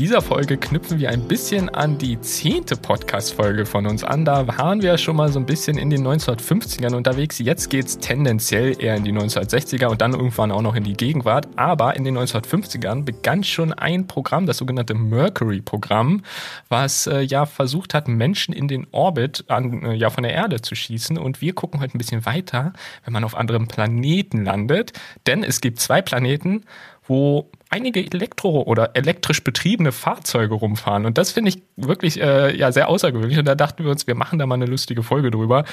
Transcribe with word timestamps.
dieser 0.00 0.22
Folge 0.22 0.56
knüpfen 0.56 0.98
wir 0.98 1.10
ein 1.10 1.28
bisschen 1.28 1.68
an 1.68 1.98
die 1.98 2.18
zehnte 2.22 2.74
Podcast-Folge 2.74 3.66
von 3.66 3.86
uns 3.86 4.02
an. 4.02 4.24
Da 4.24 4.48
waren 4.48 4.80
wir 4.80 4.96
schon 4.96 5.14
mal 5.14 5.30
so 5.30 5.38
ein 5.38 5.44
bisschen 5.44 5.76
in 5.76 5.90
den 5.90 6.08
1950ern 6.08 6.94
unterwegs. 6.94 7.38
Jetzt 7.38 7.68
geht 7.68 7.84
es 7.84 7.98
tendenziell 7.98 8.82
eher 8.82 8.96
in 8.96 9.04
die 9.04 9.12
1960er 9.12 9.88
und 9.88 10.00
dann 10.00 10.14
irgendwann 10.14 10.52
auch 10.52 10.62
noch 10.62 10.74
in 10.74 10.84
die 10.84 10.94
Gegenwart. 10.94 11.48
Aber 11.56 11.96
in 11.96 12.04
den 12.04 12.16
1950ern 12.16 13.04
begann 13.04 13.44
schon 13.44 13.74
ein 13.74 14.06
Programm, 14.06 14.46
das 14.46 14.56
sogenannte 14.56 14.94
Mercury-Programm, 14.94 16.22
was 16.70 17.06
äh, 17.06 17.20
ja 17.20 17.44
versucht 17.44 17.92
hat, 17.92 18.08
Menschen 18.08 18.54
in 18.54 18.68
den 18.68 18.86
Orbit 18.92 19.44
an, 19.48 19.82
äh, 19.82 19.92
ja, 19.92 20.08
von 20.08 20.22
der 20.22 20.32
Erde 20.32 20.62
zu 20.62 20.74
schießen. 20.74 21.18
Und 21.18 21.42
wir 21.42 21.52
gucken 21.52 21.78
heute 21.78 21.94
ein 21.94 21.98
bisschen 21.98 22.24
weiter, 22.24 22.72
wenn 23.04 23.12
man 23.12 23.22
auf 23.22 23.36
anderen 23.36 23.68
Planeten 23.68 24.46
landet. 24.46 24.94
Denn 25.26 25.44
es 25.44 25.60
gibt 25.60 25.78
zwei 25.78 26.00
Planeten, 26.00 26.64
wo 27.10 27.50
einige 27.70 28.00
Elektro- 28.00 28.62
oder 28.62 28.92
elektrisch 28.94 29.42
betriebene 29.42 29.90
Fahrzeuge 29.90 30.54
rumfahren. 30.54 31.06
Und 31.06 31.18
das 31.18 31.32
finde 31.32 31.48
ich 31.48 31.62
wirklich 31.76 32.20
äh, 32.20 32.56
ja 32.56 32.70
sehr 32.70 32.88
außergewöhnlich. 32.88 33.36
Und 33.36 33.46
da 33.46 33.56
dachten 33.56 33.82
wir 33.82 33.90
uns, 33.90 34.06
wir 34.06 34.14
machen 34.14 34.38
da 34.38 34.46
mal 34.46 34.54
eine 34.54 34.66
lustige 34.66 35.02
Folge 35.02 35.32
drüber. 35.32 35.64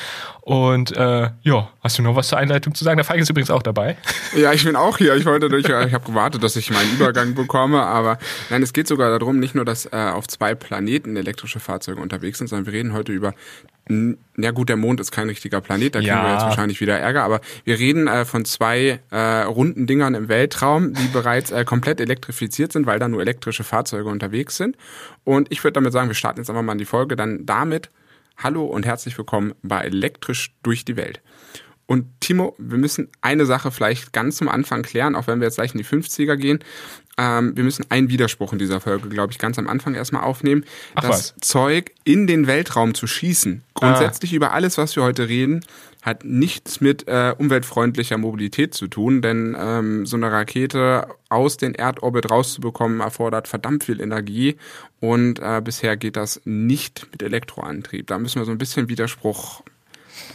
Und 0.41 0.97
äh, 0.97 1.29
ja, 1.43 1.69
hast 1.83 1.99
du 1.99 2.01
noch 2.01 2.15
was 2.15 2.29
zur 2.29 2.39
Einleitung 2.39 2.73
zu 2.73 2.83
sagen? 2.83 2.97
Der 2.97 3.05
Falk 3.05 3.19
ist 3.19 3.29
übrigens 3.29 3.51
auch 3.51 3.61
dabei. 3.61 3.97
Ja, 4.35 4.51
ich 4.51 4.65
bin 4.65 4.75
auch 4.75 4.97
hier. 4.97 5.15
Ich 5.15 5.25
wollte 5.25 5.47
durch, 5.47 5.65
ich 5.65 5.71
habe 5.71 6.05
gewartet, 6.05 6.43
dass 6.43 6.55
ich 6.57 6.69
meinen 6.69 6.93
Übergang 6.95 7.33
bekomme. 7.33 7.81
Aber 7.81 8.19
nein, 8.49 8.61
es 8.61 8.73
geht 8.73 8.87
sogar 8.87 9.17
darum, 9.17 9.39
nicht 9.39 9.55
nur, 9.55 9.63
dass 9.63 9.85
äh, 9.85 9.95
auf 9.95 10.27
zwei 10.27 10.53
Planeten 10.53 11.15
elektrische 11.15 11.59
Fahrzeuge 11.59 12.01
unterwegs 12.01 12.37
sind, 12.37 12.47
sondern 12.47 12.65
wir 12.65 12.73
reden 12.73 12.93
heute 12.93 13.13
über 13.13 13.33
ja 13.89 14.51
gut, 14.51 14.69
der 14.69 14.75
Mond 14.75 14.99
ist 14.99 15.11
kein 15.11 15.29
richtiger 15.29 15.61
Planet, 15.61 15.95
da 15.95 15.99
kriegen 15.99 16.09
ja. 16.09 16.23
wir 16.23 16.33
jetzt 16.33 16.43
wahrscheinlich 16.43 16.81
wieder 16.81 16.97
Ärger, 16.97 17.23
aber 17.23 17.41
wir 17.63 17.79
reden 17.79 18.07
äh, 18.07 18.25
von 18.25 18.45
zwei 18.45 18.99
äh, 19.11 19.17
runden 19.43 19.87
Dingern 19.87 20.13
im 20.13 20.29
Weltraum, 20.29 20.93
die 20.93 21.07
bereits 21.13 21.51
äh, 21.51 21.63
komplett 21.65 22.01
elektrifiziert 22.01 22.73
sind, 22.73 22.85
weil 22.85 22.99
da 22.99 23.07
nur 23.07 23.21
elektrische 23.21 23.63
Fahrzeuge 23.63 24.09
unterwegs 24.09 24.57
sind. 24.57 24.75
Und 25.23 25.51
ich 25.51 25.63
würde 25.63 25.73
damit 25.73 25.93
sagen, 25.93 26.09
wir 26.09 26.15
starten 26.15 26.39
jetzt 26.39 26.49
einfach 26.49 26.63
mal 26.63 26.73
in 26.73 26.77
die 26.77 26.85
Folge 26.85 27.15
dann 27.15 27.45
damit. 27.45 27.89
Hallo 28.37 28.65
und 28.65 28.85
herzlich 28.85 29.17
willkommen 29.17 29.53
bei 29.63 29.81
Elektrisch 29.81 30.53
durch 30.63 30.85
die 30.85 30.95
Welt. 30.95 31.21
Und 31.87 32.05
Timo, 32.19 32.53
wir 32.57 32.77
müssen 32.77 33.09
eine 33.21 33.45
Sache 33.45 33.71
vielleicht 33.71 34.11
ganz 34.11 34.35
zum 34.35 34.49
Anfang 34.49 34.83
klären, 34.83 35.15
auch 35.15 35.25
wenn 35.27 35.39
wir 35.39 35.47
jetzt 35.47 35.55
gleich 35.55 35.73
in 35.73 35.77
die 35.77 35.85
50er 35.85 36.35
gehen. 36.35 36.59
Ähm, 37.17 37.55
wir 37.55 37.63
müssen 37.63 37.85
einen 37.89 38.09
Widerspruch 38.09 38.53
in 38.53 38.59
dieser 38.59 38.79
Folge, 38.79 39.09
glaube 39.09 39.31
ich, 39.31 39.39
ganz 39.39 39.57
am 39.57 39.67
Anfang 39.67 39.95
erstmal 39.95 40.23
aufnehmen. 40.23 40.63
Ach 40.95 41.01
das 41.01 41.09
was? 41.09 41.35
Zeug 41.41 41.91
in 42.03 42.27
den 42.27 42.47
Weltraum 42.47 42.93
zu 42.93 43.07
schießen, 43.07 43.63
grundsätzlich 43.73 44.33
ah. 44.33 44.35
über 44.35 44.53
alles, 44.53 44.77
was 44.77 44.95
wir 44.95 45.03
heute 45.03 45.27
reden, 45.27 45.65
hat 46.03 46.23
nichts 46.23 46.79
mit 46.79 47.07
äh, 47.07 47.33
umweltfreundlicher 47.37 48.17
Mobilität 48.17 48.73
zu 48.73 48.87
tun, 48.87 49.21
denn 49.21 49.57
ähm, 49.59 50.05
so 50.05 50.15
eine 50.15 50.31
Rakete 50.31 51.07
aus 51.29 51.57
dem 51.57 51.73
Erdorbit 51.73 52.29
rauszubekommen, 52.29 53.01
erfordert 53.01 53.47
verdammt 53.47 53.83
viel 53.83 53.99
Energie 53.99 54.55
und 54.99 55.39
äh, 55.39 55.61
bisher 55.61 55.97
geht 55.97 56.15
das 56.15 56.41
nicht 56.45 57.07
mit 57.11 57.23
Elektroantrieb. 57.23 58.07
Da 58.07 58.19
müssen 58.19 58.39
wir 58.39 58.45
so 58.45 58.51
ein 58.51 58.57
bisschen 58.57 58.89
Widerspruch 58.89 59.63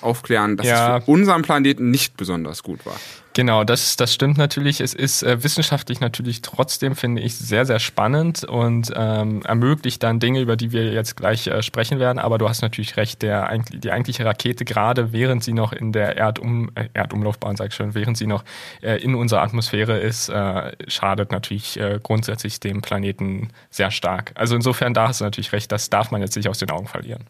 aufklären, 0.01 0.57
dass 0.57 0.67
ja. 0.67 0.99
es 0.99 1.05
für 1.05 1.11
unseren 1.11 1.43
Planeten 1.43 1.91
nicht 1.91 2.17
besonders 2.17 2.63
gut 2.63 2.85
war. 2.85 2.97
Genau, 3.35 3.65
das, 3.65 3.97
das 3.97 4.13
stimmt 4.13 4.37
natürlich. 4.37 4.83
Es 4.83 4.93
ist 4.93 5.23
äh, 5.23 5.43
wissenschaftlich 5.43 6.01
natürlich 6.01 6.43
trotzdem, 6.43 6.95
finde 6.95 7.23
ich, 7.23 7.35
sehr, 7.35 7.65
sehr 7.65 7.79
spannend 7.79 8.45
und 8.45 8.93
ähm, 8.95 9.41
ermöglicht 9.43 10.03
dann 10.03 10.21
Dinge, 10.21 10.41
über 10.41 10.57
die 10.57 10.73
wir 10.73 10.93
jetzt 10.93 11.17
gleich 11.17 11.47
äh, 11.47 11.63
sprechen 11.63 11.99
werden. 11.99 12.19
Aber 12.19 12.37
du 12.37 12.47
hast 12.47 12.61
natürlich 12.61 12.99
recht, 12.99 13.23
der, 13.23 13.57
die 13.71 13.91
eigentliche 13.91 14.27
Rakete, 14.27 14.67
gerade 14.67 15.13
während 15.13 15.43
sie 15.45 15.55
noch 15.55 15.73
in 15.73 15.93
der 15.93 16.19
Erdum, 16.19 16.73
äh, 16.75 16.89
Erdumlaufbahn, 16.93 17.57
sag 17.57 17.69
ich 17.69 17.75
schon, 17.75 17.95
während 17.95 18.19
sie 18.19 18.27
noch 18.27 18.45
äh, 18.83 18.97
in 19.03 19.15
unserer 19.15 19.41
Atmosphäre 19.43 19.99
ist, 19.99 20.29
äh, 20.29 20.73
schadet 20.87 21.33
natürlich 21.33 21.81
äh, 21.81 22.01
grundsätzlich 22.03 22.61
dem 22.61 22.83
Planeten 22.83 23.49
sehr 23.71 23.91
stark. 23.91 24.33
Also 24.35 24.57
insofern, 24.57 24.93
da 24.93 25.09
hast 25.09 25.23
du 25.23 25.25
natürlich 25.25 25.53
recht, 25.53 25.73
das 25.73 25.89
darf 25.89 26.11
man 26.11 26.21
jetzt 26.21 26.37
nicht 26.37 26.51
aus 26.51 26.59
den 26.59 26.71
Augen 26.71 26.87
verlieren. 26.87 27.25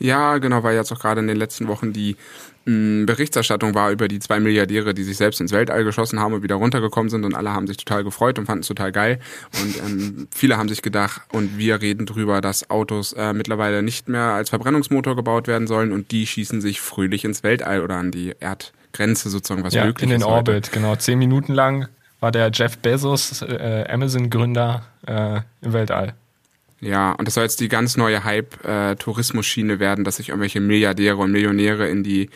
Ja, 0.00 0.38
genau, 0.38 0.62
weil 0.62 0.76
jetzt 0.76 0.92
auch 0.92 0.98
gerade 0.98 1.20
in 1.20 1.28
den 1.28 1.36
letzten 1.36 1.68
Wochen 1.68 1.92
die 1.92 2.16
mh, 2.64 3.02
mm, 3.02 3.06
Berichterstattung 3.06 3.74
war 3.74 3.90
über 3.90 4.08
die 4.08 4.18
zwei 4.18 4.40
Milliardäre, 4.40 4.94
die 4.94 5.04
sich 5.04 5.16
selbst 5.16 5.40
ins 5.40 5.52
Weltall 5.52 5.84
geschossen 5.84 6.20
haben 6.20 6.34
und 6.34 6.42
wieder 6.42 6.56
runtergekommen 6.56 7.10
sind 7.10 7.24
und 7.24 7.34
alle 7.34 7.52
haben 7.52 7.66
sich 7.66 7.76
total 7.76 8.04
gefreut 8.04 8.38
und 8.38 8.46
fanden 8.46 8.62
es 8.62 8.68
total 8.68 8.92
geil. 8.92 9.20
Und 9.62 9.76
ähm, 9.78 10.28
viele 10.34 10.56
haben 10.56 10.68
sich 10.68 10.82
gedacht, 10.82 11.22
und 11.32 11.58
wir 11.58 11.80
reden 11.80 12.06
drüber, 12.06 12.40
dass 12.40 12.70
Autos 12.70 13.12
äh, 13.12 13.32
mittlerweile 13.32 13.82
nicht 13.82 14.08
mehr 14.08 14.32
als 14.32 14.50
Verbrennungsmotor 14.50 15.16
gebaut 15.16 15.46
werden 15.46 15.66
sollen 15.66 15.92
und 15.92 16.10
die 16.10 16.26
schießen 16.26 16.60
sich 16.60 16.80
fröhlich 16.80 17.24
ins 17.24 17.42
Weltall 17.42 17.82
oder 17.82 17.96
an 17.96 18.10
die 18.10 18.34
Erdgrenze 18.40 19.30
sozusagen, 19.30 19.64
was 19.64 19.74
ja, 19.74 19.84
möglich 19.84 20.08
ist. 20.08 20.14
In 20.14 20.20
den 20.20 20.26
Orbit, 20.26 20.54
heute. 20.54 20.70
genau. 20.70 20.96
Zehn 20.96 21.18
Minuten 21.18 21.54
lang 21.54 21.88
war 22.20 22.32
der 22.32 22.50
Jeff 22.52 22.78
Bezos, 22.78 23.42
äh, 23.42 23.84
Amazon-Gründer, 23.88 24.82
äh, 25.06 25.40
im 25.60 25.72
Weltall. 25.72 26.14
Ja, 26.84 27.12
und 27.12 27.26
das 27.26 27.34
soll 27.34 27.44
jetzt 27.44 27.60
die 27.60 27.68
ganz 27.68 27.96
neue 27.96 28.24
Hype-Tourismusschiene 28.24 29.78
werden, 29.78 30.04
dass 30.04 30.16
sich 30.16 30.28
irgendwelche 30.28 30.60
Milliardäre 30.60 31.16
und 31.16 31.32
Millionäre 31.32 31.88
in 31.88 32.02
die 32.02 32.28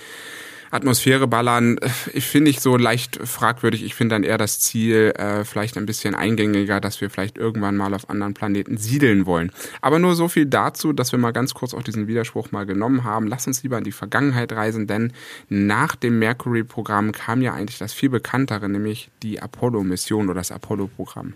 Atmosphäre 0.71 1.27
ballern, 1.27 1.79
ich 2.13 2.27
finde 2.27 2.51
ich 2.51 2.61
so 2.61 2.77
leicht 2.77 3.19
fragwürdig. 3.27 3.83
Ich 3.85 3.95
finde 3.95 4.15
dann 4.15 4.23
eher 4.23 4.37
das 4.39 4.61
Ziel 4.61 5.13
äh, 5.17 5.45
vielleicht 5.45 5.77
ein 5.77 5.87
bisschen 5.87 6.15
eingängiger, 6.15 6.81
dass 6.81 7.01
wir 7.01 7.11
vielleicht 7.11 7.39
irgendwann 7.39 7.77
mal 7.77 7.95
auf 7.95 8.09
anderen 8.09 8.35
Planeten 8.35 8.77
siedeln 8.77 9.27
wollen. 9.27 9.51
Aber 9.81 9.99
nur 9.99 10.15
so 10.15 10.29
viel 10.29 10.47
dazu, 10.47 10.93
dass 10.93 11.13
wir 11.13 11.19
mal 11.19 11.33
ganz 11.33 11.55
kurz 11.55 11.73
auch 11.73 11.83
diesen 11.83 12.07
Widerspruch 12.07 12.51
mal 12.51 12.65
genommen 12.65 13.05
haben. 13.05 13.27
Lass 13.29 13.47
uns 13.47 13.63
lieber 13.63 13.79
in 13.79 13.85
die 13.85 13.93
Vergangenheit 13.93 14.53
reisen, 14.53 14.87
denn 14.87 15.13
nach 15.49 15.97
dem 15.97 16.19
Mercury-Programm 16.19 17.13
kam 17.13 17.41
ja 17.43 17.55
eigentlich 17.55 17.79
das 17.79 17.93
viel 17.93 18.11
bekanntere, 18.11 18.69
nämlich 18.69 19.11
die 19.23 19.41
Apollo-Mission 19.41 20.27
oder 20.27 20.41
das 20.41 20.53
Apollo-Programm. 20.53 21.35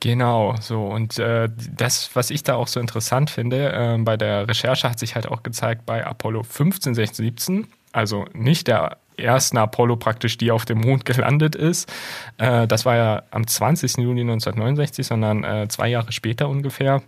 Genau, 0.00 0.56
so. 0.60 0.84
Und 0.86 1.18
äh, 1.18 1.48
das, 1.76 2.10
was 2.14 2.30
ich 2.30 2.42
da 2.42 2.56
auch 2.56 2.66
so 2.66 2.80
interessant 2.80 3.30
finde, 3.30 3.72
äh, 3.72 3.98
bei 3.98 4.16
der 4.16 4.48
Recherche 4.48 4.90
hat 4.90 4.98
sich 4.98 5.14
halt 5.14 5.28
auch 5.28 5.42
gezeigt, 5.42 5.86
bei 5.86 6.04
Apollo 6.04 6.42
15, 6.42 6.94
16, 6.94 7.24
17, 7.26 7.66
also 7.92 8.24
nicht 8.32 8.66
der 8.66 8.98
ersten 9.16 9.58
Apollo 9.58 9.96
praktisch, 9.96 10.38
die 10.38 10.50
auf 10.50 10.64
dem 10.64 10.80
Mond 10.80 11.04
gelandet 11.04 11.54
ist. 11.54 11.92
Äh, 12.38 12.66
das 12.66 12.84
war 12.84 12.96
ja 12.96 13.22
am 13.30 13.46
20. 13.46 13.98
Juni 13.98 14.22
1969, 14.22 15.06
sondern 15.06 15.44
äh, 15.44 15.68
zwei 15.68 15.88
Jahre 15.88 16.12
später 16.12 16.48
ungefähr 16.48 17.02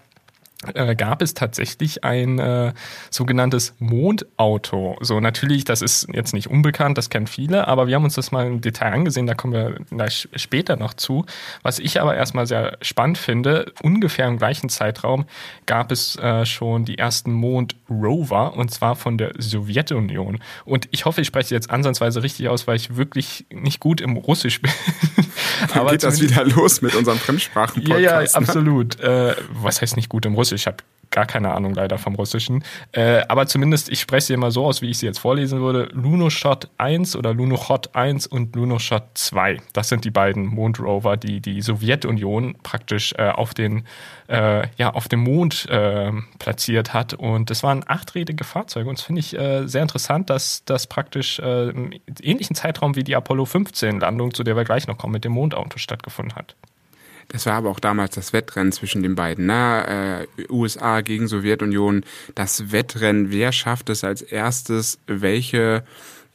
äh, 0.75 0.95
gab 0.95 1.23
es 1.23 1.35
tatsächlich 1.35 2.05
ein 2.05 2.39
äh, 2.39 2.73
sogenanntes 3.11 3.75
Mondauto. 3.79 4.97
So 5.01 5.21
natürlich, 5.21 5.65
das 5.65 5.83
ist 5.83 6.09
jetzt 6.13 6.33
nicht 6.35 6.49
unbekannt, 6.49 6.99
das 6.99 7.11
kennen 7.11 7.27
viele, 7.27 7.69
aber 7.69 7.87
wir 7.87 7.97
haben 7.97 8.05
uns 8.05 8.15
das 8.15 8.33
mal 8.33 8.47
im 8.47 8.61
Detail 8.61 8.93
angesehen, 8.93 9.27
da 9.27 9.35
kommen 9.35 9.53
wir 9.53 9.77
gleich 9.91 10.29
später 10.37 10.77
noch 10.77 10.95
zu. 10.95 11.25
Was 11.63 11.79
ich 11.79 12.01
aber 12.01 12.17
erstmal 12.17 12.47
sehr 12.47 12.79
spannend 12.83 13.19
finde, 13.19 13.73
ungefähr 13.83 14.27
im 14.27 14.39
gleichen 14.39 14.69
Zeitraum 14.69 15.27
gab 15.67 15.93
es 15.93 16.17
äh, 16.17 16.45
schon 16.47 16.85
die 16.85 16.99
ersten 16.99 17.33
Mondrover 17.33 18.57
und 18.57 18.71
zwar 18.71 18.97
von 18.97 19.19
der 19.19 19.33
Sowjetunion. 19.39 20.41
Und 20.65 20.89
ich 20.91 21.05
hoffe, 21.05 21.21
ich 21.21 21.27
spreche 21.27 21.55
jetzt 21.55 21.71
ansatzweise 21.71 22.23
richtig 22.23 22.49
aus, 22.49 22.67
weil 22.67 22.77
ich 22.77 22.97
wirklich 22.97 23.47
nicht 23.51 23.81
gut 23.81 24.01
im 24.01 24.17
Russisch 24.17 24.61
bin. 24.61 24.71
aber 25.75 25.93
geht 25.93 26.03
das 26.03 26.21
wieder 26.21 26.45
los 26.45 26.83
mit 26.83 26.95
unserem 26.95 27.19
Fremdsprachen-Podcast. 27.19 28.01
Ja, 28.01 28.21
ja, 28.21 28.23
ne? 28.23 28.35
absolut. 28.35 29.01
Äh, 29.01 29.35
was 29.51 29.83
heißt 29.83 29.97
nicht 29.97 30.09
gut 30.09 30.27
im 30.27 30.35
Russisch? 30.35 30.54
Ich 30.55 30.67
habe 30.67 30.79
gar 31.15 31.27
keine 31.27 31.53
Ahnung 31.53 31.75
leider 31.75 31.97
vom 31.97 32.17
Russischen. 32.17 32.65
Äh, 32.93 33.23
aber 33.29 33.47
zumindest, 33.47 33.89
ich 33.89 34.01
spreche 34.01 34.27
sie 34.27 34.35
immer 34.35 34.51
so 34.51 34.67
aus, 34.67 34.83
wie 34.83 34.91
ich 34.91 34.99
sie 34.99 35.07
jetzt 35.07 35.21
vorlesen 35.21 35.61
würde. 35.61 35.89
Lunoshot 35.93 36.69
1 36.79 37.15
oder 37.17 37.33
Lunokhod 37.33 37.95
1 37.95 38.27
und 38.27 38.55
Lunoshot 38.57 39.05
2. 39.15 39.61
Das 39.73 39.89
sind 39.89 40.05
die 40.05 40.11
beiden 40.11 40.45
Mondrover, 40.47 41.17
die 41.17 41.41
die 41.41 41.63
Sowjetunion 41.63 42.57
praktisch 42.65 43.15
äh, 43.17 43.29
auf, 43.29 43.55
den, 43.55 43.85
äh, 44.29 44.67
ja, 44.77 44.93
auf 44.93 45.07
dem 45.07 45.21
Mond 45.21 45.67
äh, 45.71 46.11
platziert 46.41 46.93
hat. 46.93 47.15
Und 47.15 47.49
das 47.49 47.63
waren 47.63 47.85
achträdige 47.87 48.43
Fahrzeuge. 48.43 48.89
Und 48.89 48.99
das 48.99 49.05
finde 49.05 49.21
ich 49.21 49.39
äh, 49.39 49.69
sehr 49.69 49.83
interessant, 49.83 50.31
dass 50.31 50.65
das 50.65 50.89
praktisch 50.89 51.39
äh, 51.39 51.69
im 51.69 51.93
ähnlichen 52.23 52.57
Zeitraum 52.57 52.97
wie 52.97 53.05
die 53.05 53.15
Apollo 53.15 53.45
15 53.45 54.01
Landung, 54.01 54.35
zu 54.35 54.43
der 54.43 54.57
wir 54.57 54.65
gleich 54.65 54.89
noch 54.89 54.99
kommen, 54.99 55.13
mit 55.13 55.25
dem 55.25 55.33
Mondauto 55.33 55.79
stattgefunden 55.79 56.35
hat. 56.35 56.57
Das 57.29 57.47
war 57.47 57.55
aber 57.55 57.71
auch 57.71 57.81
damals 57.81 58.15
das 58.15 58.33
Wettrennen 58.33 58.73
zwischen 58.73 59.03
den 59.03 59.15
beiden. 59.15 59.47
Ne? 59.47 60.27
Äh, 60.39 60.53
USA 60.53 61.01
gegen 61.01 61.27
Sowjetunion. 61.27 62.05
Das 62.35 62.73
Wettrennen, 62.73 63.31
wer 63.31 63.53
schafft 63.53 63.91
es 63.91 64.05
als 64.05 64.23
erstes, 64.23 64.99
welche 65.07 65.85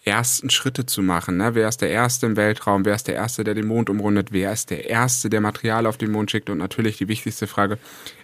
ersten 0.05 0.49
Schritte 0.49 0.85
zu 0.85 1.01
machen. 1.01 1.37
Ne? 1.37 1.55
Wer 1.55 1.67
ist 1.67 1.81
der 1.81 1.89
Erste 1.89 2.25
im 2.25 2.37
Weltraum? 2.37 2.85
Wer 2.85 2.95
ist 2.95 3.07
der 3.07 3.15
Erste, 3.15 3.43
der 3.43 3.53
den 3.53 3.67
Mond 3.67 3.89
umrundet? 3.89 4.31
Wer 4.31 4.51
ist 4.51 4.69
der 4.69 4.89
Erste, 4.89 5.29
der 5.29 5.41
Material 5.41 5.85
auf 5.85 5.97
den 5.97 6.11
Mond 6.11 6.31
schickt? 6.31 6.49
Und 6.49 6.57
natürlich 6.57 6.97
die 6.97 7.07
wichtigste 7.07 7.47
Frage, 7.47 7.77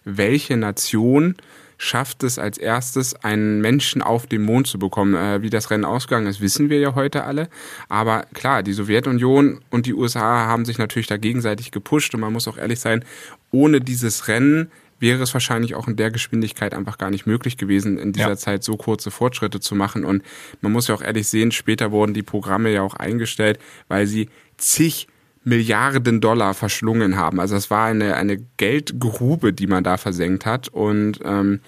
welche 0.03 0.57
Nation 0.57 1.35
schafft 1.77 2.23
es 2.23 2.39
als 2.39 2.57
erstes, 2.57 3.15
einen 3.15 3.61
Menschen 3.61 4.01
auf 4.01 4.27
den 4.27 4.43
Mond 4.43 4.67
zu 4.67 4.79
bekommen. 4.79 5.15
Äh, 5.15 5.41
wie 5.41 5.49
das 5.49 5.71
Rennen 5.71 5.85
ausgegangen 5.85 6.27
ist, 6.27 6.41
wissen 6.41 6.69
wir 6.69 6.79
ja 6.79 6.95
heute 6.95 7.23
alle. 7.23 7.49
Aber 7.89 8.25
klar, 8.33 8.63
die 8.63 8.73
Sowjetunion 8.73 9.61
und 9.69 9.85
die 9.85 9.93
USA 9.93 10.47
haben 10.47 10.65
sich 10.65 10.77
natürlich 10.77 11.07
da 11.07 11.17
gegenseitig 11.17 11.71
gepusht 11.71 12.13
und 12.13 12.21
man 12.21 12.33
muss 12.33 12.47
auch 12.47 12.57
ehrlich 12.57 12.79
sein, 12.79 13.03
ohne 13.51 13.81
dieses 13.81 14.27
Rennen 14.27 14.71
wäre 14.99 15.21
es 15.23 15.33
wahrscheinlich 15.33 15.75
auch 15.75 15.87
in 15.87 15.97
der 15.97 16.09
Geschwindigkeit 16.09 16.73
einfach 16.73 16.97
gar 16.97 17.09
nicht 17.09 17.25
möglich 17.25 17.57
gewesen, 17.57 17.97
in 17.97 18.13
dieser 18.13 18.29
ja. 18.29 18.37
Zeit 18.37 18.63
so 18.63 18.77
kurze 18.77 19.11
Fortschritte 19.11 19.59
zu 19.59 19.75
machen. 19.75 20.05
Und 20.05 20.23
man 20.61 20.71
muss 20.71 20.87
ja 20.87 20.95
auch 20.95 21.01
ehrlich 21.01 21.27
sehen, 21.27 21.51
später 21.51 21.91
wurden 21.91 22.13
die 22.13 22.23
Programme 22.23 22.71
ja 22.71 22.81
auch 22.81 22.95
eingestellt, 22.95 23.59
weil 23.87 24.07
sie 24.07 24.29
zig 24.57 25.07
Milliarden 25.45 26.21
Dollar 26.21 26.53
verschlungen 26.53 27.15
haben. 27.15 27.39
Also 27.39 27.55
es 27.55 27.69
war 27.69 27.85
eine, 27.85 28.15
eine 28.15 28.37
Geldgrube, 28.57 29.53
die 29.53 29.67
man 29.67 29.83
da 29.83 29.97
versenkt 29.97 30.45
hat. 30.45 30.67
Und 30.67 31.19
ähm, 31.23 31.61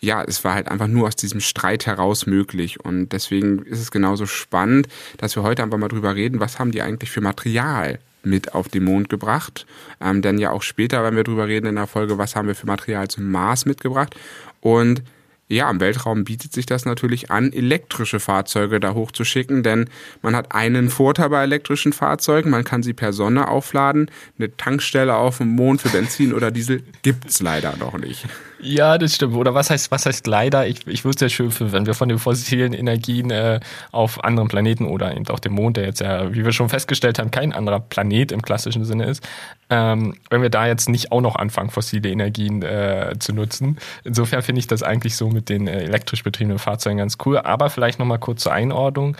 ja, 0.00 0.22
es 0.22 0.44
war 0.44 0.54
halt 0.54 0.68
einfach 0.68 0.86
nur 0.86 1.08
aus 1.08 1.16
diesem 1.16 1.40
Streit 1.40 1.86
heraus 1.86 2.26
möglich. 2.26 2.82
Und 2.82 3.10
deswegen 3.10 3.62
ist 3.62 3.80
es 3.80 3.90
genauso 3.90 4.26
spannend, 4.26 4.86
dass 5.18 5.36
wir 5.36 5.42
heute 5.42 5.62
einfach 5.62 5.76
mal 5.76 5.88
drüber 5.88 6.14
reden, 6.14 6.40
was 6.40 6.58
haben 6.58 6.70
die 6.70 6.82
eigentlich 6.82 7.10
für 7.10 7.20
Material 7.20 7.98
mit 8.22 8.54
auf 8.54 8.68
den 8.68 8.84
Mond 8.84 9.08
gebracht. 9.08 9.66
Ähm, 10.00 10.22
denn 10.22 10.38
ja 10.38 10.52
auch 10.52 10.62
später, 10.62 11.02
wenn 11.02 11.16
wir 11.16 11.24
drüber 11.24 11.48
reden 11.48 11.66
in 11.66 11.74
der 11.74 11.86
Folge, 11.88 12.16
was 12.16 12.36
haben 12.36 12.48
wir 12.48 12.54
für 12.54 12.66
Material 12.66 13.08
zum 13.08 13.30
Mars 13.30 13.66
mitgebracht. 13.66 14.14
Und 14.60 15.02
ja, 15.50 15.68
im 15.68 15.80
Weltraum 15.80 16.24
bietet 16.24 16.52
sich 16.52 16.64
das 16.64 16.84
natürlich 16.84 17.30
an, 17.30 17.52
elektrische 17.52 18.20
Fahrzeuge 18.20 18.78
da 18.78 18.94
hochzuschicken, 18.94 19.62
denn 19.62 19.90
man 20.22 20.36
hat 20.36 20.54
einen 20.54 20.90
Vorteil 20.90 21.28
bei 21.30 21.42
elektrischen 21.42 21.92
Fahrzeugen, 21.92 22.50
man 22.50 22.64
kann 22.64 22.82
sie 22.82 22.92
per 22.92 23.12
Sonne 23.12 23.48
aufladen. 23.48 24.10
Eine 24.38 24.56
Tankstelle 24.56 25.16
auf 25.16 25.38
dem 25.38 25.48
Mond 25.48 25.82
für 25.82 25.88
Benzin 25.88 26.32
oder 26.32 26.50
Diesel 26.50 26.82
gibt's 27.02 27.40
leider 27.40 27.76
noch 27.76 27.98
nicht. 27.98 28.26
Ja, 28.62 28.98
das 28.98 29.14
stimmt. 29.14 29.34
Oder 29.36 29.54
was 29.54 29.70
heißt, 29.70 29.90
was 29.90 30.04
heißt 30.04 30.26
leider? 30.26 30.66
Ich, 30.66 30.86
ich 30.86 31.04
würde 31.04 31.14
es 31.14 31.20
ja 31.20 31.28
schön 31.30 31.50
finden, 31.50 31.72
wenn 31.72 31.86
wir 31.86 31.94
von 31.94 32.10
den 32.10 32.18
fossilen 32.18 32.74
Energien 32.74 33.30
äh, 33.30 33.60
auf 33.90 34.22
anderen 34.22 34.48
Planeten 34.48 34.84
oder 34.84 35.16
eben 35.16 35.26
auch 35.28 35.38
dem 35.38 35.54
Mond, 35.54 35.78
der 35.78 35.84
jetzt 35.86 36.00
ja, 36.00 36.32
wie 36.34 36.44
wir 36.44 36.52
schon 36.52 36.68
festgestellt 36.68 37.18
haben, 37.18 37.30
kein 37.30 37.54
anderer 37.54 37.80
Planet 37.80 38.32
im 38.32 38.42
klassischen 38.42 38.84
Sinne 38.84 39.06
ist, 39.06 39.26
ähm, 39.70 40.14
wenn 40.28 40.42
wir 40.42 40.50
da 40.50 40.66
jetzt 40.66 40.90
nicht 40.90 41.10
auch 41.10 41.22
noch 41.22 41.36
anfangen, 41.36 41.70
fossile 41.70 42.10
Energien 42.10 42.62
äh, 42.62 43.14
zu 43.18 43.32
nutzen. 43.32 43.78
Insofern 44.04 44.42
finde 44.42 44.58
ich 44.58 44.66
das 44.66 44.82
eigentlich 44.82 45.16
so 45.16 45.30
mit 45.30 45.48
den 45.48 45.66
äh, 45.66 45.84
elektrisch 45.84 46.22
betriebenen 46.22 46.58
Fahrzeugen 46.58 46.98
ganz 46.98 47.16
cool. 47.24 47.38
Aber 47.38 47.70
vielleicht 47.70 47.98
nochmal 47.98 48.18
kurz 48.18 48.42
zur 48.42 48.52
Einordnung. 48.52 49.16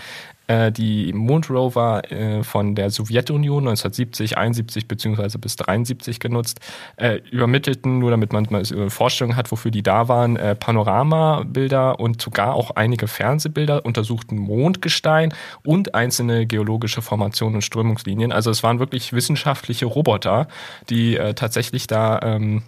Äh, 0.50 0.72
die 0.72 1.12
Mondrover 1.12 2.10
äh, 2.10 2.42
von 2.42 2.74
der 2.74 2.90
Sowjetunion 2.90 3.68
1970, 3.68 4.36
71 4.36 4.88
beziehungsweise 4.88 5.38
bis 5.38 5.54
73 5.54 6.18
genutzt, 6.18 6.58
äh, 6.96 7.20
übermittelten, 7.30 8.00
nur 8.00 8.10
damit 8.10 8.32
man 8.32 8.48
mal 8.50 8.64
eine 8.68 8.90
Vorstellung 8.90 9.36
hat, 9.36 9.52
wofür 9.52 9.70
die 9.70 9.84
da 9.84 10.08
waren, 10.08 10.38
Panoramabilder 10.58 12.00
und 12.00 12.20
sogar 12.20 12.54
auch 12.54 12.72
einige 12.72 13.06
Fernsehbilder, 13.06 13.84
untersuchten 13.84 14.38
Mondgestein 14.38 15.32
und 15.62 15.94
einzelne 15.94 16.46
geologische 16.46 17.02
Formationen 17.02 17.56
und 17.56 17.62
Strömungslinien. 17.62 18.32
Also 18.32 18.50
es 18.50 18.62
waren 18.62 18.80
wirklich 18.80 19.12
wissenschaftliche 19.12 19.86
Roboter, 19.86 20.48
die 20.88 21.18
tatsächlich 21.34 21.86
da 21.86 22.20
ähm, 22.22 22.62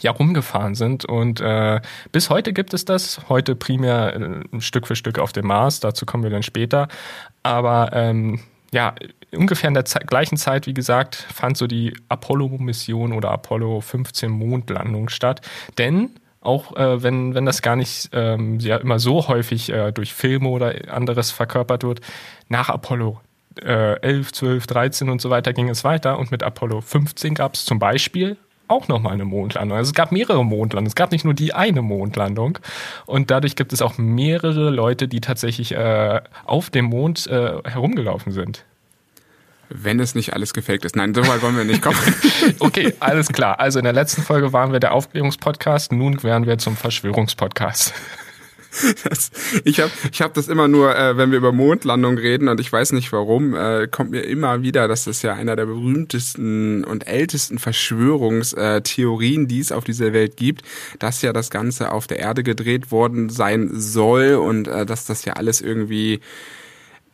ja 0.00 0.10
rumgefahren 0.10 0.74
sind. 0.74 1.04
Und 1.04 1.40
äh, 1.40 1.80
bis 2.12 2.30
heute 2.30 2.52
gibt 2.52 2.74
es 2.74 2.84
das. 2.84 3.20
Heute 3.28 3.56
primär 3.56 4.16
äh, 4.16 4.60
Stück 4.60 4.86
für 4.86 4.96
Stück 4.96 5.18
auf 5.18 5.32
dem 5.32 5.46
Mars. 5.46 5.80
Dazu 5.80 6.06
kommen 6.06 6.22
wir 6.22 6.30
dann 6.30 6.42
später. 6.42 6.88
Aber 7.42 7.90
ähm, 7.92 8.40
ja, 8.70 8.94
ungefähr 9.32 9.68
in 9.68 9.74
der 9.74 9.84
Ze 9.84 10.00
gleichen 10.00 10.36
Zeit, 10.36 10.66
wie 10.66 10.74
gesagt, 10.74 11.14
fand 11.14 11.56
so 11.56 11.66
die 11.66 11.94
Apollo-Mission 12.08 13.12
oder 13.12 13.30
Apollo 13.30 13.80
15 13.80 14.30
Mondlandung 14.30 15.08
statt. 15.08 15.40
Denn 15.78 16.10
auch 16.40 16.76
äh, 16.76 17.02
wenn, 17.02 17.34
wenn 17.34 17.46
das 17.46 17.62
gar 17.62 17.76
nicht 17.76 18.10
ähm, 18.12 18.58
ja 18.60 18.76
immer 18.76 18.98
so 18.98 19.28
häufig 19.28 19.70
äh, 19.70 19.92
durch 19.92 20.14
Filme 20.14 20.48
oder 20.48 20.74
anderes 20.92 21.30
verkörpert 21.30 21.82
wird, 21.82 22.00
nach 22.48 22.68
Apollo 22.68 23.20
äh, 23.62 24.00
11, 24.00 24.32
12, 24.32 24.66
13 24.66 25.08
und 25.08 25.20
so 25.20 25.30
weiter 25.30 25.52
ging 25.52 25.68
es 25.68 25.84
weiter. 25.84 26.18
Und 26.18 26.30
mit 26.30 26.42
Apollo 26.42 26.82
15 26.82 27.34
gab 27.34 27.54
es 27.54 27.64
zum 27.64 27.78
Beispiel 27.78 28.36
auch 28.68 28.88
nochmal 28.88 29.14
eine 29.14 29.24
Mondlandung. 29.24 29.76
Also 29.76 29.90
es 29.90 29.94
gab 29.94 30.12
mehrere 30.12 30.44
Mondlandungen. 30.44 30.88
Es 30.88 30.94
gab 30.94 31.12
nicht 31.12 31.24
nur 31.24 31.34
die 31.34 31.54
eine 31.54 31.82
Mondlandung. 31.82 32.58
Und 33.06 33.30
dadurch 33.30 33.56
gibt 33.56 33.72
es 33.72 33.82
auch 33.82 33.98
mehrere 33.98 34.70
Leute, 34.70 35.08
die 35.08 35.20
tatsächlich 35.20 35.72
äh, 35.72 36.20
auf 36.44 36.70
dem 36.70 36.86
Mond 36.86 37.26
äh, 37.26 37.58
herumgelaufen 37.64 38.32
sind. 38.32 38.64
Wenn 39.70 40.00
es 40.00 40.14
nicht 40.14 40.32
alles 40.32 40.54
gefaked 40.54 40.84
ist. 40.86 40.96
Nein, 40.96 41.14
so 41.14 41.26
weit 41.26 41.42
wollen 41.42 41.56
wir 41.56 41.64
nicht 41.64 41.82
kommen. 41.82 41.98
okay, 42.60 42.94
alles 43.00 43.28
klar. 43.28 43.60
Also 43.60 43.78
in 43.78 43.84
der 43.84 43.92
letzten 43.92 44.22
Folge 44.22 44.52
waren 44.52 44.72
wir 44.72 44.80
der 44.80 44.92
Aufklärungspodcast, 44.92 45.92
nun 45.92 46.22
wären 46.22 46.46
wir 46.46 46.56
zum 46.56 46.76
Verschwörungspodcast. 46.76 47.92
Das, 49.08 49.30
ich 49.64 49.80
habe 49.80 49.90
ich 50.12 50.22
hab 50.22 50.34
das 50.34 50.48
immer 50.48 50.68
nur, 50.68 50.96
äh, 50.96 51.16
wenn 51.16 51.30
wir 51.30 51.38
über 51.38 51.52
Mondlandung 51.52 52.18
reden 52.18 52.48
und 52.48 52.60
ich 52.60 52.72
weiß 52.72 52.92
nicht 52.92 53.12
warum, 53.12 53.54
äh, 53.54 53.88
kommt 53.88 54.10
mir 54.10 54.22
immer 54.22 54.62
wieder, 54.62 54.88
dass 54.88 55.04
das 55.04 55.22
ja 55.22 55.34
einer 55.34 55.56
der 55.56 55.66
berühmtesten 55.66 56.84
und 56.84 57.06
ältesten 57.06 57.58
Verschwörungstheorien, 57.58 59.48
die 59.48 59.60
es 59.60 59.72
auf 59.72 59.84
dieser 59.84 60.12
Welt 60.12 60.36
gibt, 60.36 60.62
dass 60.98 61.22
ja 61.22 61.32
das 61.32 61.50
Ganze 61.50 61.92
auf 61.92 62.06
der 62.06 62.18
Erde 62.18 62.42
gedreht 62.42 62.90
worden 62.90 63.28
sein 63.28 63.70
soll 63.72 64.34
und 64.34 64.68
äh, 64.68 64.86
dass 64.86 65.06
das 65.06 65.24
ja 65.24 65.34
alles 65.34 65.60
irgendwie 65.60 66.20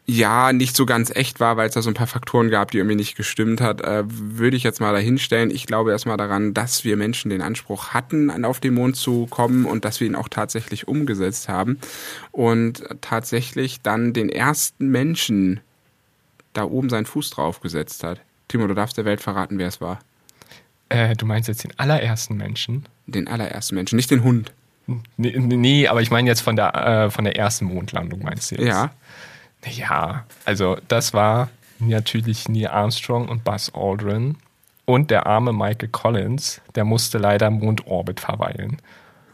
ja 0.06 0.52
nicht 0.52 0.76
so 0.76 0.84
ganz 0.84 1.10
echt 1.10 1.40
war, 1.40 1.56
weil 1.56 1.68
es 1.68 1.74
da 1.74 1.82
so 1.82 1.90
ein 1.90 1.94
paar 1.94 2.06
Faktoren 2.06 2.50
gab, 2.50 2.70
die 2.70 2.78
irgendwie 2.78 2.96
nicht 2.96 3.16
gestimmt 3.16 3.60
hat, 3.60 3.80
äh, 3.80 4.04
würde 4.06 4.56
ich 4.56 4.62
jetzt 4.62 4.80
mal 4.80 4.92
dahinstellen. 4.92 5.50
Ich 5.50 5.66
glaube 5.66 5.92
erstmal 5.92 6.18
daran, 6.18 6.52
dass 6.52 6.84
wir 6.84 6.96
Menschen 6.96 7.30
den 7.30 7.40
Anspruch 7.40 7.88
hatten, 7.88 8.44
auf 8.44 8.60
den 8.60 8.74
Mond 8.74 8.96
zu 8.96 9.26
kommen 9.26 9.64
und 9.64 9.84
dass 9.84 10.00
wir 10.00 10.06
ihn 10.06 10.14
auch 10.14 10.28
tatsächlich 10.28 10.88
umgesetzt 10.88 11.48
haben 11.48 11.78
und 12.32 12.84
tatsächlich 13.00 13.80
dann 13.80 14.12
den 14.12 14.28
ersten 14.28 14.88
Menschen 14.88 15.60
da 16.52 16.64
oben 16.64 16.90
seinen 16.90 17.06
Fuß 17.06 17.30
drauf 17.30 17.60
gesetzt 17.60 18.04
hat. 18.04 18.20
Timo, 18.48 18.66
du 18.66 18.74
darfst 18.74 18.98
der 18.98 19.06
Welt 19.06 19.22
verraten, 19.22 19.58
wer 19.58 19.68
es 19.68 19.80
war. 19.80 20.00
Äh, 20.90 21.16
du 21.16 21.24
meinst 21.24 21.48
jetzt 21.48 21.64
den 21.64 21.72
allerersten 21.78 22.36
Menschen? 22.36 22.86
Den 23.06 23.26
allerersten 23.26 23.74
Menschen, 23.74 23.96
nicht 23.96 24.10
den 24.10 24.22
Hund. 24.22 24.52
Nee, 25.16 25.38
nee 25.38 25.88
aber 25.88 26.02
ich 26.02 26.10
meine 26.10 26.28
jetzt 26.28 26.42
von 26.42 26.56
der, 26.56 26.74
äh, 26.74 27.10
von 27.10 27.24
der 27.24 27.36
ersten 27.36 27.64
Mondlandung, 27.64 28.22
meinst 28.22 28.50
du 28.50 28.56
jetzt? 28.56 28.66
Ja. 28.66 28.92
Ja, 29.70 30.24
also 30.44 30.76
das 30.88 31.14
war 31.14 31.48
natürlich 31.78 32.48
Neil 32.48 32.68
Armstrong 32.68 33.28
und 33.28 33.44
Buzz 33.44 33.70
Aldrin. 33.74 34.36
Und 34.86 35.10
der 35.10 35.26
arme 35.26 35.52
Michael 35.52 35.88
Collins, 35.88 36.60
der 36.74 36.84
musste 36.84 37.16
leider 37.16 37.50
Mondorbit 37.50 38.20
verweilen. 38.20 38.82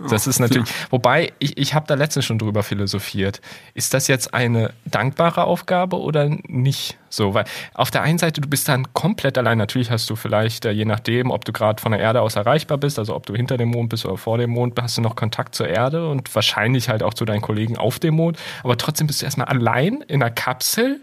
Das 0.09 0.27
ist 0.27 0.39
natürlich, 0.39 0.69
wobei 0.89 1.33
ich, 1.39 1.59
ich 1.59 1.75
habe 1.75 1.87
da 1.87 1.95
letztens 1.95 2.25
schon 2.25 2.39
drüber 2.39 2.63
philosophiert. 2.63 3.41
Ist 3.75 3.93
das 3.93 4.09
jetzt 4.09 4.33
eine 4.33 4.73
dankbare 4.87 5.45
Aufgabe 5.45 6.01
oder 6.01 6.29
nicht 6.47 6.97
so? 7.11 7.35
Weil 7.35 7.45
auf 7.75 7.91
der 7.91 8.03
einen 8.03 8.19
Seite, 8.19 8.41
du 8.41 8.49
bist 8.49 8.69
dann 8.69 8.93
komplett 8.95 9.37
allein. 9.37 9.59
Natürlich 9.59 9.91
hast 9.91 10.09
du 10.09 10.17
vielleicht, 10.17 10.65
äh, 10.65 10.71
je 10.71 10.87
nachdem, 10.87 11.31
ob 11.31 11.45
du 11.45 11.53
gerade 11.53 11.83
von 11.83 11.93
der 11.93 12.01
Erde 12.01 12.23
aus 12.23 12.37
erreichbar 12.37 12.79
bist, 12.79 12.99
also 12.99 13.15
ob 13.15 13.27
du 13.27 13.35
hinter 13.35 13.59
dem 13.59 13.69
Mond 13.69 13.91
bist 13.91 14.07
oder 14.07 14.17
vor 14.17 14.39
dem 14.39 14.51
Mond, 14.51 14.81
hast 14.81 14.97
du 14.97 15.03
noch 15.03 15.17
Kontakt 15.17 15.55
zur 15.55 15.69
Erde 15.69 16.09
und 16.09 16.35
wahrscheinlich 16.35 16.89
halt 16.89 17.03
auch 17.03 17.15
zu 17.15 17.27
deinen 17.27 17.43
Kollegen 17.43 17.77
auf 17.77 17.99
dem 17.99 18.15
Mond. 18.15 18.39
Aber 18.63 18.79
trotzdem 18.79 19.07
bist 19.07 19.21
du 19.21 19.27
erstmal 19.27 19.49
allein 19.49 20.03
in 20.09 20.23
einer 20.23 20.31
Kapsel, 20.31 21.01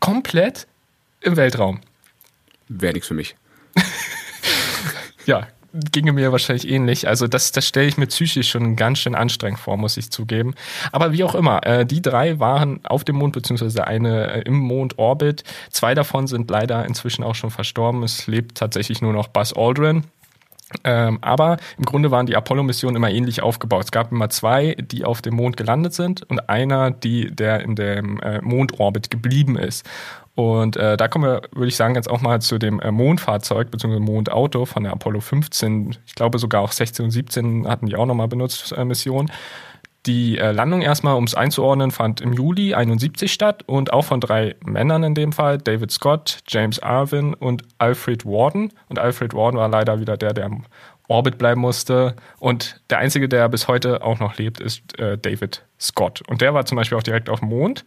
komplett 0.00 0.66
im 1.20 1.36
Weltraum. 1.36 1.80
Wäre 2.68 2.94
nichts 2.94 3.08
für 3.08 3.14
mich. 3.14 3.36
ja, 5.26 5.46
ginge 5.72 6.12
mir 6.12 6.32
wahrscheinlich 6.32 6.68
ähnlich. 6.68 7.08
Also 7.08 7.26
das, 7.26 7.52
das 7.52 7.66
stelle 7.66 7.86
ich 7.86 7.96
mir 7.96 8.06
psychisch 8.06 8.50
schon 8.50 8.76
ganz 8.76 8.98
schön 8.98 9.14
anstrengend 9.14 9.60
vor, 9.60 9.76
muss 9.76 9.96
ich 9.96 10.10
zugeben. 10.10 10.54
Aber 10.92 11.12
wie 11.12 11.24
auch 11.24 11.34
immer, 11.34 11.64
äh, 11.66 11.86
die 11.86 12.02
drei 12.02 12.38
waren 12.38 12.80
auf 12.84 13.04
dem 13.04 13.16
Mond, 13.16 13.34
beziehungsweise 13.34 13.86
eine 13.86 14.32
äh, 14.32 14.40
im 14.42 14.58
Mondorbit. 14.58 15.44
Zwei 15.70 15.94
davon 15.94 16.26
sind 16.26 16.50
leider 16.50 16.84
inzwischen 16.84 17.22
auch 17.22 17.34
schon 17.34 17.50
verstorben. 17.50 18.02
Es 18.02 18.26
lebt 18.26 18.58
tatsächlich 18.58 19.00
nur 19.02 19.12
noch 19.12 19.28
Buzz 19.28 19.52
Aldrin. 19.56 20.04
Ähm, 20.84 21.18
aber 21.20 21.56
im 21.78 21.84
Grunde 21.84 22.10
waren 22.10 22.26
die 22.26 22.36
Apollo-Missionen 22.36 22.96
immer 22.96 23.10
ähnlich 23.10 23.42
aufgebaut. 23.42 23.84
Es 23.84 23.90
gab 23.90 24.12
immer 24.12 24.30
zwei, 24.30 24.76
die 24.78 25.04
auf 25.04 25.20
dem 25.20 25.34
Mond 25.34 25.56
gelandet 25.56 25.94
sind 25.94 26.22
und 26.30 26.48
einer, 26.48 26.92
die, 26.92 27.34
der 27.34 27.60
in 27.60 27.74
dem 27.74 28.20
äh, 28.20 28.40
Mondorbit 28.40 29.10
geblieben 29.10 29.58
ist. 29.58 29.84
Und 30.40 30.78
äh, 30.78 30.96
da 30.96 31.06
kommen 31.06 31.24
wir, 31.24 31.42
würde 31.52 31.68
ich 31.68 31.76
sagen, 31.76 31.96
jetzt 31.96 32.08
auch 32.08 32.22
mal 32.22 32.40
zu 32.40 32.56
dem 32.56 32.80
äh, 32.80 32.90
Mondfahrzeug 32.90 33.70
bzw. 33.70 33.98
Mondauto 33.98 34.64
von 34.64 34.84
der 34.84 34.92
Apollo 34.92 35.20
15. 35.20 35.98
Ich 36.06 36.14
glaube 36.14 36.38
sogar 36.38 36.62
auch 36.62 36.72
16 36.72 37.04
und 37.04 37.10
17 37.10 37.68
hatten 37.68 37.84
die 37.84 37.94
auch 37.94 38.06
nochmal 38.06 38.26
benutzt, 38.26 38.72
äh, 38.72 38.82
Mission. 38.86 39.30
Die 40.06 40.38
äh, 40.38 40.52
Landung 40.52 40.80
erstmal, 40.80 41.16
um 41.16 41.24
es 41.24 41.34
einzuordnen, 41.34 41.90
fand 41.90 42.22
im 42.22 42.32
Juli 42.32 42.72
71 42.72 43.30
statt 43.30 43.64
und 43.66 43.92
auch 43.92 44.06
von 44.06 44.18
drei 44.18 44.56
Männern 44.64 45.02
in 45.02 45.14
dem 45.14 45.32
Fall, 45.32 45.58
David 45.58 45.90
Scott, 45.90 46.38
James 46.48 46.82
Arvin 46.82 47.34
und 47.34 47.64
Alfred 47.76 48.24
Warden. 48.24 48.72
Und 48.88 48.98
Alfred 48.98 49.34
Warden 49.34 49.58
war 49.58 49.68
leider 49.68 50.00
wieder 50.00 50.16
der, 50.16 50.32
der 50.32 50.46
im 50.46 50.64
Orbit 51.08 51.36
bleiben 51.36 51.60
musste. 51.60 52.16
Und 52.38 52.80
der 52.88 52.96
einzige, 52.96 53.28
der 53.28 53.46
bis 53.50 53.68
heute 53.68 54.02
auch 54.02 54.18
noch 54.20 54.38
lebt, 54.38 54.58
ist 54.58 54.98
äh, 54.98 55.18
David 55.18 55.66
Scott. 55.78 56.22
Und 56.28 56.40
der 56.40 56.54
war 56.54 56.64
zum 56.64 56.76
Beispiel 56.76 56.96
auch 56.96 57.02
direkt 57.02 57.28
auf 57.28 57.40
dem 57.40 57.50
Mond. 57.50 57.84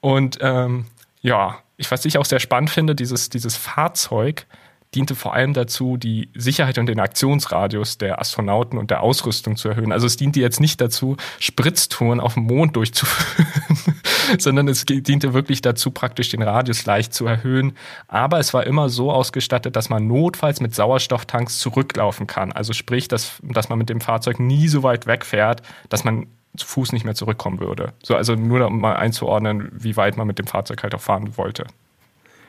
Und 0.00 0.38
ähm, 0.40 0.86
ja, 1.22 1.58
ich, 1.76 1.90
was 1.90 2.04
ich 2.04 2.18
auch 2.18 2.24
sehr 2.24 2.40
spannend 2.40 2.70
finde, 2.70 2.94
dieses, 2.94 3.30
dieses 3.30 3.56
Fahrzeug 3.56 4.46
diente 4.94 5.14
vor 5.14 5.32
allem 5.32 5.54
dazu, 5.54 5.96
die 5.96 6.28
Sicherheit 6.34 6.76
und 6.76 6.86
den 6.86 7.00
Aktionsradius 7.00 7.96
der 7.96 8.20
Astronauten 8.20 8.78
und 8.78 8.90
der 8.90 9.02
Ausrüstung 9.02 9.56
zu 9.56 9.70
erhöhen. 9.70 9.90
Also 9.90 10.06
es 10.06 10.16
diente 10.16 10.40
jetzt 10.40 10.60
nicht 10.60 10.80
dazu, 10.80 11.16
Spritztouren 11.38 12.20
auf 12.20 12.34
dem 12.34 12.42
Mond 12.44 12.76
durchzuführen, 12.76 13.78
sondern 14.38 14.68
es 14.68 14.84
diente 14.84 15.32
wirklich 15.32 15.62
dazu, 15.62 15.92
praktisch 15.92 16.28
den 16.28 16.42
Radius 16.42 16.84
leicht 16.84 17.14
zu 17.14 17.26
erhöhen. 17.26 17.72
Aber 18.06 18.38
es 18.38 18.52
war 18.52 18.66
immer 18.66 18.90
so 18.90 19.10
ausgestattet, 19.10 19.76
dass 19.76 19.88
man 19.88 20.06
notfalls 20.06 20.60
mit 20.60 20.74
Sauerstofftanks 20.74 21.58
zurücklaufen 21.58 22.26
kann. 22.26 22.52
Also 22.52 22.74
sprich, 22.74 23.08
dass, 23.08 23.40
dass 23.42 23.70
man 23.70 23.78
mit 23.78 23.88
dem 23.88 24.02
Fahrzeug 24.02 24.40
nie 24.40 24.68
so 24.68 24.82
weit 24.82 25.06
wegfährt, 25.06 25.62
dass 25.88 26.04
man 26.04 26.26
zu 26.56 26.66
Fuß 26.66 26.92
nicht 26.92 27.04
mehr 27.04 27.14
zurückkommen 27.14 27.60
würde. 27.60 27.92
So, 28.02 28.14
also 28.14 28.34
nur 28.34 28.66
um 28.66 28.80
mal 28.80 28.96
einzuordnen, 28.96 29.70
wie 29.72 29.96
weit 29.96 30.16
man 30.16 30.26
mit 30.26 30.38
dem 30.38 30.46
Fahrzeug 30.46 30.82
halt 30.82 30.94
auch 30.94 31.00
fahren 31.00 31.36
wollte. 31.36 31.66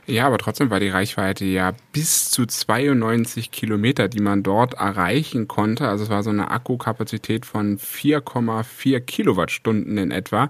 Ja, 0.06 0.28
aber 0.28 0.38
trotzdem 0.38 0.70
war 0.70 0.82
die 0.82 0.90
Reichweite 0.90 1.46
ja 1.46 1.72
bis 1.94 2.30
zu 2.30 2.46
92 2.46 3.52
Kilometer, 3.52 4.10
die 4.10 4.20
man 4.20 4.44
dort 4.44 4.74
erreichen 4.74 5.48
konnte. 5.48 5.88
Also 5.88 6.04
es 6.04 6.10
war 6.10 6.24
so 6.24 6.30
eine 6.30 6.52
Akkukapazität 6.52 7.46
von 7.46 7.78
4,4 7.78 9.00
Kilowattstunden 9.00 9.98
in 9.98 10.12
etwa. 10.12 10.50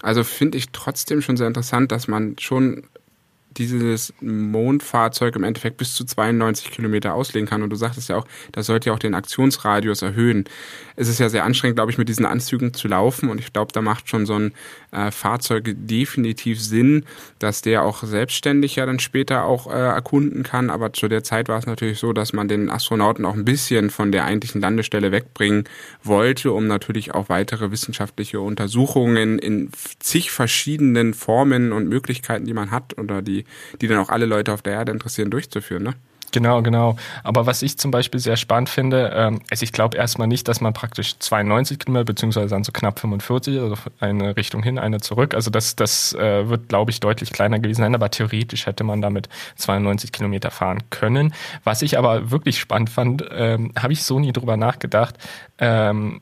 Also 0.00 0.24
finde 0.24 0.56
ich 0.56 0.70
trotzdem 0.70 1.20
schon 1.20 1.36
sehr 1.36 1.48
interessant, 1.48 1.92
dass 1.92 2.08
man 2.08 2.36
schon 2.38 2.84
dieses 3.56 4.12
Mondfahrzeug 4.20 5.36
im 5.36 5.44
Endeffekt 5.44 5.76
bis 5.76 5.94
zu 5.94 6.04
92 6.04 6.70
Kilometer 6.70 7.14
auslegen 7.14 7.48
kann. 7.48 7.62
Und 7.62 7.70
du 7.70 7.76
sagtest 7.76 8.08
ja 8.08 8.16
auch, 8.16 8.26
das 8.52 8.66
sollte 8.66 8.88
ja 8.90 8.94
auch 8.94 8.98
den 8.98 9.14
Aktionsradius 9.14 10.02
erhöhen. 10.02 10.44
Es 10.96 11.08
ist 11.08 11.18
ja 11.20 11.28
sehr 11.28 11.44
anstrengend, 11.44 11.76
glaube 11.76 11.90
ich, 11.90 11.98
mit 11.98 12.08
diesen 12.08 12.26
Anzügen 12.26 12.74
zu 12.74 12.88
laufen. 12.88 13.28
Und 13.28 13.38
ich 13.38 13.52
glaube, 13.52 13.72
da 13.72 13.82
macht 13.82 14.08
schon 14.08 14.26
so 14.26 14.34
ein 14.34 14.52
äh, 14.94 15.10
Fahrzeug 15.10 15.74
definitiv 15.76 16.62
Sinn, 16.62 17.04
dass 17.38 17.60
der 17.60 17.84
auch 17.84 18.02
selbstständig 18.02 18.76
ja 18.76 18.86
dann 18.86 18.98
später 18.98 19.44
auch 19.44 19.66
äh, 19.66 19.76
erkunden 19.76 20.42
kann. 20.42 20.70
Aber 20.70 20.92
zu 20.92 21.08
der 21.08 21.22
Zeit 21.22 21.48
war 21.48 21.58
es 21.58 21.66
natürlich 21.66 21.98
so, 21.98 22.12
dass 22.12 22.32
man 22.32 22.48
den 22.48 22.70
Astronauten 22.70 23.24
auch 23.24 23.34
ein 23.34 23.44
bisschen 23.44 23.90
von 23.90 24.10
der 24.10 24.24
eigentlichen 24.24 24.60
Landestelle 24.60 25.12
wegbringen 25.12 25.64
wollte, 26.02 26.52
um 26.52 26.66
natürlich 26.66 27.14
auch 27.14 27.28
weitere 27.28 27.70
wissenschaftliche 27.70 28.40
Untersuchungen 28.40 29.38
in 29.38 29.70
zig 29.98 30.30
verschiedenen 30.30 31.12
Formen 31.12 31.72
und 31.72 31.88
Möglichkeiten, 31.88 32.46
die 32.46 32.54
man 32.54 32.70
hat 32.70 32.96
oder 32.98 33.20
die 33.20 33.34
die, 33.80 33.88
dann 33.88 33.98
auch 33.98 34.08
alle 34.08 34.26
Leute 34.26 34.52
auf 34.52 34.62
der 34.62 34.74
Erde 34.74 34.92
interessieren, 34.92 35.30
durchzuführen. 35.30 35.82
Ne? 35.82 35.94
Genau, 36.34 36.62
genau. 36.62 36.96
Aber 37.22 37.46
was 37.46 37.62
ich 37.62 37.78
zum 37.78 37.92
Beispiel 37.92 38.18
sehr 38.18 38.36
spannend 38.36 38.68
finde, 38.68 39.12
ähm, 39.14 39.40
also 39.52 39.62
ich 39.62 39.70
glaube 39.70 39.96
erstmal 39.96 40.26
nicht, 40.26 40.48
dass 40.48 40.60
man 40.60 40.72
praktisch 40.72 41.16
92 41.20 41.78
Kilometer, 41.78 42.06
beziehungsweise 42.06 42.48
dann 42.48 42.64
so 42.64 42.72
knapp 42.72 42.98
45, 42.98 43.60
also 43.60 43.76
eine 44.00 44.36
Richtung 44.36 44.60
hin, 44.60 44.80
eine 44.80 44.98
zurück. 45.00 45.32
Also 45.32 45.52
das, 45.52 45.76
das 45.76 46.12
äh, 46.14 46.48
wird, 46.48 46.68
glaube 46.68 46.90
ich, 46.90 46.98
deutlich 46.98 47.30
kleiner 47.30 47.60
gewesen 47.60 47.82
sein, 47.82 47.94
aber 47.94 48.10
theoretisch 48.10 48.66
hätte 48.66 48.82
man 48.82 49.00
damit 49.00 49.28
92 49.58 50.10
Kilometer 50.10 50.50
fahren 50.50 50.82
können. 50.90 51.32
Was 51.62 51.82
ich 51.82 51.98
aber 51.98 52.32
wirklich 52.32 52.58
spannend 52.58 52.90
fand, 52.90 53.24
ähm, 53.30 53.70
habe 53.78 53.92
ich 53.92 54.02
so 54.02 54.18
nie 54.18 54.32
drüber 54.32 54.56
nachgedacht. 54.56 55.14
Ähm, 55.58 56.20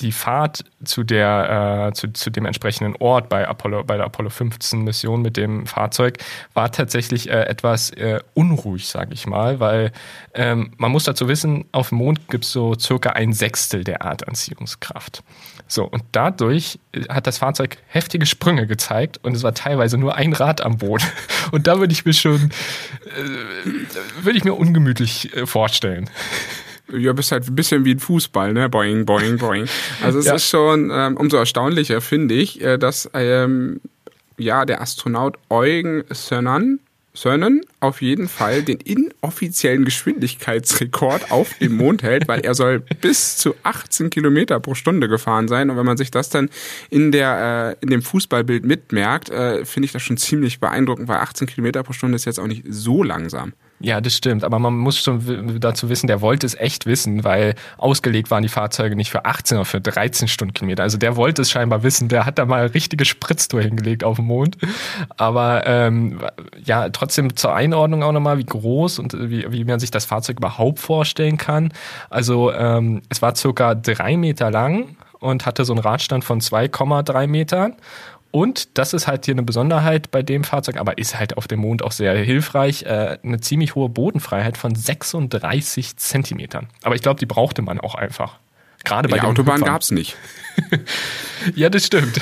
die 0.00 0.12
Fahrt 0.12 0.64
zu 0.84 1.04
der 1.04 1.88
äh, 1.88 1.92
zu, 1.92 2.12
zu 2.12 2.30
dem 2.30 2.46
entsprechenden 2.46 2.96
Ort 2.96 3.28
bei 3.28 3.46
Apollo 3.46 3.84
bei 3.84 3.96
der 3.96 4.06
Apollo 4.06 4.30
15 4.30 4.82
Mission 4.82 5.22
mit 5.22 5.36
dem 5.36 5.66
Fahrzeug 5.66 6.18
war 6.54 6.72
tatsächlich 6.72 7.28
äh, 7.28 7.42
etwas 7.44 7.90
äh, 7.90 8.20
unruhig, 8.34 8.88
sage 8.88 9.12
ich 9.14 9.26
mal, 9.26 9.60
weil 9.60 9.92
ähm, 10.34 10.72
man 10.76 10.90
muss 10.90 11.04
dazu 11.04 11.28
wissen, 11.28 11.66
auf 11.72 11.90
dem 11.90 11.98
Mond 11.98 12.28
gibt 12.28 12.44
es 12.44 12.52
so 12.52 12.74
circa 12.78 13.10
ein 13.10 13.32
Sechstel 13.32 13.84
der 13.84 13.96
Erdanziehungskraft. 13.96 15.22
So 15.66 15.84
und 15.84 16.02
dadurch 16.12 16.78
äh, 16.92 17.02
hat 17.08 17.26
das 17.26 17.38
Fahrzeug 17.38 17.78
heftige 17.86 18.26
Sprünge 18.26 18.66
gezeigt 18.66 19.20
und 19.22 19.36
es 19.36 19.42
war 19.42 19.54
teilweise 19.54 19.98
nur 19.98 20.14
ein 20.16 20.32
Rad 20.32 20.60
am 20.60 20.78
Boot 20.78 21.02
und 21.52 21.66
da 21.66 21.78
würde 21.78 21.92
ich 21.92 22.04
mir 22.04 22.14
schon 22.14 22.50
äh, 23.04 24.24
würde 24.24 24.38
ich 24.38 24.44
mir 24.44 24.54
ungemütlich 24.54 25.34
äh, 25.36 25.46
vorstellen 25.46 26.08
ja, 26.96 27.12
bist 27.12 27.32
halt 27.32 27.46
ein 27.46 27.54
bisschen 27.54 27.84
wie 27.84 27.94
ein 27.94 27.98
Fußball, 27.98 28.52
ne? 28.52 28.68
Boing, 28.68 29.04
boing, 29.06 29.38
boing. 29.38 29.66
Also 30.02 30.18
es 30.18 30.26
ja. 30.26 30.34
ist 30.34 30.48
schon 30.48 30.90
ähm, 30.92 31.16
umso 31.16 31.36
erstaunlicher, 31.36 32.00
finde 32.00 32.34
ich, 32.34 32.60
äh, 32.62 32.78
dass 32.78 33.10
ähm, 33.14 33.80
ja 34.36 34.64
der 34.64 34.80
Astronaut 34.80 35.38
Eugen 35.48 36.04
Sönnen 36.10 36.80
Sönnen 37.12 37.62
auf 37.80 38.02
jeden 38.02 38.28
Fall 38.28 38.62
den 38.62 38.78
inoffiziellen 38.78 39.84
Geschwindigkeitsrekord 39.84 41.32
auf 41.32 41.54
dem 41.58 41.76
Mond 41.76 42.02
hält, 42.04 42.28
weil 42.28 42.40
er 42.40 42.54
soll 42.54 42.80
bis 43.00 43.36
zu 43.36 43.54
18 43.64 44.10
Kilometer 44.10 44.60
pro 44.60 44.74
Stunde 44.74 45.08
gefahren 45.08 45.48
sein. 45.48 45.70
Und 45.70 45.76
wenn 45.76 45.86
man 45.86 45.96
sich 45.96 46.10
das 46.10 46.28
dann 46.28 46.50
in 46.88 47.10
der 47.10 47.76
äh, 47.80 47.84
in 47.84 47.90
dem 47.90 48.02
Fußballbild 48.02 48.64
mitmerkt, 48.64 49.28
äh, 49.30 49.64
finde 49.64 49.86
ich 49.86 49.92
das 49.92 50.02
schon 50.02 50.18
ziemlich 50.18 50.60
beeindruckend, 50.60 51.08
weil 51.08 51.18
18 51.18 51.48
Kilometer 51.48 51.82
pro 51.82 51.92
Stunde 51.92 52.16
ist 52.16 52.26
jetzt 52.26 52.38
auch 52.38 52.46
nicht 52.46 52.64
so 52.68 53.02
langsam. 53.02 53.54
Ja, 53.82 54.02
das 54.02 54.14
stimmt. 54.14 54.44
Aber 54.44 54.58
man 54.58 54.76
muss 54.76 54.98
schon 54.98 55.58
dazu 55.58 55.88
wissen, 55.88 56.06
der 56.06 56.20
wollte 56.20 56.44
es 56.44 56.54
echt 56.54 56.84
wissen, 56.84 57.24
weil 57.24 57.54
ausgelegt 57.78 58.30
waren 58.30 58.42
die 58.42 58.50
Fahrzeuge 58.50 58.94
nicht 58.94 59.10
für 59.10 59.24
18, 59.24 59.56
sondern 59.56 59.64
für 59.64 59.80
13 59.80 60.28
Stundenkilometer. 60.28 60.82
Also 60.82 60.98
der 60.98 61.16
wollte 61.16 61.40
es 61.40 61.50
scheinbar 61.50 61.82
wissen. 61.82 62.08
Der 62.08 62.26
hat 62.26 62.38
da 62.38 62.44
mal 62.44 62.66
richtige 62.66 63.06
Spritztour 63.06 63.62
hingelegt 63.62 64.04
auf 64.04 64.16
dem 64.16 64.26
Mond. 64.26 64.58
Aber 65.16 65.66
ähm, 65.66 66.20
ja, 66.62 66.90
trotzdem 66.90 67.36
zur 67.36 67.54
Einordnung 67.54 68.02
auch 68.02 68.12
nochmal, 68.12 68.36
wie 68.36 68.44
groß 68.44 68.98
und 68.98 69.14
wie, 69.18 69.50
wie 69.50 69.64
man 69.64 69.80
sich 69.80 69.90
das 69.90 70.04
Fahrzeug 70.04 70.36
überhaupt 70.36 70.78
vorstellen 70.78 71.38
kann. 71.38 71.72
Also 72.10 72.52
ähm, 72.52 73.00
es 73.08 73.22
war 73.22 73.34
circa 73.34 73.74
drei 73.74 74.18
Meter 74.18 74.50
lang 74.50 74.96
und 75.20 75.46
hatte 75.46 75.64
so 75.64 75.72
einen 75.72 75.80
Radstand 75.80 76.24
von 76.24 76.40
2,3 76.40 77.26
Metern 77.26 77.76
und 78.30 78.78
das 78.78 78.94
ist 78.94 79.06
halt 79.06 79.24
hier 79.24 79.34
eine 79.34 79.42
Besonderheit 79.42 80.10
bei 80.10 80.22
dem 80.22 80.44
Fahrzeug, 80.44 80.76
aber 80.76 80.98
ist 80.98 81.18
halt 81.18 81.36
auf 81.36 81.48
dem 81.48 81.60
Mond 81.60 81.82
auch 81.82 81.92
sehr 81.92 82.14
hilfreich, 82.14 82.84
äh, 82.84 83.18
eine 83.22 83.40
ziemlich 83.40 83.74
hohe 83.74 83.88
Bodenfreiheit 83.88 84.56
von 84.56 84.74
36 84.74 85.96
Zentimetern. 85.96 86.68
Aber 86.82 86.94
ich 86.94 87.02
glaube, 87.02 87.18
die 87.18 87.26
brauchte 87.26 87.62
man 87.62 87.80
auch 87.80 87.94
einfach. 87.94 88.38
Gerade 88.84 89.08
bei 89.08 89.18
die 89.18 89.26
Autobahn 89.26 89.60
gab 89.62 89.82
es 89.82 89.90
nicht. 89.90 90.16
ja, 91.54 91.68
das 91.68 91.84
stimmt. 91.84 92.18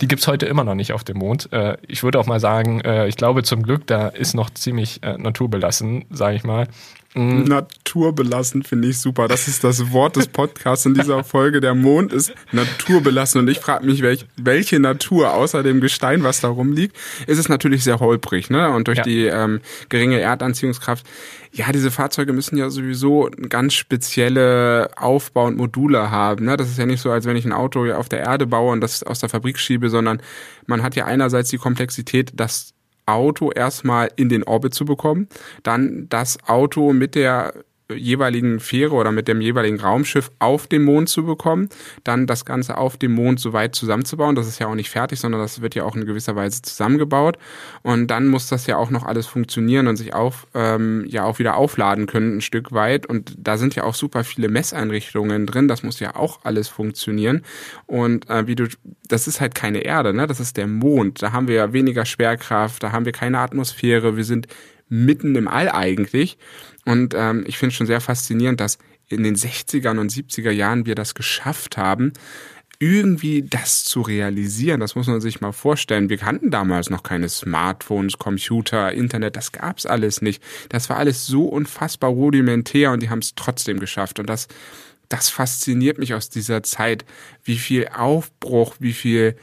Die 0.00 0.08
gibt's 0.08 0.26
heute 0.26 0.46
immer 0.46 0.64
noch 0.64 0.74
nicht 0.74 0.92
auf 0.92 1.04
dem 1.04 1.18
Mond. 1.18 1.52
Äh, 1.52 1.76
ich 1.86 2.02
würde 2.02 2.18
auch 2.18 2.26
mal 2.26 2.40
sagen, 2.40 2.80
äh, 2.80 3.06
ich 3.06 3.16
glaube 3.16 3.42
zum 3.42 3.62
Glück, 3.62 3.86
da 3.86 4.08
ist 4.08 4.34
noch 4.34 4.50
ziemlich 4.50 5.02
äh, 5.02 5.18
naturbelassen, 5.18 6.06
sage 6.10 6.36
ich 6.36 6.44
mal. 6.44 6.68
Mhm. 7.14 7.44
Naturbelassen 7.44 8.62
finde 8.62 8.88
ich 8.88 9.00
super. 9.00 9.26
Das 9.26 9.48
ist 9.48 9.64
das 9.64 9.90
Wort 9.90 10.14
des 10.14 10.28
Podcasts 10.28 10.86
in 10.86 10.94
dieser 10.94 11.24
Folge. 11.24 11.60
Der 11.60 11.74
Mond 11.74 12.12
ist 12.12 12.32
naturbelassen 12.52 13.40
und 13.40 13.48
ich 13.48 13.58
frage 13.58 13.84
mich, 13.84 14.02
welch, 14.02 14.26
welche 14.36 14.78
Natur 14.78 15.32
außer 15.34 15.64
dem 15.64 15.80
Gestein, 15.80 16.22
was 16.22 16.40
da 16.40 16.48
rumliegt, 16.48 16.96
ist 17.26 17.38
es 17.38 17.48
natürlich 17.48 17.82
sehr 17.82 17.98
holprig, 17.98 18.48
ne? 18.48 18.70
Und 18.70 18.86
durch 18.86 18.98
ja. 18.98 19.04
die 19.04 19.24
ähm, 19.24 19.60
geringe 19.88 20.20
Erdanziehungskraft. 20.20 21.04
Ja, 21.52 21.72
diese 21.72 21.90
Fahrzeuge 21.90 22.32
müssen 22.32 22.56
ja 22.56 22.70
sowieso 22.70 23.28
ganz 23.48 23.74
spezielle 23.74 24.90
Aufbau 24.96 25.46
und 25.46 25.56
Module 25.56 26.12
haben. 26.12 26.44
Ne? 26.44 26.56
Das 26.56 26.68
ist 26.68 26.78
ja 26.78 26.86
nicht 26.86 27.00
so, 27.00 27.10
als 27.10 27.24
wenn 27.24 27.36
ich 27.36 27.44
ein 27.44 27.52
Auto 27.52 27.90
auf 27.92 28.08
der 28.08 28.20
Erde 28.20 28.46
baue 28.46 28.70
und 28.70 28.80
das 28.80 29.02
aus 29.02 29.18
der 29.18 29.28
Fabrik 29.28 29.58
schiebe, 29.58 29.90
sondern 29.90 30.22
man 30.66 30.84
hat 30.84 30.94
ja 30.94 31.06
einerseits 31.06 31.50
die 31.50 31.58
Komplexität, 31.58 32.30
dass 32.34 32.72
Auto 33.12 33.50
erstmal 33.50 34.10
in 34.16 34.28
den 34.28 34.44
Orbit 34.44 34.74
zu 34.74 34.84
bekommen, 34.84 35.28
dann 35.62 36.06
das 36.08 36.38
Auto 36.46 36.92
mit 36.92 37.14
der 37.14 37.52
jeweiligen 37.96 38.60
Fähre 38.60 38.94
oder 38.94 39.12
mit 39.12 39.28
dem 39.28 39.40
jeweiligen 39.40 39.80
Raumschiff 39.80 40.30
auf 40.38 40.66
den 40.66 40.82
Mond 40.82 41.08
zu 41.08 41.24
bekommen, 41.24 41.68
dann 42.04 42.26
das 42.26 42.44
Ganze 42.44 42.78
auf 42.78 42.96
dem 42.96 43.12
Mond 43.12 43.40
so 43.40 43.52
weit 43.52 43.74
zusammenzubauen. 43.74 44.34
Das 44.34 44.46
ist 44.46 44.58
ja 44.58 44.68
auch 44.68 44.74
nicht 44.74 44.90
fertig, 44.90 45.20
sondern 45.20 45.40
das 45.40 45.60
wird 45.60 45.74
ja 45.74 45.84
auch 45.84 45.96
in 45.96 46.06
gewisser 46.06 46.36
Weise 46.36 46.62
zusammengebaut. 46.62 47.38
Und 47.82 48.08
dann 48.08 48.28
muss 48.28 48.48
das 48.48 48.66
ja 48.66 48.76
auch 48.76 48.90
noch 48.90 49.04
alles 49.04 49.26
funktionieren 49.26 49.86
und 49.86 49.96
sich 49.96 50.14
auf, 50.14 50.46
ähm, 50.54 51.04
ja 51.06 51.24
auch 51.24 51.38
wieder 51.38 51.56
aufladen 51.56 52.06
können 52.06 52.36
ein 52.36 52.40
Stück 52.40 52.72
weit. 52.72 53.06
Und 53.06 53.34
da 53.38 53.56
sind 53.56 53.74
ja 53.74 53.84
auch 53.84 53.94
super 53.94 54.24
viele 54.24 54.48
Messeinrichtungen 54.48 55.46
drin. 55.46 55.68
Das 55.68 55.82
muss 55.82 56.00
ja 56.00 56.16
auch 56.16 56.40
alles 56.44 56.68
funktionieren. 56.68 57.42
Und 57.86 58.28
äh, 58.30 58.46
wie 58.46 58.54
du, 58.54 58.68
das 59.10 59.26
ist 59.26 59.40
halt 59.40 59.54
keine 59.54 59.80
Erde, 59.80 60.14
ne? 60.14 60.26
Das 60.26 60.40
ist 60.40 60.56
der 60.56 60.66
Mond. 60.66 61.22
Da 61.22 61.32
haben 61.32 61.48
wir 61.48 61.56
ja 61.56 61.72
weniger 61.72 62.04
Schwerkraft, 62.04 62.82
da 62.82 62.92
haben 62.92 63.04
wir 63.04 63.12
keine 63.12 63.38
Atmosphäre. 63.38 64.16
Wir 64.16 64.24
sind 64.24 64.46
mitten 64.88 65.36
im 65.36 65.48
All 65.48 65.68
eigentlich. 65.70 66.38
Und 66.84 67.14
ähm, 67.14 67.44
ich 67.46 67.58
finde 67.58 67.70
es 67.70 67.76
schon 67.76 67.86
sehr 67.86 68.00
faszinierend, 68.00 68.60
dass 68.60 68.78
in 69.08 69.22
den 69.22 69.36
60ern 69.36 69.98
und 69.98 70.12
70er 70.12 70.50
Jahren 70.50 70.86
wir 70.86 70.94
das 70.94 71.14
geschafft 71.14 71.76
haben, 71.76 72.12
irgendwie 72.78 73.42
das 73.42 73.84
zu 73.84 74.00
realisieren. 74.00 74.80
Das 74.80 74.94
muss 74.94 75.06
man 75.06 75.20
sich 75.20 75.42
mal 75.42 75.52
vorstellen. 75.52 76.08
Wir 76.08 76.16
kannten 76.16 76.50
damals 76.50 76.88
noch 76.88 77.02
keine 77.02 77.28
Smartphones, 77.28 78.16
Computer, 78.16 78.92
Internet, 78.92 79.36
das 79.36 79.52
gab's 79.52 79.84
alles 79.84 80.22
nicht. 80.22 80.42
Das 80.70 80.88
war 80.88 80.96
alles 80.96 81.26
so 81.26 81.44
unfassbar 81.44 82.10
rudimentär 82.10 82.92
und 82.92 83.02
die 83.02 83.10
haben 83.10 83.18
es 83.18 83.34
trotzdem 83.34 83.80
geschafft. 83.80 84.18
Und 84.18 84.30
das, 84.30 84.48
das 85.10 85.28
fasziniert 85.28 85.98
mich 85.98 86.14
aus 86.14 86.30
dieser 86.30 86.62
Zeit, 86.62 87.04
wie 87.44 87.58
viel 87.58 87.88
Aufbruch, 87.88 88.76
wie 88.78 88.94
viel 88.94 89.36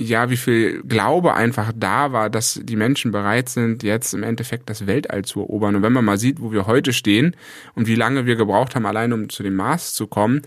ja, 0.00 0.30
wie 0.30 0.36
viel 0.36 0.80
Glaube 0.84 1.34
einfach 1.34 1.72
da 1.74 2.12
war, 2.12 2.30
dass 2.30 2.60
die 2.62 2.76
Menschen 2.76 3.10
bereit 3.10 3.48
sind, 3.48 3.82
jetzt 3.82 4.14
im 4.14 4.22
Endeffekt 4.22 4.70
das 4.70 4.86
Weltall 4.86 5.24
zu 5.24 5.40
erobern. 5.40 5.74
Und 5.74 5.82
wenn 5.82 5.92
man 5.92 6.04
mal 6.04 6.18
sieht, 6.18 6.40
wo 6.40 6.52
wir 6.52 6.68
heute 6.68 6.92
stehen 6.92 7.34
und 7.74 7.88
wie 7.88 7.96
lange 7.96 8.24
wir 8.24 8.36
gebraucht 8.36 8.76
haben, 8.76 8.86
allein 8.86 9.12
um 9.12 9.28
zu 9.28 9.42
dem 9.42 9.56
Mars 9.56 9.94
zu 9.94 10.06
kommen, 10.06 10.42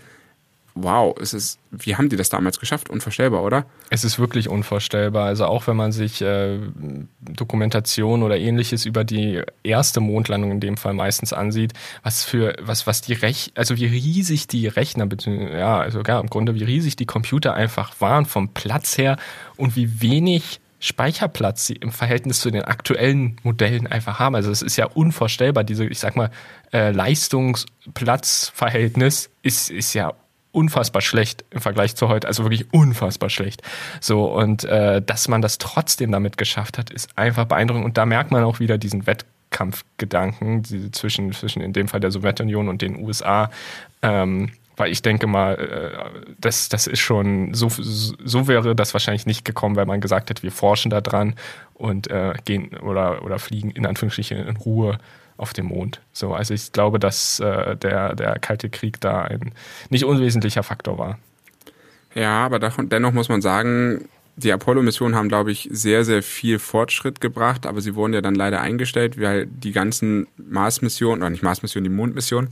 wow, 0.74 1.14
es 1.20 1.34
ist, 1.34 1.58
wie 1.70 1.96
haben 1.96 2.08
die 2.08 2.16
das 2.16 2.28
damals 2.28 2.58
geschafft? 2.58 2.90
Unvorstellbar, 2.90 3.42
oder? 3.42 3.66
Es 3.90 4.04
ist 4.04 4.18
wirklich 4.18 4.48
unvorstellbar. 4.48 5.26
Also 5.26 5.46
auch 5.46 5.66
wenn 5.66 5.76
man 5.76 5.92
sich 5.92 6.22
äh, 6.22 6.58
Dokumentation 7.20 8.22
oder 8.22 8.38
ähnliches 8.38 8.86
über 8.86 9.04
die 9.04 9.42
erste 9.62 10.00
Mondlandung 10.00 10.50
in 10.50 10.60
dem 10.60 10.76
Fall 10.76 10.94
meistens 10.94 11.32
ansieht, 11.32 11.74
was 12.02 12.24
für, 12.24 12.56
was, 12.60 12.86
was 12.86 13.02
die 13.02 13.12
Rech, 13.12 13.52
also 13.54 13.76
wie 13.76 13.86
riesig 13.86 14.48
die 14.48 14.66
Rechner, 14.66 15.08
ja, 15.26 15.78
also 15.78 16.02
ja, 16.06 16.20
im 16.20 16.28
Grunde 16.28 16.54
wie 16.54 16.64
riesig 16.64 16.96
die 16.96 17.06
Computer 17.06 17.54
einfach 17.54 18.00
waren 18.00 18.24
vom 18.24 18.48
Platz 18.48 18.96
her 18.96 19.16
und 19.56 19.76
wie 19.76 20.00
wenig 20.00 20.60
Speicherplatz 20.82 21.66
sie 21.66 21.74
im 21.74 21.92
Verhältnis 21.92 22.40
zu 22.40 22.50
den 22.50 22.62
aktuellen 22.62 23.36
Modellen 23.44 23.86
einfach 23.86 24.18
haben. 24.18 24.34
Also 24.34 24.50
es 24.50 24.62
ist 24.62 24.76
ja 24.76 24.86
unvorstellbar, 24.86 25.62
diese, 25.62 25.86
ich 25.86 26.00
sag 26.00 26.16
mal, 26.16 26.32
äh, 26.72 26.90
Leistungsplatzverhältnis 26.90 29.30
ist, 29.42 29.70
ist 29.70 29.94
ja 29.94 30.12
unfassbar 30.52 31.02
schlecht 31.02 31.44
im 31.50 31.60
Vergleich 31.60 31.96
zu 31.96 32.08
heute, 32.08 32.28
also 32.28 32.44
wirklich 32.44 32.72
unfassbar 32.72 33.30
schlecht. 33.30 33.62
So, 34.00 34.26
und 34.26 34.64
äh, 34.64 35.02
dass 35.02 35.28
man 35.28 35.42
das 35.42 35.58
trotzdem 35.58 36.12
damit 36.12 36.36
geschafft 36.36 36.78
hat, 36.78 36.90
ist 36.90 37.18
einfach 37.18 37.46
beeindruckend. 37.46 37.84
Und 37.84 37.98
da 37.98 38.06
merkt 38.06 38.30
man 38.30 38.44
auch 38.44 38.60
wieder 38.60 38.78
diesen 38.78 39.06
Wettkampfgedanken 39.06 40.62
die 40.62 40.90
zwischen, 40.92 41.32
zwischen 41.32 41.62
in 41.62 41.72
dem 41.72 41.88
Fall 41.88 42.00
der 42.00 42.10
Sowjetunion 42.10 42.68
und 42.68 42.82
den 42.82 43.02
USA. 43.02 43.50
Ähm, 44.02 44.52
weil 44.76 44.90
ich 44.90 45.02
denke 45.02 45.26
mal, 45.26 45.54
äh, 45.54 46.32
das, 46.40 46.68
das 46.68 46.86
ist 46.86 47.00
schon, 47.00 47.54
so, 47.54 47.68
so 47.68 48.48
wäre 48.48 48.74
das 48.74 48.94
wahrscheinlich 48.94 49.26
nicht 49.26 49.44
gekommen, 49.44 49.76
wenn 49.76 49.88
man 49.88 50.00
gesagt 50.00 50.30
hätte, 50.30 50.42
wir 50.42 50.52
forschen 50.52 50.90
da 50.90 51.00
dran 51.00 51.34
und 51.74 52.10
äh, 52.10 52.34
gehen 52.44 52.76
oder, 52.78 53.22
oder 53.24 53.38
fliegen 53.38 53.70
in 53.70 53.86
Anführungsstrichen 53.86 54.38
in 54.38 54.56
Ruhe 54.56 54.98
auf 55.42 55.52
dem 55.52 55.66
Mond. 55.66 56.00
So, 56.12 56.32
also 56.32 56.54
ich 56.54 56.72
glaube, 56.72 56.98
dass 56.98 57.40
äh, 57.40 57.76
der, 57.76 58.14
der 58.14 58.38
Kalte 58.38 58.70
Krieg 58.70 59.00
da 59.00 59.22
ein 59.22 59.52
nicht 59.90 60.04
unwesentlicher 60.04 60.62
Faktor 60.62 60.98
war. 60.98 61.18
Ja, 62.14 62.44
aber 62.46 62.58
dennoch 62.58 63.12
muss 63.12 63.28
man 63.28 63.42
sagen, 63.42 64.08
die 64.36 64.52
Apollo-Missionen 64.52 65.14
haben, 65.14 65.28
glaube 65.28 65.50
ich, 65.50 65.68
sehr, 65.72 66.04
sehr 66.04 66.22
viel 66.22 66.58
Fortschritt 66.58 67.20
gebracht, 67.20 67.66
aber 67.66 67.80
sie 67.80 67.94
wurden 67.94 68.14
ja 68.14 68.20
dann 68.20 68.34
leider 68.34 68.60
eingestellt, 68.60 69.20
weil 69.20 69.46
die 69.46 69.72
ganzen 69.72 70.26
Mars-Missionen, 70.36 71.22
oder 71.22 71.30
nicht 71.30 71.42
Mars-Missionen, 71.42 71.84
die 71.84 71.94
Mondmissionen, 71.94 72.50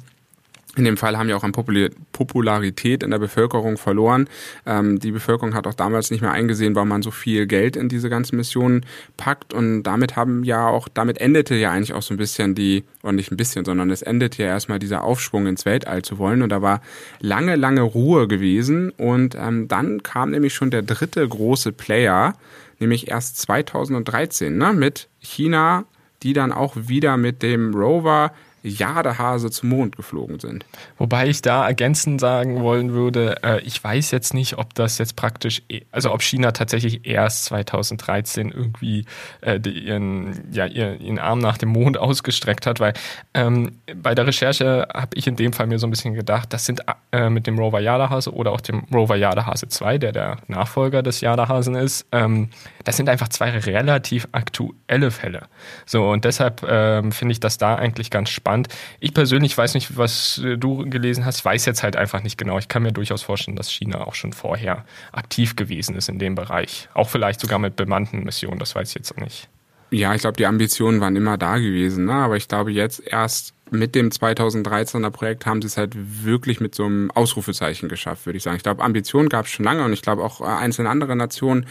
in 0.80 0.84
dem 0.86 0.96
Fall 0.96 1.16
haben 1.16 1.28
wir 1.28 1.36
auch 1.36 1.44
an 1.44 1.52
Popularität 1.52 3.02
in 3.02 3.10
der 3.10 3.18
Bevölkerung 3.18 3.76
verloren. 3.76 4.28
Ähm, 4.66 4.98
die 4.98 5.12
Bevölkerung 5.12 5.54
hat 5.54 5.66
auch 5.66 5.74
damals 5.74 6.10
nicht 6.10 6.22
mehr 6.22 6.32
eingesehen, 6.32 6.74
warum 6.74 6.88
man 6.88 7.02
so 7.02 7.10
viel 7.10 7.46
Geld 7.46 7.76
in 7.76 7.88
diese 7.90 8.08
ganzen 8.08 8.36
Missionen 8.36 8.86
packt. 9.18 9.52
Und 9.52 9.82
damit 9.82 10.16
haben 10.16 10.42
ja 10.42 10.66
auch, 10.66 10.88
damit 10.88 11.20
endete 11.20 11.54
ja 11.54 11.70
eigentlich 11.70 11.92
auch 11.92 12.02
so 12.02 12.14
ein 12.14 12.16
bisschen 12.16 12.54
die, 12.54 12.84
oder 13.02 13.12
nicht 13.12 13.30
ein 13.30 13.36
bisschen, 13.36 13.64
sondern 13.64 13.90
es 13.90 14.00
endete 14.00 14.42
ja 14.42 14.48
erstmal 14.48 14.78
dieser 14.78 15.04
Aufschwung 15.04 15.46
ins 15.46 15.66
Weltall 15.66 16.02
zu 16.02 16.18
wollen. 16.18 16.40
Und 16.40 16.48
da 16.48 16.62
war 16.62 16.80
lange, 17.20 17.56
lange 17.56 17.82
Ruhe 17.82 18.26
gewesen. 18.26 18.90
Und 18.90 19.36
ähm, 19.38 19.68
dann 19.68 20.02
kam 20.02 20.30
nämlich 20.30 20.54
schon 20.54 20.70
der 20.70 20.82
dritte 20.82 21.28
große 21.28 21.72
Player, 21.72 22.32
nämlich 22.78 23.08
erst 23.08 23.36
2013, 23.36 24.56
ne, 24.56 24.72
mit 24.72 25.08
China, 25.18 25.84
die 26.22 26.32
dann 26.32 26.52
auch 26.52 26.74
wieder 26.76 27.18
mit 27.18 27.42
dem 27.42 27.74
Rover 27.74 28.32
Jadehase 28.62 29.50
zum 29.50 29.70
Mond 29.70 29.96
geflogen 29.96 30.38
sind. 30.38 30.64
Wobei 30.98 31.28
ich 31.28 31.42
da 31.42 31.66
ergänzend 31.66 32.20
sagen 32.20 32.60
wollen 32.62 32.92
würde, 32.92 33.42
äh, 33.42 33.60
ich 33.62 33.82
weiß 33.82 34.10
jetzt 34.10 34.34
nicht, 34.34 34.58
ob 34.58 34.74
das 34.74 34.98
jetzt 34.98 35.16
praktisch, 35.16 35.62
e, 35.68 35.82
also 35.90 36.12
ob 36.12 36.22
China 36.22 36.52
tatsächlich 36.52 37.06
erst 37.06 37.46
2013 37.46 38.50
irgendwie 38.50 39.04
äh, 39.40 39.58
ihren, 39.58 40.52
ja, 40.52 40.66
ihren 40.66 41.18
Arm 41.18 41.38
nach 41.38 41.58
dem 41.58 41.70
Mond 41.70 41.98
ausgestreckt 41.98 42.66
hat, 42.66 42.80
weil 42.80 42.92
ähm, 43.34 43.78
bei 43.96 44.14
der 44.14 44.26
Recherche 44.26 44.88
habe 44.92 45.10
ich 45.14 45.26
in 45.26 45.36
dem 45.36 45.52
Fall 45.52 45.66
mir 45.66 45.78
so 45.78 45.86
ein 45.86 45.90
bisschen 45.90 46.14
gedacht, 46.14 46.52
das 46.52 46.66
sind 46.66 46.82
äh, 47.12 47.30
mit 47.30 47.46
dem 47.46 47.58
Rover 47.58 47.80
Jadehase 47.80 48.32
oder 48.32 48.52
auch 48.52 48.60
dem 48.60 48.84
Rover 48.92 49.16
Jadehase 49.16 49.68
2, 49.68 49.98
der 49.98 50.12
der 50.12 50.36
Nachfolger 50.48 51.02
des 51.02 51.20
Jadehasen 51.20 51.74
ist, 51.74 52.06
ähm, 52.12 52.50
das 52.84 52.96
sind 52.96 53.08
einfach 53.08 53.28
zwei 53.28 53.50
relativ 53.50 54.28
aktuelle 54.32 55.10
Fälle. 55.10 55.42
So, 55.86 56.10
und 56.10 56.24
deshalb 56.24 56.62
ähm, 56.68 57.12
finde 57.12 57.32
ich 57.32 57.40
das 57.40 57.58
da 57.58 57.74
eigentlich 57.74 58.10
ganz 58.10 58.30
spannend 58.30 58.49
spannend. 58.50 58.68
Ich 58.98 59.14
persönlich 59.14 59.56
weiß 59.56 59.74
nicht, 59.74 59.96
was 59.96 60.40
du 60.56 60.88
gelesen 60.88 61.24
hast. 61.24 61.38
Ich 61.38 61.44
weiß 61.44 61.66
jetzt 61.66 61.82
halt 61.82 61.96
einfach 61.96 62.22
nicht 62.22 62.36
genau. 62.36 62.58
Ich 62.58 62.68
kann 62.68 62.82
mir 62.82 62.92
durchaus 62.92 63.22
vorstellen, 63.22 63.56
dass 63.56 63.70
China 63.70 64.06
auch 64.06 64.14
schon 64.14 64.32
vorher 64.32 64.84
aktiv 65.12 65.56
gewesen 65.56 65.94
ist 65.96 66.08
in 66.08 66.18
dem 66.18 66.34
Bereich. 66.34 66.88
Auch 66.94 67.08
vielleicht 67.08 67.40
sogar 67.40 67.58
mit 67.58 67.76
bemannten 67.76 68.24
Missionen. 68.24 68.58
Das 68.58 68.74
weiß 68.74 68.90
ich 68.90 68.94
jetzt 68.96 69.12
auch 69.12 69.22
nicht. 69.22 69.48
Ja, 69.92 70.14
ich 70.14 70.20
glaube, 70.20 70.36
die 70.36 70.46
Ambitionen 70.46 71.00
waren 71.00 71.16
immer 71.16 71.36
da 71.36 71.58
gewesen. 71.58 72.06
Ne? 72.06 72.12
Aber 72.12 72.36
ich 72.36 72.48
glaube, 72.48 72.70
jetzt 72.70 73.00
erst 73.04 73.54
mit 73.72 73.94
dem 73.94 74.10
2013er 74.10 75.10
Projekt 75.10 75.46
haben 75.46 75.62
sie 75.62 75.68
es 75.68 75.76
halt 75.76 75.94
wirklich 75.96 76.60
mit 76.60 76.74
so 76.74 76.84
einem 76.84 77.10
Ausrufezeichen 77.10 77.88
geschafft, 77.88 78.26
würde 78.26 78.36
ich 78.36 78.42
sagen. 78.42 78.56
Ich 78.56 78.62
glaube, 78.62 78.82
Ambitionen 78.82 79.28
gab 79.28 79.46
es 79.46 79.52
schon 79.52 79.64
lange 79.64 79.84
und 79.84 79.92
ich 79.92 80.02
glaube 80.02 80.22
auch 80.22 80.40
äh, 80.40 80.44
einzelne 80.44 80.88
andere 80.88 81.16
Nationen 81.16 81.66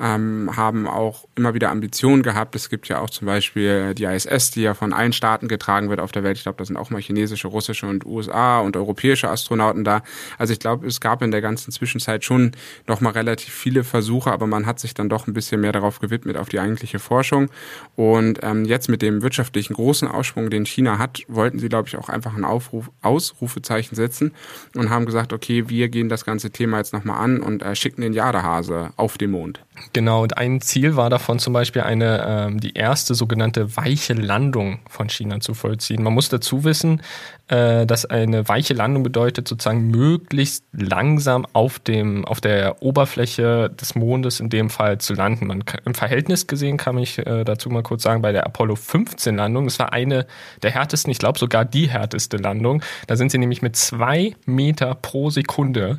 ähm, 0.00 0.50
haben 0.56 0.86
auch 0.86 1.26
immer 1.34 1.54
wieder 1.54 1.70
Ambitionen 1.70 2.22
gehabt. 2.22 2.54
Es 2.54 2.68
gibt 2.68 2.88
ja 2.88 3.00
auch 3.00 3.10
zum 3.10 3.26
Beispiel 3.26 3.94
die 3.94 4.04
ISS, 4.04 4.50
die 4.50 4.62
ja 4.62 4.74
von 4.74 4.92
allen 4.92 5.12
Staaten 5.12 5.48
getragen 5.48 5.90
wird 5.90 6.00
auf 6.00 6.12
der 6.12 6.22
Welt. 6.22 6.36
Ich 6.36 6.42
glaube, 6.42 6.58
da 6.58 6.64
sind 6.64 6.76
auch 6.76 6.90
mal 6.90 7.00
chinesische, 7.00 7.48
russische 7.48 7.86
und 7.86 8.04
USA 8.04 8.60
und 8.60 8.76
europäische 8.76 9.28
Astronauten 9.28 9.84
da. 9.84 10.02
Also 10.38 10.52
ich 10.52 10.60
glaube, 10.60 10.86
es 10.86 11.00
gab 11.00 11.22
in 11.22 11.30
der 11.30 11.40
ganzen 11.40 11.72
Zwischenzeit 11.72 12.24
schon 12.24 12.52
noch 12.86 13.00
mal 13.00 13.10
relativ 13.10 13.52
viele 13.52 13.84
Versuche, 13.84 14.32
aber 14.32 14.46
man 14.46 14.66
hat 14.66 14.80
sich 14.80 14.94
dann 14.94 15.08
doch 15.08 15.26
ein 15.26 15.34
bisschen 15.34 15.60
mehr 15.60 15.72
darauf 15.72 16.00
gewidmet, 16.00 16.36
auf 16.36 16.48
die 16.48 16.60
eigentliche 16.60 16.98
Forschung. 16.98 17.50
Und 17.96 18.40
ähm, 18.42 18.64
jetzt 18.64 18.88
mit 18.88 19.02
dem 19.02 19.22
wirtschaftlichen 19.22 19.74
großen 19.74 20.08
Aussprung, 20.08 20.50
den 20.50 20.66
China 20.66 20.98
hat, 20.98 21.22
wollten 21.44 21.58
sie, 21.58 21.68
glaube 21.68 21.88
ich, 21.88 21.98
auch 21.98 22.08
einfach 22.08 22.34
ein 22.34 22.44
Aufruf, 22.44 22.90
Ausrufezeichen 23.02 23.94
setzen 23.94 24.32
und 24.74 24.88
haben 24.88 25.04
gesagt, 25.04 25.34
okay, 25.34 25.68
wir 25.68 25.90
gehen 25.90 26.08
das 26.08 26.24
ganze 26.24 26.50
Thema 26.50 26.78
jetzt 26.78 26.94
nochmal 26.94 27.22
an 27.22 27.40
und 27.40 27.62
äh, 27.62 27.76
schicken 27.76 28.00
den 28.00 28.14
Jadehase 28.14 28.92
auf 28.96 29.18
den 29.18 29.30
Mond. 29.30 29.60
Genau, 29.92 30.22
und 30.22 30.38
ein 30.38 30.62
Ziel 30.62 30.96
war 30.96 31.10
davon 31.10 31.38
zum 31.38 31.52
Beispiel 31.52 31.82
eine, 31.82 32.24
ähm, 32.26 32.60
die 32.60 32.72
erste 32.72 33.14
sogenannte 33.14 33.76
weiche 33.76 34.14
Landung 34.14 34.78
von 34.88 35.10
China 35.10 35.40
zu 35.40 35.52
vollziehen. 35.52 36.02
Man 36.02 36.14
muss 36.14 36.30
dazu 36.30 36.64
wissen, 36.64 37.02
äh, 37.48 37.84
dass 37.84 38.06
eine 38.06 38.48
weiche 38.48 38.72
Landung 38.72 39.02
bedeutet, 39.02 39.46
sozusagen 39.46 39.88
möglichst 39.88 40.64
langsam 40.72 41.46
auf 41.52 41.78
dem, 41.78 42.24
auf 42.24 42.40
der 42.40 42.82
Oberfläche 42.82 43.68
des 43.68 43.94
Mondes 43.94 44.40
in 44.40 44.48
dem 44.48 44.70
Fall 44.70 44.98
zu 44.98 45.12
landen. 45.12 45.46
Man, 45.46 45.64
Im 45.84 45.94
Verhältnis 45.94 46.46
gesehen 46.46 46.78
kann 46.78 46.96
ich 46.96 47.18
äh, 47.18 47.44
dazu 47.44 47.68
mal 47.68 47.82
kurz 47.82 48.02
sagen, 48.02 48.22
bei 48.22 48.32
der 48.32 48.46
Apollo 48.46 48.76
15 48.76 49.36
Landung, 49.36 49.64
das 49.66 49.78
war 49.78 49.92
eine 49.92 50.26
der 50.62 50.70
härtesten, 50.70 51.10
ich 51.10 51.18
glaube 51.18 51.38
sogar 51.38 51.66
die 51.66 51.90
härteste 51.90 52.38
Landung. 52.38 52.82
Da 53.08 53.16
sind 53.16 53.30
sie 53.30 53.38
nämlich 53.38 53.60
mit 53.60 53.76
zwei 53.76 54.34
Meter 54.46 54.94
pro 54.94 55.28
Sekunde 55.28 55.98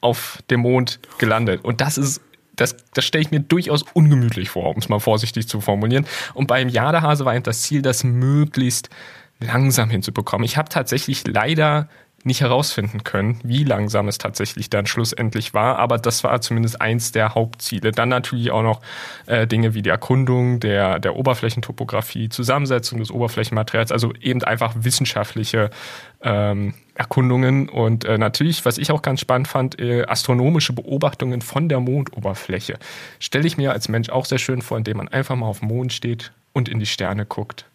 auf 0.00 0.38
dem 0.50 0.60
Mond 0.60 1.00
gelandet. 1.18 1.62
Und 1.64 1.80
das 1.80 1.98
ist 1.98 2.22
das, 2.56 2.74
das 2.94 3.04
stelle 3.04 3.22
ich 3.22 3.30
mir 3.30 3.40
durchaus 3.40 3.84
ungemütlich 3.92 4.48
vor, 4.48 4.70
um 4.70 4.78
es 4.78 4.88
mal 4.88 4.98
vorsichtig 4.98 5.46
zu 5.46 5.60
formulieren. 5.60 6.06
Und 6.32 6.46
beim 6.46 6.70
Jadehase 6.70 7.26
war 7.26 7.38
das 7.38 7.62
Ziel, 7.62 7.82
das 7.82 8.02
möglichst 8.02 8.88
langsam 9.40 9.90
hinzubekommen. 9.90 10.44
Ich 10.44 10.56
habe 10.56 10.68
tatsächlich 10.68 11.26
leider 11.26 11.88
nicht 12.26 12.40
herausfinden 12.40 13.04
können, 13.04 13.38
wie 13.44 13.62
langsam 13.62 14.08
es 14.08 14.18
tatsächlich 14.18 14.68
dann 14.68 14.86
schlussendlich 14.86 15.54
war, 15.54 15.78
aber 15.78 15.96
das 15.96 16.24
war 16.24 16.40
zumindest 16.40 16.80
eins 16.80 17.12
der 17.12 17.36
Hauptziele. 17.36 17.92
Dann 17.92 18.08
natürlich 18.08 18.50
auch 18.50 18.64
noch 18.64 18.80
äh, 19.26 19.46
Dinge 19.46 19.74
wie 19.74 19.82
die 19.82 19.90
Erkundung 19.90 20.58
der, 20.58 20.98
der 20.98 21.14
Oberflächentopographie, 21.14 22.28
Zusammensetzung 22.28 22.98
des 22.98 23.12
Oberflächenmaterials, 23.12 23.92
also 23.92 24.12
eben 24.20 24.42
einfach 24.42 24.74
wissenschaftliche 24.76 25.70
ähm, 26.20 26.74
Erkundungen 26.94 27.68
und 27.68 28.04
äh, 28.04 28.18
natürlich, 28.18 28.64
was 28.64 28.78
ich 28.78 28.90
auch 28.90 29.02
ganz 29.02 29.20
spannend 29.20 29.46
fand, 29.46 29.78
äh, 29.78 30.04
astronomische 30.06 30.72
Beobachtungen 30.72 31.42
von 31.42 31.68
der 31.68 31.78
Mondoberfläche. 31.78 32.78
Stelle 33.20 33.46
ich 33.46 33.56
mir 33.56 33.70
als 33.72 33.88
Mensch 33.88 34.10
auch 34.10 34.24
sehr 34.24 34.38
schön 34.38 34.62
vor, 34.62 34.78
indem 34.78 34.96
man 34.96 35.08
einfach 35.08 35.36
mal 35.36 35.46
auf 35.46 35.60
dem 35.60 35.68
Mond 35.68 35.92
steht 35.92 36.32
und 36.52 36.68
in 36.68 36.80
die 36.80 36.86
Sterne 36.86 37.24
guckt. 37.24 37.66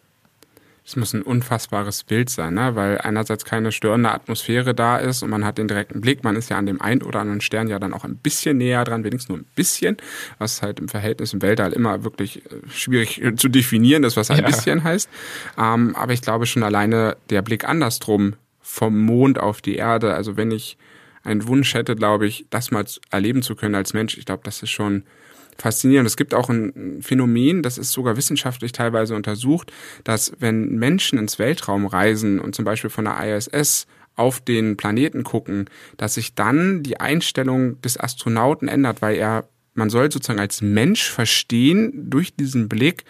Es 0.84 0.96
muss 0.96 1.12
ein 1.12 1.22
unfassbares 1.22 2.02
Bild 2.02 2.28
sein, 2.28 2.54
ne? 2.54 2.74
weil 2.74 2.98
einerseits 2.98 3.44
keine 3.44 3.70
störende 3.70 4.10
Atmosphäre 4.10 4.74
da 4.74 4.96
ist 4.96 5.22
und 5.22 5.30
man 5.30 5.44
hat 5.44 5.58
den 5.58 5.68
direkten 5.68 6.00
Blick. 6.00 6.24
Man 6.24 6.34
ist 6.34 6.50
ja 6.50 6.58
an 6.58 6.66
dem 6.66 6.80
einen 6.80 7.02
oder 7.02 7.20
anderen 7.20 7.40
Stern 7.40 7.68
ja 7.68 7.78
dann 7.78 7.94
auch 7.94 8.04
ein 8.04 8.16
bisschen 8.16 8.58
näher 8.58 8.82
dran, 8.82 9.04
wenigstens 9.04 9.28
nur 9.28 9.38
ein 9.38 9.46
bisschen, 9.54 9.96
was 10.38 10.60
halt 10.60 10.80
im 10.80 10.88
Verhältnis 10.88 11.32
im 11.34 11.42
Weltall 11.42 11.72
immer 11.72 12.02
wirklich 12.02 12.44
äh, 12.46 12.68
schwierig 12.68 13.22
zu 13.36 13.48
definieren 13.48 14.02
ist, 14.02 14.16
was 14.16 14.30
ein 14.32 14.38
ja. 14.38 14.46
bisschen 14.46 14.82
heißt. 14.82 15.08
Ähm, 15.56 15.94
aber 15.94 16.12
ich 16.14 16.22
glaube 16.22 16.46
schon 16.46 16.64
alleine 16.64 17.16
der 17.30 17.42
Blick 17.42 17.68
andersrum 17.68 18.34
vom 18.60 19.00
Mond 19.04 19.38
auf 19.38 19.60
die 19.60 19.76
Erde, 19.76 20.14
also 20.14 20.36
wenn 20.36 20.50
ich 20.50 20.76
einen 21.24 21.46
Wunsch 21.46 21.74
hätte, 21.74 21.94
glaube 21.94 22.26
ich, 22.26 22.46
das 22.50 22.72
mal 22.72 22.84
erleben 23.10 23.42
zu 23.42 23.54
können 23.54 23.76
als 23.76 23.92
Mensch, 23.92 24.18
ich 24.18 24.24
glaube, 24.24 24.42
das 24.44 24.62
ist 24.62 24.70
schon 24.70 25.04
faszinierend. 25.58 26.06
Es 26.06 26.16
gibt 26.16 26.34
auch 26.34 26.48
ein 26.48 27.00
Phänomen, 27.02 27.62
das 27.62 27.78
ist 27.78 27.92
sogar 27.92 28.16
wissenschaftlich 28.16 28.72
teilweise 28.72 29.14
untersucht, 29.14 29.72
dass 30.04 30.32
wenn 30.38 30.76
Menschen 30.76 31.18
ins 31.18 31.38
Weltraum 31.38 31.86
reisen 31.86 32.40
und 32.40 32.54
zum 32.54 32.64
Beispiel 32.64 32.90
von 32.90 33.04
der 33.04 33.36
ISS 33.36 33.86
auf 34.14 34.40
den 34.40 34.76
Planeten 34.76 35.24
gucken, 35.24 35.70
dass 35.96 36.14
sich 36.14 36.34
dann 36.34 36.82
die 36.82 37.00
Einstellung 37.00 37.80
des 37.80 37.98
Astronauten 37.98 38.68
ändert, 38.68 39.02
weil 39.02 39.16
er, 39.16 39.48
man 39.74 39.90
soll 39.90 40.12
sozusagen 40.12 40.40
als 40.40 40.60
Mensch 40.60 41.10
verstehen 41.10 42.10
durch 42.10 42.34
diesen 42.34 42.68
Blick, 42.68 43.04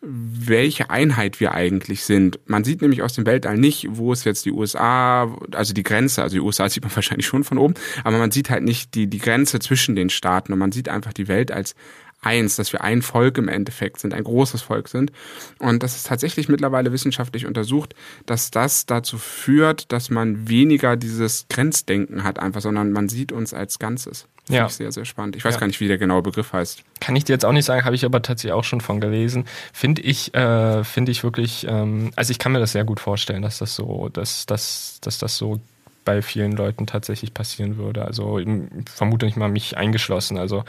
welche 0.00 0.90
Einheit 0.90 1.40
wir 1.40 1.54
eigentlich 1.54 2.04
sind. 2.04 2.38
Man 2.46 2.64
sieht 2.64 2.82
nämlich 2.82 3.02
aus 3.02 3.14
dem 3.14 3.26
Weltall 3.26 3.56
nicht, 3.56 3.86
wo 3.90 4.12
ist 4.12 4.24
jetzt 4.24 4.44
die 4.44 4.52
USA, 4.52 5.34
also 5.52 5.74
die 5.74 5.82
Grenze, 5.82 6.22
also 6.22 6.34
die 6.34 6.40
USA 6.40 6.68
sieht 6.68 6.84
man 6.84 6.94
wahrscheinlich 6.94 7.26
schon 7.26 7.44
von 7.44 7.58
oben, 7.58 7.74
aber 8.04 8.18
man 8.18 8.30
sieht 8.30 8.50
halt 8.50 8.62
nicht 8.62 8.94
die, 8.94 9.06
die 9.06 9.18
Grenze 9.18 9.58
zwischen 9.58 9.96
den 9.96 10.10
Staaten 10.10 10.52
und 10.52 10.58
man 10.58 10.72
sieht 10.72 10.88
einfach 10.88 11.12
die 11.12 11.28
Welt 11.28 11.50
als 11.50 11.74
eins, 12.22 12.56
dass 12.56 12.72
wir 12.72 12.82
ein 12.82 13.02
Volk 13.02 13.38
im 13.38 13.48
Endeffekt 13.48 14.00
sind, 14.00 14.14
ein 14.14 14.24
großes 14.24 14.62
Volk 14.62 14.88
sind. 14.88 15.12
Und 15.58 15.82
das 15.82 15.96
ist 15.96 16.06
tatsächlich 16.06 16.48
mittlerweile 16.48 16.92
wissenschaftlich 16.92 17.46
untersucht, 17.46 17.94
dass 18.24 18.50
das 18.50 18.86
dazu 18.86 19.18
führt, 19.18 19.92
dass 19.92 20.10
man 20.10 20.48
weniger 20.48 20.96
dieses 20.96 21.46
Grenzdenken 21.48 22.24
hat 22.24 22.38
einfach, 22.38 22.60
sondern 22.60 22.92
man 22.92 23.08
sieht 23.08 23.32
uns 23.32 23.54
als 23.54 23.78
Ganzes. 23.78 24.26
Finde 24.46 24.58
ja. 24.58 24.66
ich 24.66 24.74
sehr, 24.74 24.92
sehr 24.92 25.04
spannend. 25.04 25.34
Ich 25.34 25.44
weiß 25.44 25.54
ja. 25.54 25.60
gar 25.60 25.66
nicht, 25.66 25.80
wie 25.80 25.88
der 25.88 25.98
genaue 25.98 26.22
Begriff 26.22 26.52
heißt. 26.52 26.84
Kann 27.00 27.16
ich 27.16 27.24
dir 27.24 27.32
jetzt 27.32 27.44
auch 27.44 27.52
nicht 27.52 27.64
sagen, 27.64 27.84
habe 27.84 27.96
ich 27.96 28.04
aber 28.04 28.22
tatsächlich 28.22 28.52
auch 28.52 28.62
schon 28.62 28.80
von 28.80 29.00
gelesen. 29.00 29.44
Finde 29.72 30.02
ich, 30.02 30.32
äh, 30.34 30.84
finde 30.84 31.10
ich 31.10 31.24
wirklich, 31.24 31.66
ähm, 31.68 32.12
also 32.14 32.30
ich 32.30 32.38
kann 32.38 32.52
mir 32.52 32.60
das 32.60 32.70
sehr 32.70 32.84
gut 32.84 33.00
vorstellen, 33.00 33.42
dass 33.42 33.58
das 33.58 33.74
so, 33.74 34.08
dass, 34.08 34.46
dass, 34.46 35.00
dass 35.00 35.18
das 35.18 35.36
so 35.36 35.60
bei 36.04 36.22
vielen 36.22 36.52
Leuten 36.52 36.86
tatsächlich 36.86 37.34
passieren 37.34 37.76
würde. 37.76 38.04
Also 38.04 38.38
ich 38.38 38.48
vermute 38.94 39.26
nicht 39.26 39.36
mal 39.36 39.48
mich 39.48 39.76
eingeschlossen. 39.76 40.38
Also 40.38 40.62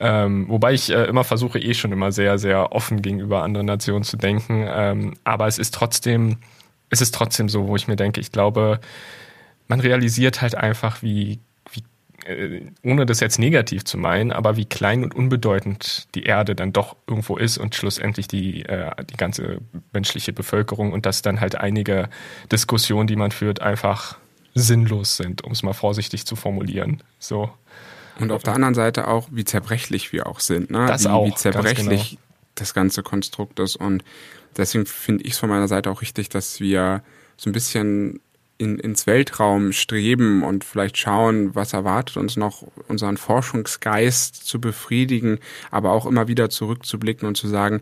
ähm, 0.00 0.48
wobei 0.48 0.74
ich 0.74 0.90
äh, 0.90 1.04
immer 1.04 1.22
versuche, 1.22 1.60
eh 1.60 1.72
schon 1.74 1.92
immer 1.92 2.10
sehr, 2.10 2.36
sehr 2.36 2.72
offen 2.72 3.00
gegenüber 3.00 3.44
anderen 3.44 3.66
Nationen 3.66 4.02
zu 4.02 4.16
denken. 4.16 4.66
Ähm, 4.68 5.14
aber 5.22 5.46
es 5.46 5.58
ist 5.58 5.72
trotzdem, 5.72 6.38
es 6.88 7.00
ist 7.00 7.14
trotzdem 7.14 7.48
so, 7.48 7.68
wo 7.68 7.76
ich 7.76 7.86
mir 7.86 7.94
denke, 7.94 8.20
ich 8.20 8.32
glaube, 8.32 8.80
man 9.68 9.78
realisiert 9.78 10.42
halt 10.42 10.56
einfach, 10.56 11.00
wie 11.02 11.38
ohne 12.82 13.06
das 13.06 13.20
jetzt 13.20 13.38
negativ 13.38 13.84
zu 13.84 13.98
meinen, 13.98 14.32
aber 14.32 14.56
wie 14.56 14.64
klein 14.64 15.02
und 15.04 15.14
unbedeutend 15.14 16.08
die 16.14 16.24
Erde 16.24 16.54
dann 16.54 16.72
doch 16.72 16.96
irgendwo 17.06 17.36
ist 17.36 17.58
und 17.58 17.74
schlussendlich 17.74 18.28
die, 18.28 18.64
äh, 18.64 18.90
die 19.04 19.16
ganze 19.16 19.58
menschliche 19.92 20.32
Bevölkerung 20.32 20.92
und 20.92 21.06
dass 21.06 21.22
dann 21.22 21.40
halt 21.40 21.56
einige 21.56 22.08
Diskussionen, 22.52 23.06
die 23.06 23.16
man 23.16 23.30
führt, 23.30 23.62
einfach 23.62 24.18
sinnlos 24.54 25.16
sind, 25.16 25.44
um 25.44 25.52
es 25.52 25.62
mal 25.62 25.72
vorsichtig 25.72 26.26
zu 26.26 26.36
formulieren. 26.36 27.02
So. 27.18 27.50
Und 28.18 28.32
auf 28.32 28.42
der 28.42 28.54
anderen 28.54 28.74
Seite 28.74 29.08
auch, 29.08 29.28
wie 29.30 29.44
zerbrechlich 29.44 30.12
wir 30.12 30.26
auch 30.26 30.40
sind. 30.40 30.70
Ne? 30.70 30.86
Das 30.86 31.04
wie, 31.04 31.08
auch, 31.08 31.26
wie 31.26 31.34
zerbrechlich 31.34 32.10
genau. 32.10 32.22
das 32.54 32.74
ganze 32.74 33.02
Konstrukt 33.02 33.58
ist. 33.60 33.76
Und 33.76 34.04
deswegen 34.56 34.86
finde 34.86 35.24
ich 35.24 35.32
es 35.32 35.38
von 35.38 35.48
meiner 35.48 35.68
Seite 35.68 35.90
auch 35.90 36.02
richtig, 36.02 36.28
dass 36.28 36.60
wir 36.60 37.02
so 37.36 37.48
ein 37.48 37.52
bisschen 37.52 38.20
in, 38.60 38.78
ins 38.78 39.06
Weltraum 39.06 39.72
streben 39.72 40.42
und 40.42 40.64
vielleicht 40.64 40.98
schauen, 40.98 41.54
was 41.54 41.72
erwartet 41.72 42.18
uns 42.18 42.36
noch, 42.36 42.62
unseren 42.88 43.16
Forschungsgeist 43.16 44.46
zu 44.46 44.60
befriedigen, 44.60 45.38
aber 45.70 45.92
auch 45.92 46.04
immer 46.04 46.28
wieder 46.28 46.50
zurückzublicken 46.50 47.26
und 47.26 47.36
zu 47.36 47.48
sagen, 47.48 47.80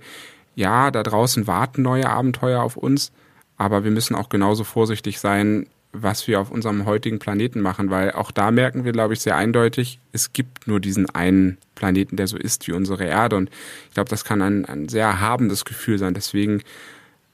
ja, 0.54 0.92
da 0.92 1.02
draußen 1.02 1.48
warten 1.48 1.82
neue 1.82 2.08
Abenteuer 2.08 2.62
auf 2.62 2.76
uns, 2.76 3.10
aber 3.56 3.82
wir 3.82 3.90
müssen 3.90 4.14
auch 4.14 4.28
genauso 4.28 4.62
vorsichtig 4.62 5.18
sein, 5.18 5.66
was 5.92 6.28
wir 6.28 6.40
auf 6.40 6.52
unserem 6.52 6.84
heutigen 6.84 7.18
Planeten 7.18 7.60
machen, 7.60 7.90
weil 7.90 8.12
auch 8.12 8.30
da 8.30 8.52
merken 8.52 8.84
wir, 8.84 8.92
glaube 8.92 9.14
ich, 9.14 9.20
sehr 9.20 9.34
eindeutig, 9.34 9.98
es 10.12 10.32
gibt 10.32 10.68
nur 10.68 10.78
diesen 10.78 11.10
einen 11.10 11.58
Planeten, 11.74 12.16
der 12.16 12.28
so 12.28 12.36
ist 12.36 12.68
wie 12.68 12.72
unsere 12.72 13.04
Erde. 13.04 13.36
Und 13.36 13.50
ich 13.88 13.94
glaube, 13.94 14.10
das 14.10 14.24
kann 14.24 14.42
ein, 14.42 14.64
ein 14.64 14.88
sehr 14.88 15.06
erhabendes 15.06 15.64
Gefühl 15.64 15.98
sein. 15.98 16.14
Deswegen 16.14 16.62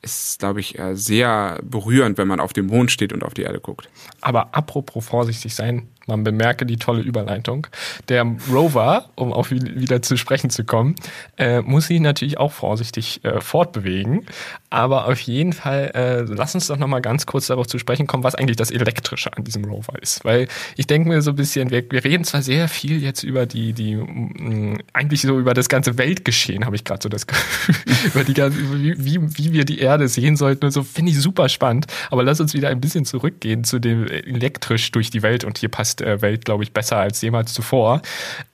ist, 0.05 0.39
glaube 0.39 0.61
ich, 0.61 0.79
äh, 0.79 0.95
sehr 0.97 1.61
berührend, 1.63 2.19
wenn 2.19 2.29
man 2.29 2.39
auf 2.39 2.53
dem 2.53 2.67
Mond 2.67 2.91
steht 2.91 3.13
und 3.13 3.25
auf 3.25 3.35
die 3.35 3.43
Erde 3.43 3.61
guckt. 3.61 3.89
Aber 4.21 4.55
apropos 4.55 5.05
vorsichtig 5.05 5.55
sein, 5.55 5.89
man 6.07 6.25
bemerke 6.25 6.67
die 6.67 6.77
tolle 6.77 7.03
Überleitung. 7.03 7.67
Der 8.09 8.27
Rover, 8.53 9.09
um 9.15 9.33
auch 9.33 9.51
wieder 9.51 10.03
zu 10.03 10.17
sprechen 10.17 10.51
zu 10.51 10.65
kommen, 10.65 10.97
äh, 11.37 11.61
muss 11.63 11.87
sich 11.87 12.01
natürlich 12.01 12.39
auch 12.39 12.53
vorsichtig 12.53 13.25
äh, 13.25 13.41
fortbewegen. 13.41 14.27
Aber 14.71 15.07
auf 15.07 15.21
jeden 15.21 15.53
Fall, 15.53 15.93
äh, 15.95 16.21
lass 16.23 16.55
uns 16.55 16.67
doch 16.67 16.77
nochmal 16.77 17.01
ganz 17.01 17.27
kurz 17.27 17.47
darauf 17.47 17.67
zu 17.67 17.79
sprechen 17.79 18.07
kommen, 18.07 18.25
was 18.25 18.35
eigentlich 18.35 18.57
das 18.57 18.71
Elektrische 18.71 19.35
an 19.37 19.45
diesem 19.45 19.65
Rover 19.65 20.01
ist. 20.03 20.25
Weil 20.25 20.49
ich 20.77 20.87
denke 20.87 21.09
mir 21.09 21.23
so 21.23 21.31
ein 21.31 21.37
bisschen, 21.37 21.71
wir, 21.71 21.85
wir 21.91 22.05
reden 22.05 22.25
zwar 22.25 22.43
sehr 22.43 22.69
viel 22.69 23.03
jetzt 23.03 23.23
über 23.23 23.47
die, 23.47 23.73
die 23.73 23.97
mh, 23.97 24.79
eigentlich 24.93 25.23
so 25.23 25.39
über 25.39 25.55
das 25.55 25.69
ganze 25.69 25.97
Weltgeschehen, 25.97 26.67
habe 26.67 26.77
ich 26.77 26.85
gerade 26.85 27.01
so 27.03 27.09
das 27.09 27.27
Gefühl, 27.27 27.77
über 28.05 28.25
die 28.25 28.35
ganze, 28.35 28.59
wie, 28.83 29.05
wie, 29.05 29.39
wie 29.39 29.53
wir 29.53 29.65
die 29.65 29.79
Erde 29.79 30.09
sehen 30.09 30.37
sollten 30.37 30.65
und 30.67 30.73
so, 30.73 30.83
finde 30.83 31.13
ich 31.13 31.21
super 31.21 31.49
spannend. 31.49 31.87
Aber 32.11 32.23
lass 32.23 32.41
uns 32.41 32.53
wieder 32.53 32.69
ein 32.69 32.81
bisschen 32.81 33.05
zurückgehen 33.05 33.65
zu 33.65 33.79
dem 33.79 34.07
elektrisch 34.07 34.91
durch 34.93 35.11
die 35.11 35.23
Welt 35.23 35.45
und 35.45 35.59
hier 35.59 35.69
passt 35.69 35.94
der 36.01 36.23
Welt, 36.23 36.45
glaube 36.45 36.65
ich, 36.65 36.73
besser 36.73 36.99
als 36.99 37.21
jemals 37.21 37.53
zuvor. 37.53 38.03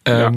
Ähm, 0.05 0.35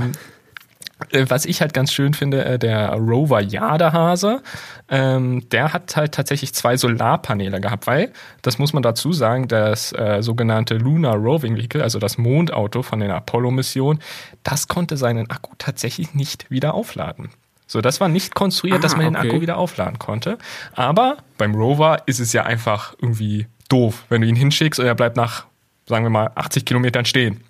ja. 1.11 1.29
Was 1.29 1.45
ich 1.45 1.59
halt 1.59 1.73
ganz 1.73 1.91
schön 1.91 2.13
finde, 2.13 2.45
äh, 2.45 2.59
der 2.59 2.91
Rover 2.93 3.41
Jadehase, 3.41 4.41
ähm, 4.89 5.47
der 5.49 5.73
hat 5.73 5.95
halt 5.97 6.13
tatsächlich 6.13 6.53
zwei 6.53 6.77
Solarpaneele 6.77 7.59
gehabt, 7.59 7.87
weil, 7.87 8.13
das 8.41 8.57
muss 8.57 8.73
man 8.73 8.83
dazu 8.83 9.11
sagen, 9.11 9.47
das 9.47 9.91
äh, 9.93 10.21
sogenannte 10.21 10.75
Lunar 10.75 11.15
Roving 11.15 11.57
Vehicle, 11.57 11.83
also 11.83 11.99
das 11.99 12.17
Mondauto 12.17 12.83
von 12.83 12.99
den 12.99 13.11
Apollo-Missionen, 13.11 13.99
das 14.43 14.67
konnte 14.67 14.95
seinen 14.95 15.29
Akku 15.29 15.51
tatsächlich 15.57 16.13
nicht 16.13 16.49
wieder 16.49 16.73
aufladen. 16.73 17.29
So, 17.67 17.81
das 17.81 17.99
war 17.99 18.07
nicht 18.07 18.35
konstruiert, 18.35 18.77
ah, 18.77 18.81
dass 18.81 18.95
man 18.95 19.07
den 19.07 19.15
okay. 19.15 19.27
Akku 19.27 19.41
wieder 19.41 19.57
aufladen 19.57 19.99
konnte. 19.99 20.37
Aber 20.73 21.17
beim 21.37 21.55
Rover 21.55 22.03
ist 22.05 22.19
es 22.19 22.31
ja 22.31 22.43
einfach 22.43 22.93
irgendwie 23.01 23.47
doof, 23.67 24.05
wenn 24.09 24.21
du 24.21 24.27
ihn 24.27 24.35
hinschickst 24.35 24.79
und 24.79 24.85
er 24.85 24.95
bleibt 24.95 25.17
nach 25.17 25.45
sagen 25.85 26.05
wir 26.05 26.09
mal, 26.09 26.31
80 26.35 26.65
Kilometern 26.65 27.05
stehen. 27.05 27.41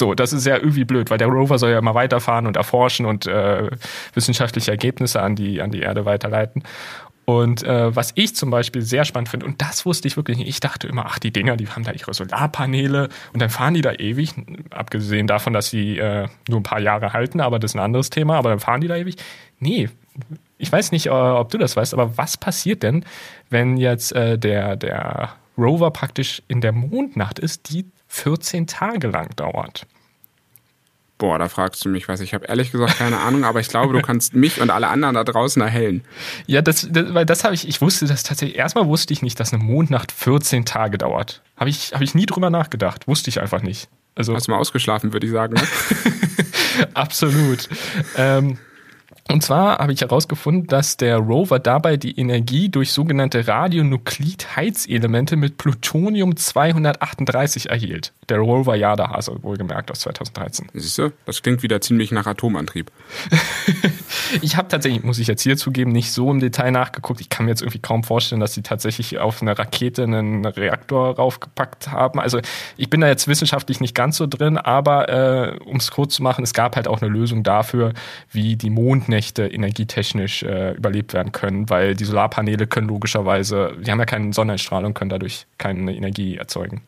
So, 0.00 0.14
das 0.14 0.32
ist 0.32 0.46
ja 0.46 0.56
irgendwie 0.56 0.84
blöd, 0.84 1.10
weil 1.10 1.18
der 1.18 1.26
Rover 1.26 1.58
soll 1.58 1.70
ja 1.70 1.78
immer 1.78 1.94
weiterfahren 1.94 2.46
und 2.46 2.56
erforschen 2.56 3.04
und 3.04 3.26
äh, 3.26 3.68
wissenschaftliche 4.14 4.70
Ergebnisse 4.70 5.20
an 5.20 5.34
die, 5.34 5.60
an 5.60 5.70
die 5.70 5.80
Erde 5.80 6.04
weiterleiten. 6.04 6.62
Und 7.24 7.62
äh, 7.62 7.94
was 7.94 8.12
ich 8.14 8.34
zum 8.34 8.48
Beispiel 8.50 8.80
sehr 8.80 9.04
spannend 9.04 9.28
finde, 9.28 9.44
und 9.44 9.60
das 9.60 9.84
wusste 9.84 10.08
ich 10.08 10.16
wirklich 10.16 10.38
nicht, 10.38 10.48
ich 10.48 10.60
dachte 10.60 10.86
immer, 10.86 11.04
ach, 11.06 11.18
die 11.18 11.30
Dinger, 11.30 11.58
die 11.58 11.68
haben 11.68 11.84
da 11.84 11.92
ihre 11.92 12.14
Solarpaneele 12.14 13.10
und 13.34 13.42
dann 13.42 13.50
fahren 13.50 13.74
die 13.74 13.82
da 13.82 13.92
ewig, 13.92 14.32
abgesehen 14.70 15.26
davon, 15.26 15.52
dass 15.52 15.68
sie 15.68 15.98
äh, 15.98 16.26
nur 16.48 16.60
ein 16.60 16.62
paar 16.62 16.80
Jahre 16.80 17.12
halten, 17.12 17.42
aber 17.42 17.58
das 17.58 17.72
ist 17.72 17.74
ein 17.74 17.82
anderes 17.82 18.08
Thema, 18.08 18.38
aber 18.38 18.48
dann 18.48 18.60
fahren 18.60 18.80
die 18.80 18.88
da 18.88 18.96
ewig. 18.96 19.16
Nee, 19.58 19.90
ich 20.56 20.72
weiß 20.72 20.90
nicht, 20.90 21.06
äh, 21.06 21.10
ob 21.10 21.50
du 21.50 21.58
das 21.58 21.76
weißt, 21.76 21.92
aber 21.92 22.16
was 22.16 22.38
passiert 22.38 22.82
denn, 22.82 23.04
wenn 23.50 23.76
jetzt 23.76 24.12
äh, 24.12 24.38
der, 24.38 24.76
der 24.76 25.34
Rover 25.58 25.90
praktisch 25.90 26.42
in 26.48 26.60
der 26.60 26.72
Mondnacht 26.72 27.38
ist, 27.38 27.70
die 27.70 27.86
14 28.06 28.66
Tage 28.66 29.08
lang 29.08 29.34
dauert. 29.36 29.86
Boah, 31.18 31.36
da 31.36 31.48
fragst 31.48 31.84
du 31.84 31.88
mich 31.88 32.06
was. 32.06 32.20
Ich 32.20 32.32
habe 32.32 32.46
ehrlich 32.46 32.70
gesagt 32.70 32.98
keine 32.98 33.18
Ahnung, 33.18 33.44
aber 33.44 33.58
ich 33.58 33.68
glaube, 33.68 33.92
du 33.92 34.00
kannst 34.00 34.34
mich 34.34 34.60
und 34.60 34.70
alle 34.70 34.86
anderen 34.86 35.16
da 35.16 35.24
draußen 35.24 35.60
erhellen. 35.60 36.04
Ja, 36.46 36.62
das, 36.62 36.86
das 36.88 37.12
weil 37.12 37.26
das 37.26 37.42
habe 37.42 37.56
ich, 37.56 37.66
ich 37.66 37.80
wusste 37.80 38.06
das 38.06 38.22
tatsächlich, 38.22 38.56
erstmal 38.56 38.86
wusste 38.86 39.12
ich 39.12 39.20
nicht, 39.20 39.40
dass 39.40 39.52
eine 39.52 39.62
Mondnacht 39.62 40.12
14 40.12 40.64
Tage 40.64 40.96
dauert. 40.96 41.42
Habe 41.56 41.70
ich, 41.70 41.92
hab 41.92 42.02
ich 42.02 42.14
nie 42.14 42.26
drüber 42.26 42.50
nachgedacht. 42.50 43.08
Wusste 43.08 43.30
ich 43.30 43.40
einfach 43.40 43.62
nicht. 43.62 43.88
Also, 44.14 44.34
Hast 44.34 44.46
du 44.46 44.52
mal 44.52 44.58
ausgeschlafen, 44.58 45.12
würde 45.12 45.26
ich 45.26 45.32
sagen. 45.32 45.54
Ne? 45.54 45.62
Absolut. 46.94 47.68
ähm, 48.16 48.58
und 49.30 49.42
zwar 49.42 49.78
habe 49.78 49.92
ich 49.92 50.00
herausgefunden, 50.00 50.66
dass 50.68 50.96
der 50.96 51.18
Rover 51.18 51.58
dabei 51.58 51.98
die 51.98 52.18
Energie 52.18 52.70
durch 52.70 52.92
sogenannte 52.92 53.46
Radionuklid-Heizelemente 53.46 55.36
mit 55.36 55.58
Plutonium 55.58 56.34
238 56.34 57.68
erhielt. 57.68 58.14
Der 58.30 58.38
Rover 58.38 58.74
Jadehase, 58.74 59.36
wohlgemerkt 59.42 59.90
aus 59.90 60.00
2013. 60.00 60.68
Siehst 60.72 60.96
du, 60.96 61.12
das 61.26 61.42
klingt 61.42 61.62
wieder 61.62 61.82
ziemlich 61.82 62.10
nach 62.10 62.26
Atomantrieb. 62.26 62.90
ich 64.40 64.56
habe 64.56 64.68
tatsächlich, 64.68 65.04
muss 65.04 65.18
ich 65.18 65.26
jetzt 65.26 65.42
hier 65.42 65.58
zugeben, 65.58 65.92
nicht 65.92 66.10
so 66.10 66.30
im 66.30 66.40
Detail 66.40 66.70
nachgeguckt. 66.70 67.20
Ich 67.20 67.28
kann 67.28 67.44
mir 67.44 67.52
jetzt 67.52 67.60
irgendwie 67.60 67.80
kaum 67.80 68.04
vorstellen, 68.04 68.40
dass 68.40 68.54
sie 68.54 68.62
tatsächlich 68.62 69.18
auf 69.18 69.42
eine 69.42 69.58
Rakete 69.58 70.04
einen 70.04 70.46
Reaktor 70.46 71.16
raufgepackt 71.16 71.90
haben. 71.90 72.18
Also 72.18 72.40
ich 72.78 72.88
bin 72.88 73.02
da 73.02 73.08
jetzt 73.08 73.28
wissenschaftlich 73.28 73.80
nicht 73.80 73.94
ganz 73.94 74.16
so 74.16 74.26
drin, 74.26 74.56
aber 74.56 75.08
äh, 75.10 75.58
um 75.66 75.76
es 75.76 75.90
kurz 75.90 76.14
zu 76.14 76.22
machen, 76.22 76.44
es 76.44 76.54
gab 76.54 76.76
halt 76.76 76.88
auch 76.88 77.02
eine 77.02 77.10
Lösung 77.10 77.42
dafür, 77.42 77.92
wie 78.30 78.56
die 78.56 78.70
Mondnächte 78.70 79.17
Nächte 79.18 79.48
energietechnisch 79.48 80.44
äh, 80.44 80.74
überlebt 80.74 81.12
werden 81.12 81.32
können, 81.32 81.68
weil 81.68 81.96
die 81.96 82.04
Solarpaneele 82.04 82.68
können 82.68 82.86
logischerweise, 82.86 83.76
die 83.84 83.90
haben 83.90 83.98
ja 83.98 84.06
keine 84.06 84.32
Sonnenstrahlung, 84.32 84.94
können 84.94 85.10
dadurch 85.10 85.46
keine 85.58 85.92
Energie 85.92 86.36
erzeugen. 86.36 86.82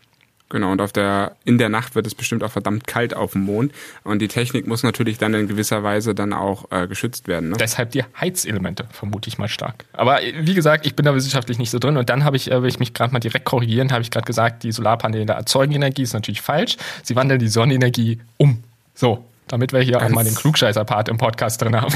Genau, 0.49 0.73
und 0.73 0.81
auf 0.81 0.93
der, 0.93 1.37
in 1.45 1.59
der 1.59 1.69
Nacht 1.69 1.95
wird 1.95 2.07
es 2.07 2.15
bestimmt 2.15 2.43
auch 2.43 2.51
verdammt 2.51 2.87
kalt 2.87 3.15
auf 3.15 3.33
dem 3.33 3.43
Mond. 3.43 3.73
Und 4.03 4.21
die 4.21 4.27
Technik 4.27 4.67
muss 4.67 4.83
natürlich 4.83 5.17
dann 5.17 5.33
in 5.35 5.47
gewisser 5.47 5.85
Weise 5.85 6.13
dann 6.13 6.33
auch 6.33 6.71
äh, 6.73 6.89
geschützt 6.89 7.29
werden. 7.29 7.51
Ne? 7.51 7.57
Deshalb 7.59 7.93
die 7.93 8.03
Heizelemente, 8.21 8.87
vermute 8.91 9.29
ich 9.29 9.39
mal 9.39 9.49
stark. 9.49 9.85
Aber 9.93 10.23
äh, 10.23 10.35
wie 10.41 10.55
gesagt, 10.55 10.87
ich 10.87 10.97
bin 10.97 11.07
da 11.07 11.15
wissenschaftlich 11.15 11.59
nicht 11.59 11.71
so 11.71 11.79
drin. 11.79 11.97
Und 11.97 12.11
dann 12.11 12.25
habe 12.25 12.37
ich, 12.37 12.51
äh, 12.51 12.63
will 12.63 12.69
ich 12.69 12.81
mich 12.81 12.95
gerade 12.95 13.13
mal 13.13 13.21
direkt 13.21 13.45
korrigieren, 13.45 13.93
habe 13.93 14.03
ich 14.03 14.11
gerade 14.11 14.27
gesagt, 14.27 14.65
die 14.65 14.73
Solarpaneele 14.73 15.33
erzeugen 15.33 15.73
Energie, 15.73 16.03
ist 16.03 16.15
natürlich 16.15 16.43
falsch. 16.43 16.77
Sie 17.05 17.15
wandeln 17.15 17.39
die 17.39 17.49
Sonnenenergie 17.49 18.19
um. 18.37 18.65
So, 18.95 19.25
damit 19.51 19.73
wir 19.73 19.81
hier 19.81 19.99
Ganz 19.99 20.11
auch 20.11 20.15
mal 20.15 20.25
den 20.25 20.35
Klugscheißer-Part 20.35 21.09
im 21.09 21.19
Podcast 21.19 21.61
drin 21.61 21.81
haben. 21.81 21.95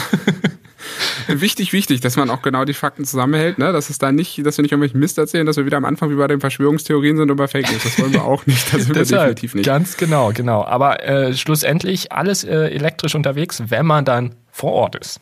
wichtig, 1.28 1.72
wichtig, 1.72 2.00
dass 2.00 2.16
man 2.16 2.30
auch 2.30 2.42
genau 2.42 2.64
die 2.64 2.74
Fakten 2.74 3.04
zusammenhält, 3.04 3.58
ne? 3.58 3.72
Dass 3.72 3.90
es 3.90 3.98
da 3.98 4.12
nicht, 4.12 4.44
dass 4.44 4.58
wir 4.58 4.62
nicht 4.62 4.72
irgendwelchen 4.72 5.00
Mist 5.00 5.18
erzählen, 5.18 5.46
dass 5.46 5.56
wir 5.56 5.66
wieder 5.66 5.76
am 5.76 5.84
Anfang 5.84 6.10
wie 6.10 6.16
bei 6.16 6.26
den 6.26 6.40
Verschwörungstheorien 6.40 7.16
sind 7.16 7.30
und 7.30 7.36
bei 7.36 7.48
Fake 7.48 7.70
News. 7.70 7.84
Das 7.84 7.98
wollen 7.98 8.12
wir 8.12 8.24
auch 8.24 8.46
nicht. 8.46 8.72
Das 8.72 8.84
sind 8.84 8.94
wir 8.94 9.04
definitiv 9.04 9.54
nicht. 9.54 9.66
Ganz 9.66 9.96
genau, 9.96 10.32
genau. 10.32 10.64
Aber 10.64 11.02
äh, 11.04 11.34
schlussendlich 11.34 12.12
alles 12.12 12.44
äh, 12.44 12.68
elektrisch 12.68 13.14
unterwegs, 13.14 13.62
wenn 13.68 13.86
man 13.86 14.04
dann 14.04 14.34
vor 14.50 14.72
Ort 14.72 14.96
ist. 14.96 15.20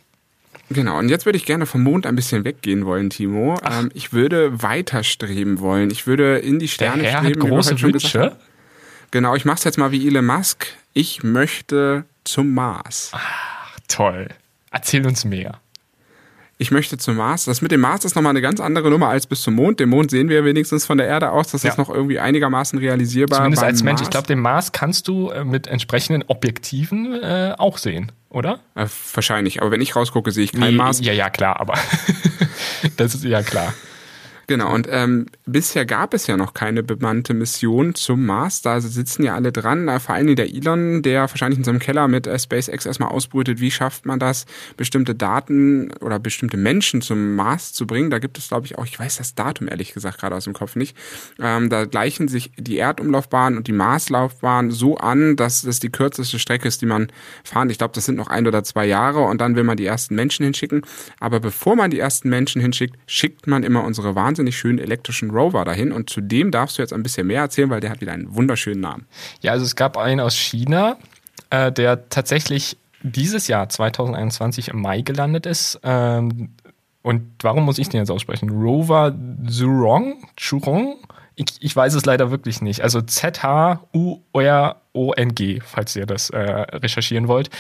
Genau, 0.70 0.98
und 0.98 1.08
jetzt 1.10 1.26
würde 1.26 1.36
ich 1.36 1.44
gerne 1.44 1.66
vom 1.66 1.82
Mond 1.82 2.06
ein 2.06 2.16
bisschen 2.16 2.44
weggehen 2.44 2.86
wollen, 2.86 3.10
Timo. 3.10 3.58
Ähm, 3.68 3.90
ich 3.94 4.12
würde 4.12 4.62
weiterstreben 4.62 5.60
wollen. 5.60 5.90
Ich 5.90 6.06
würde 6.06 6.38
in 6.38 6.58
die 6.58 6.68
Sterne 6.68 7.02
Der 7.02 7.12
Herr 7.12 7.18
streben. 7.20 7.42
Hat 7.42 7.50
große 7.50 7.82
Wünsche. 7.82 8.36
Genau, 9.10 9.34
ich 9.34 9.44
mache 9.44 9.58
es 9.58 9.64
jetzt 9.64 9.76
mal 9.76 9.92
wie 9.92 10.06
Elon 10.06 10.24
Musk. 10.24 10.66
Ich 10.94 11.22
möchte 11.22 12.04
zum 12.24 12.54
Mars. 12.54 13.11
Ach, 13.12 13.78
toll. 13.88 14.28
Erzähl 14.70 15.06
uns 15.06 15.24
mehr. 15.24 15.61
Ich 16.58 16.70
möchte 16.70 16.96
zum 16.96 17.16
Mars. 17.16 17.46
Das 17.46 17.61
mit 17.61 17.72
dem 17.72 17.80
Mars 17.80 18.04
ist 18.04 18.14
nochmal 18.14 18.30
eine 18.30 18.40
ganz 18.40 18.61
andere 18.61 18.88
Nummer 18.88 19.08
als 19.08 19.26
bis 19.26 19.42
zum 19.42 19.54
Mond. 19.54 19.80
Den 19.80 19.88
Mond 19.88 20.12
sehen 20.12 20.28
wir 20.28 20.44
wenigstens 20.44 20.87
von 20.87 20.96
der 20.96 21.08
Erde 21.08 21.30
aus. 21.30 21.50
Das 21.50 21.64
ja. 21.64 21.70
ist 21.70 21.76
noch 21.76 21.90
irgendwie 21.90 22.20
einigermaßen 22.20 22.78
realisierbar. 22.78 23.38
Zumindest 23.38 23.64
als 23.64 23.82
Mensch. 23.82 24.00
Mars. 24.00 24.06
Ich 24.06 24.11
glaube, 24.11 24.26
den 24.28 24.38
Mars 24.38 24.70
kannst 24.70 25.08
du 25.08 25.30
äh, 25.30 25.44
mit 25.44 25.66
entsprechenden 25.66 26.22
Objektiven 26.28 27.20
äh, 27.20 27.54
auch 27.58 27.78
sehen, 27.78 28.12
oder? 28.28 28.61
Äh, 28.76 28.87
wahrscheinlich. 29.14 29.61
Aber 29.61 29.72
wenn 29.72 29.80
ich 29.80 29.96
rausgucke, 29.96 30.30
sehe 30.30 30.44
ich 30.44 30.52
keinen 30.52 30.70
nee, 30.70 30.76
Mars. 30.76 31.00
Ja, 31.00 31.12
ja, 31.12 31.30
klar. 31.30 31.58
Aber 31.58 31.74
das 32.96 33.16
ist 33.16 33.24
ja 33.24 33.42
klar. 33.42 33.74
Genau, 34.46 34.72
und 34.72 34.87
ähm, 34.90 35.26
bisher 35.46 35.85
gab 35.85 36.14
es 36.14 36.26
ja 36.26 36.37
noch 36.37 36.55
keine 36.55 36.83
bemannte 36.83 37.35
Mission 37.35 37.94
zum 37.94 38.24
Mars. 38.26 38.62
Da 38.62 38.81
sitzen 38.81 39.24
ja 39.24 39.35
alle 39.35 39.52
dran. 39.52 39.88
Vor 40.00 40.14
allem 40.14 40.35
der 40.37 40.55
Elon, 40.55 41.02
der 41.02 41.22
wahrscheinlich 41.22 41.59
in 41.59 41.64
seinem 41.64 41.78
Keller 41.78 42.09
mit 42.09 42.26
äh, 42.26 42.38
SpaceX 42.38 42.87
erstmal 42.87 43.11
ausbrütet, 43.11 43.61
wie 43.61 43.70
schafft 43.70 44.07
man 44.07 44.18
das, 44.18 44.46
bestimmte 44.76 45.14
Daten 45.14 45.92
oder 46.00 46.18
bestimmte 46.18 46.57
Menschen 46.57 47.02
zum 47.02 47.35
Mars 47.35 47.72
zu 47.72 47.87
bringen. 47.87 48.11
Da 48.11 48.18
gibt 48.18 48.38
es, 48.38 48.48
glaube 48.48 48.66
ich, 48.66 48.78
auch, 48.78 48.85
ich 48.85 48.98
weiß 48.98 49.16
das 49.16 49.35
Datum 49.35 49.68
ehrlich 49.68 49.92
gesagt 49.92 50.18
gerade 50.18 50.37
aus 50.37 50.44
dem 50.44 50.52
Kopf 50.52 50.76
nicht. 50.76 50.96
Ähm, 51.40 51.68
da 51.68 51.85
gleichen 51.85 52.28
sich 52.28 52.52
die 52.57 52.78
Erdumlaufbahn 52.78 53.57
und 53.57 53.66
die 53.66 53.72
Marslaufbahn 53.72 54.70
so 54.70 54.96
an, 54.96 55.37
dass 55.37 55.62
das 55.62 55.81
die 55.81 55.90
kürzeste 55.90 56.38
Strecke 56.38 56.68
ist, 56.68 56.83
die 56.83 56.87
man 56.87 57.09
fahren. 57.44 57.70
Ich 57.70 57.78
glaube, 57.78 57.94
das 57.94 58.05
sind 58.05 58.16
noch 58.16 58.28
ein 58.28 58.46
oder 58.46 58.62
zwei 58.64 58.87
Jahre 58.87 59.22
und 59.22 59.40
dann 59.40 59.57
will 59.57 59.64
man 59.64 59.76
die 59.76 59.87
ersten 59.87 60.14
Menschen 60.14 60.44
hinschicken. 60.44 60.83
Aber 61.18 61.40
bevor 61.40 61.76
man 61.76 61.90
die 61.90 61.98
ersten 61.98 62.28
Menschen 62.28 62.61
hinschickt, 62.61 62.96
schickt 63.07 63.46
man 63.46 63.62
immer 63.64 63.85
unsere 63.85 64.14
wahnsinnig 64.14 64.57
schönen 64.57 64.78
elektrischen 64.78 65.31
Rover 65.32 65.64
dahin. 65.64 65.92
Und 65.92 66.10
zu 66.10 66.20
dem 66.20 66.50
darfst 66.50 66.78
du 66.78 66.82
jetzt 66.82 66.92
ein 66.92 67.02
bisschen 67.02 67.26
mehr 67.26 67.42
erzählen, 67.42 67.70
weil 67.70 67.80
der 67.80 67.90
hat 67.90 68.00
wieder 68.00 68.12
einen 68.12 68.34
wunderschönen 68.34 68.80
Namen. 68.80 69.06
Ja, 69.40 69.52
also 69.52 69.64
es 69.64 69.76
gab 69.76 69.96
einen 69.96 70.20
aus 70.20 70.34
China, 70.34 70.96
äh, 71.50 71.72
der 71.72 72.08
tatsächlich 72.08 72.76
dieses 73.02 73.48
Jahr 73.48 73.68
2021 73.68 74.68
im 74.68 74.80
Mai 74.80 75.00
gelandet 75.00 75.46
ist. 75.46 75.80
Ähm, 75.82 76.50
und 77.02 77.22
warum 77.42 77.64
muss 77.64 77.78
ich 77.78 77.88
den 77.88 77.98
jetzt 77.98 78.10
aussprechen? 78.10 78.50
Rover 78.50 79.14
Zhurong? 79.48 80.24
Zhurong? 80.36 80.96
Ich, 81.34 81.46
ich 81.60 81.74
weiß 81.74 81.94
es 81.94 82.04
leider 82.04 82.30
wirklich 82.30 82.60
nicht. 82.60 82.82
Also 82.82 83.00
Z-H-U-R-O-N-G, 83.00 83.80
falls 85.64 85.96
ihr 85.96 86.06
das 86.06 86.30
äh, 86.30 86.38
recherchieren 86.38 87.28
wollt. 87.28 87.50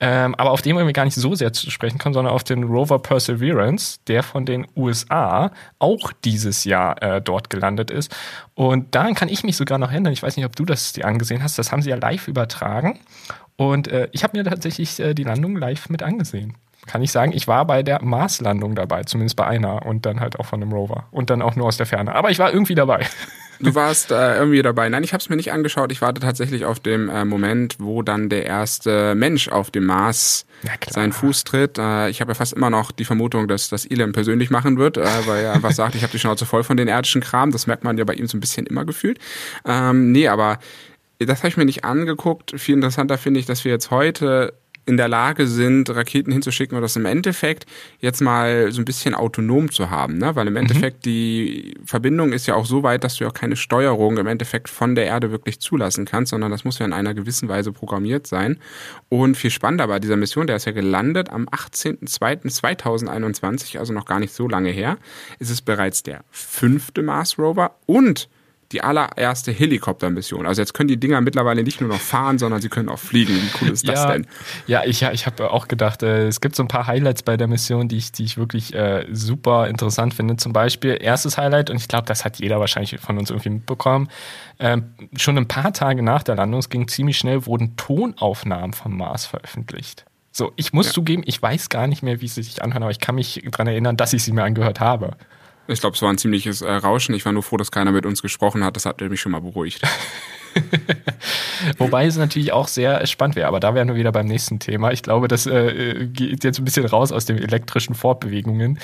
Ähm, 0.00 0.34
aber 0.36 0.50
auf 0.52 0.62
den 0.62 0.76
wollen 0.76 0.86
wir 0.86 0.92
gar 0.92 1.04
nicht 1.04 1.16
so 1.16 1.34
sehr 1.34 1.52
zu 1.52 1.70
sprechen 1.70 1.98
kommen, 1.98 2.14
sondern 2.14 2.32
auf 2.32 2.44
den 2.44 2.64
Rover 2.64 2.98
Perseverance, 2.98 3.98
der 4.06 4.22
von 4.22 4.46
den 4.46 4.66
USA 4.76 5.50
auch 5.78 6.12
dieses 6.24 6.64
Jahr 6.64 7.02
äh, 7.02 7.20
dort 7.20 7.50
gelandet 7.50 7.90
ist. 7.90 8.14
Und 8.54 8.94
daran 8.94 9.14
kann 9.14 9.28
ich 9.28 9.44
mich 9.44 9.56
sogar 9.56 9.78
noch 9.78 9.90
erinnern. 9.90 10.12
Ich 10.12 10.22
weiß 10.22 10.36
nicht, 10.36 10.46
ob 10.46 10.56
du 10.56 10.64
das 10.64 10.92
dir 10.92 11.04
angesehen 11.04 11.42
hast. 11.42 11.58
Das 11.58 11.70
haben 11.72 11.82
sie 11.82 11.90
ja 11.90 11.96
live 11.96 12.28
übertragen. 12.28 12.98
Und 13.56 13.88
äh, 13.88 14.08
ich 14.12 14.24
habe 14.24 14.38
mir 14.38 14.44
tatsächlich 14.44 15.00
äh, 15.00 15.14
die 15.14 15.24
Landung 15.24 15.56
live 15.56 15.88
mit 15.88 16.02
angesehen 16.02 16.56
kann 16.88 17.02
ich 17.02 17.12
sagen, 17.12 17.32
ich 17.32 17.46
war 17.46 17.66
bei 17.66 17.82
der 17.82 18.02
Marslandung 18.02 18.74
dabei, 18.74 19.04
zumindest 19.04 19.36
bei 19.36 19.46
einer 19.46 19.86
und 19.86 20.06
dann 20.06 20.18
halt 20.20 20.40
auch 20.40 20.46
von 20.46 20.60
einem 20.60 20.72
Rover 20.72 21.06
und 21.12 21.30
dann 21.30 21.42
auch 21.42 21.54
nur 21.54 21.66
aus 21.66 21.76
der 21.76 21.86
Ferne. 21.86 22.14
Aber 22.14 22.30
ich 22.30 22.38
war 22.38 22.52
irgendwie 22.52 22.74
dabei. 22.74 23.06
Du 23.60 23.74
warst 23.74 24.12
äh, 24.12 24.36
irgendwie 24.36 24.62
dabei. 24.62 24.88
Nein, 24.88 25.02
ich 25.02 25.12
habe 25.12 25.20
es 25.20 25.28
mir 25.28 25.34
nicht 25.34 25.50
angeschaut. 25.50 25.90
Ich 25.90 26.00
warte 26.00 26.20
tatsächlich 26.20 26.64
auf 26.64 26.78
den 26.78 27.08
äh, 27.08 27.24
Moment, 27.24 27.74
wo 27.80 28.02
dann 28.02 28.28
der 28.28 28.46
erste 28.46 29.16
Mensch 29.16 29.48
auf 29.48 29.72
dem 29.72 29.84
Mars 29.84 30.46
seinen 30.88 31.12
Fuß 31.12 31.42
tritt. 31.42 31.76
Äh, 31.76 32.08
ich 32.08 32.20
habe 32.20 32.30
ja 32.30 32.34
fast 32.36 32.52
immer 32.52 32.70
noch 32.70 32.92
die 32.92 33.04
Vermutung, 33.04 33.48
dass 33.48 33.68
das 33.68 33.84
Elon 33.84 34.12
persönlich 34.12 34.50
machen 34.50 34.78
wird, 34.78 34.96
äh, 34.96 35.04
weil 35.26 35.44
er 35.44 35.54
einfach 35.54 35.72
sagt, 35.72 35.96
ich 35.96 36.02
habe 36.02 36.12
die 36.12 36.20
Schnauze 36.20 36.46
voll 36.46 36.62
von 36.62 36.76
den 36.76 36.86
irdischen 36.86 37.20
Kram. 37.20 37.50
Das 37.50 37.66
merkt 37.66 37.82
man 37.82 37.98
ja 37.98 38.04
bei 38.04 38.14
ihm 38.14 38.28
so 38.28 38.36
ein 38.36 38.40
bisschen 38.40 38.64
immer 38.64 38.84
gefühlt. 38.84 39.18
Ähm, 39.64 40.12
nee, 40.12 40.28
aber 40.28 40.60
das 41.18 41.38
habe 41.38 41.48
ich 41.48 41.56
mir 41.56 41.64
nicht 41.64 41.84
angeguckt. 41.84 42.54
Viel 42.60 42.76
interessanter 42.76 43.18
finde 43.18 43.40
ich, 43.40 43.46
dass 43.46 43.64
wir 43.64 43.72
jetzt 43.72 43.90
heute 43.90 44.54
in 44.88 44.96
der 44.96 45.08
Lage 45.08 45.46
sind, 45.46 45.90
Raketen 45.90 46.32
hinzuschicken 46.32 46.76
oder 46.76 46.86
das 46.86 46.96
im 46.96 47.04
Endeffekt 47.04 47.66
jetzt 48.00 48.22
mal 48.22 48.72
so 48.72 48.80
ein 48.80 48.86
bisschen 48.86 49.14
autonom 49.14 49.70
zu 49.70 49.90
haben, 49.90 50.16
ne? 50.16 50.34
Weil 50.34 50.46
im 50.46 50.54
mhm. 50.54 50.60
Endeffekt 50.60 51.04
mhm. 51.04 51.10
die 51.10 51.74
Verbindung 51.84 52.32
ist 52.32 52.46
ja 52.46 52.54
auch 52.54 52.64
so 52.64 52.82
weit, 52.82 53.04
dass 53.04 53.16
du 53.16 53.24
ja 53.24 53.30
auch 53.30 53.34
keine 53.34 53.56
Steuerung 53.56 54.16
im 54.16 54.26
Endeffekt 54.26 54.70
von 54.70 54.94
der 54.94 55.04
Erde 55.04 55.30
wirklich 55.30 55.60
zulassen 55.60 56.06
kannst, 56.06 56.30
sondern 56.30 56.50
das 56.50 56.64
muss 56.64 56.78
ja 56.78 56.86
in 56.86 56.94
einer 56.94 57.12
gewissen 57.12 57.50
Weise 57.50 57.70
programmiert 57.70 58.26
sein. 58.26 58.58
Und 59.10 59.36
viel 59.36 59.50
spannender 59.50 59.88
bei 59.88 60.00
dieser 60.00 60.16
Mission, 60.16 60.46
der 60.46 60.56
ist 60.56 60.64
ja 60.64 60.72
gelandet 60.72 61.28
am 61.30 61.44
18.02.2021, 61.48 63.78
also 63.78 63.92
noch 63.92 64.06
gar 64.06 64.20
nicht 64.20 64.32
so 64.32 64.48
lange 64.48 64.70
her, 64.70 64.96
ist 65.38 65.50
es 65.50 65.60
bereits 65.60 66.02
der 66.02 66.24
fünfte 66.30 67.02
Mars 67.02 67.38
Rover 67.38 67.72
und 67.84 68.30
die 68.72 68.82
allererste 68.82 69.50
Helikoptermission. 69.50 70.46
Also 70.46 70.60
jetzt 70.60 70.74
können 70.74 70.88
die 70.88 71.00
Dinger 71.00 71.20
mittlerweile 71.20 71.62
nicht 71.62 71.80
nur 71.80 71.88
noch 71.88 72.00
fahren, 72.00 72.38
sondern 72.38 72.60
sie 72.60 72.68
können 72.68 72.90
auch 72.90 72.98
fliegen. 72.98 73.34
Wie 73.34 73.50
cool 73.60 73.70
ist 73.70 73.88
das 73.88 74.00
ja, 74.00 74.12
denn? 74.12 74.26
Ja, 74.66 74.84
ich, 74.84 75.02
ich 75.02 75.26
habe 75.26 75.50
auch 75.50 75.68
gedacht, 75.68 76.02
äh, 76.02 76.26
es 76.26 76.40
gibt 76.40 76.54
so 76.54 76.62
ein 76.62 76.68
paar 76.68 76.86
Highlights 76.86 77.22
bei 77.22 77.38
der 77.38 77.46
Mission, 77.46 77.88
die 77.88 77.96
ich, 77.96 78.12
die 78.12 78.24
ich 78.24 78.36
wirklich 78.36 78.74
äh, 78.74 79.06
super 79.10 79.68
interessant 79.68 80.12
finde. 80.12 80.36
Zum 80.36 80.52
Beispiel 80.52 80.98
erstes 81.00 81.38
Highlight, 81.38 81.70
und 81.70 81.76
ich 81.76 81.88
glaube, 81.88 82.06
das 82.06 82.26
hat 82.26 82.38
jeder 82.40 82.60
wahrscheinlich 82.60 82.98
von 83.00 83.16
uns 83.16 83.30
irgendwie 83.30 83.50
mitbekommen. 83.50 84.08
Ähm, 84.58 84.92
schon 85.16 85.38
ein 85.38 85.48
paar 85.48 85.72
Tage 85.72 86.02
nach 86.02 86.22
der 86.22 86.36
Landung, 86.36 86.60
es 86.60 86.68
ging 86.68 86.88
ziemlich 86.88 87.16
schnell, 87.16 87.46
wurden 87.46 87.76
Tonaufnahmen 87.76 88.74
vom 88.74 88.96
Mars 88.96 89.24
veröffentlicht. 89.24 90.04
So, 90.30 90.52
ich 90.56 90.72
muss 90.72 90.86
ja. 90.86 90.92
zugeben, 90.92 91.22
ich 91.24 91.40
weiß 91.40 91.70
gar 91.70 91.86
nicht 91.86 92.02
mehr, 92.02 92.20
wie 92.20 92.28
sie 92.28 92.42
sich 92.42 92.62
anhören, 92.62 92.82
aber 92.82 92.92
ich 92.92 93.00
kann 93.00 93.14
mich 93.14 93.42
daran 93.50 93.66
erinnern, 93.66 93.96
dass 93.96 94.12
ich 94.12 94.22
sie 94.22 94.32
mir 94.32 94.44
angehört 94.44 94.78
habe. 94.78 95.16
Ich 95.68 95.80
glaube, 95.80 95.94
es 95.94 96.02
war 96.02 96.10
ein 96.10 96.18
ziemliches 96.18 96.62
äh, 96.62 96.70
Rauschen. 96.72 97.14
Ich 97.14 97.24
war 97.24 97.32
nur 97.32 97.42
froh, 97.42 97.58
dass 97.58 97.70
keiner 97.70 97.92
mit 97.92 98.06
uns 98.06 98.22
gesprochen 98.22 98.64
hat. 98.64 98.74
Das 98.76 98.86
hat 98.86 99.00
mich 99.00 99.20
schon 99.20 99.32
mal 99.32 99.40
beruhigt. 99.40 99.82
Wobei 101.78 102.06
es 102.06 102.16
natürlich 102.16 102.52
auch 102.52 102.68
sehr 102.68 103.06
spannend 103.06 103.36
wäre, 103.36 103.48
aber 103.48 103.60
da 103.60 103.74
wären 103.74 103.88
wir 103.88 103.94
wieder 103.94 104.10
beim 104.10 104.26
nächsten 104.26 104.58
Thema. 104.58 104.92
Ich 104.92 105.02
glaube, 105.02 105.28
das 105.28 105.46
äh, 105.46 106.06
geht 106.06 106.42
jetzt 106.42 106.58
ein 106.58 106.64
bisschen 106.64 106.86
raus 106.86 107.12
aus 107.12 107.26
den 107.26 107.38
elektrischen 107.38 107.94
Fortbewegungen. 107.94 108.78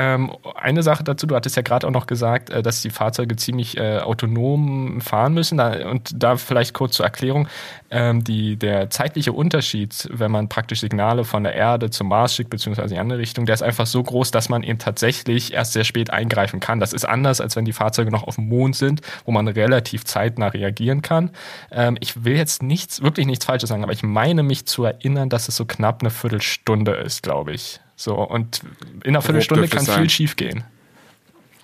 Ähm, 0.00 0.30
eine 0.54 0.84
Sache 0.84 1.02
dazu, 1.02 1.26
du 1.26 1.34
hattest 1.34 1.56
ja 1.56 1.62
gerade 1.62 1.84
auch 1.84 1.90
noch 1.90 2.06
gesagt, 2.06 2.50
äh, 2.50 2.62
dass 2.62 2.82
die 2.82 2.90
Fahrzeuge 2.90 3.34
ziemlich 3.34 3.76
äh, 3.76 3.98
autonom 3.98 5.00
fahren 5.00 5.34
müssen. 5.34 5.58
Da, 5.58 5.90
und 5.90 6.12
da 6.14 6.36
vielleicht 6.36 6.72
kurz 6.72 6.94
zur 6.94 7.04
Erklärung, 7.04 7.48
ähm, 7.90 8.22
die, 8.22 8.56
der 8.56 8.90
zeitliche 8.90 9.32
Unterschied, 9.32 10.08
wenn 10.12 10.30
man 10.30 10.48
praktisch 10.48 10.80
Signale 10.80 11.24
von 11.24 11.42
der 11.42 11.56
Erde 11.56 11.90
zum 11.90 12.08
Mars 12.10 12.36
schickt, 12.36 12.50
beziehungsweise 12.50 12.90
in 12.90 12.94
die 12.94 13.00
andere 13.00 13.18
Richtung, 13.18 13.44
der 13.44 13.54
ist 13.54 13.62
einfach 13.62 13.86
so 13.86 14.00
groß, 14.00 14.30
dass 14.30 14.48
man 14.48 14.62
eben 14.62 14.78
tatsächlich 14.78 15.52
erst 15.52 15.72
sehr 15.72 15.82
spät 15.82 16.10
eingreifen 16.10 16.60
kann. 16.60 16.78
Das 16.78 16.92
ist 16.92 17.04
anders, 17.04 17.40
als 17.40 17.56
wenn 17.56 17.64
die 17.64 17.72
Fahrzeuge 17.72 18.12
noch 18.12 18.22
auf 18.22 18.36
dem 18.36 18.48
Mond 18.48 18.76
sind, 18.76 19.00
wo 19.24 19.32
man 19.32 19.48
relativ 19.48 20.04
zeitnah 20.04 20.46
reagieren 20.46 21.02
kann. 21.02 21.30
Ähm, 21.72 21.96
ich 21.98 22.24
will 22.24 22.36
jetzt 22.36 22.62
nichts, 22.62 23.02
wirklich 23.02 23.26
nichts 23.26 23.46
Falsches 23.46 23.68
sagen, 23.68 23.82
aber 23.82 23.92
ich 23.92 24.04
meine 24.04 24.44
mich 24.44 24.64
zu 24.64 24.84
erinnern, 24.84 25.28
dass 25.28 25.48
es 25.48 25.56
so 25.56 25.64
knapp 25.64 26.02
eine 26.02 26.10
Viertelstunde 26.10 26.92
ist, 26.92 27.24
glaube 27.24 27.52
ich. 27.52 27.80
So, 27.98 28.14
und 28.14 28.60
in 29.02 29.10
einer 29.10 29.22
Viertelstunde 29.22 29.66
kann 29.66 29.84
viel 29.84 30.08
schief 30.08 30.36
gehen. 30.36 30.62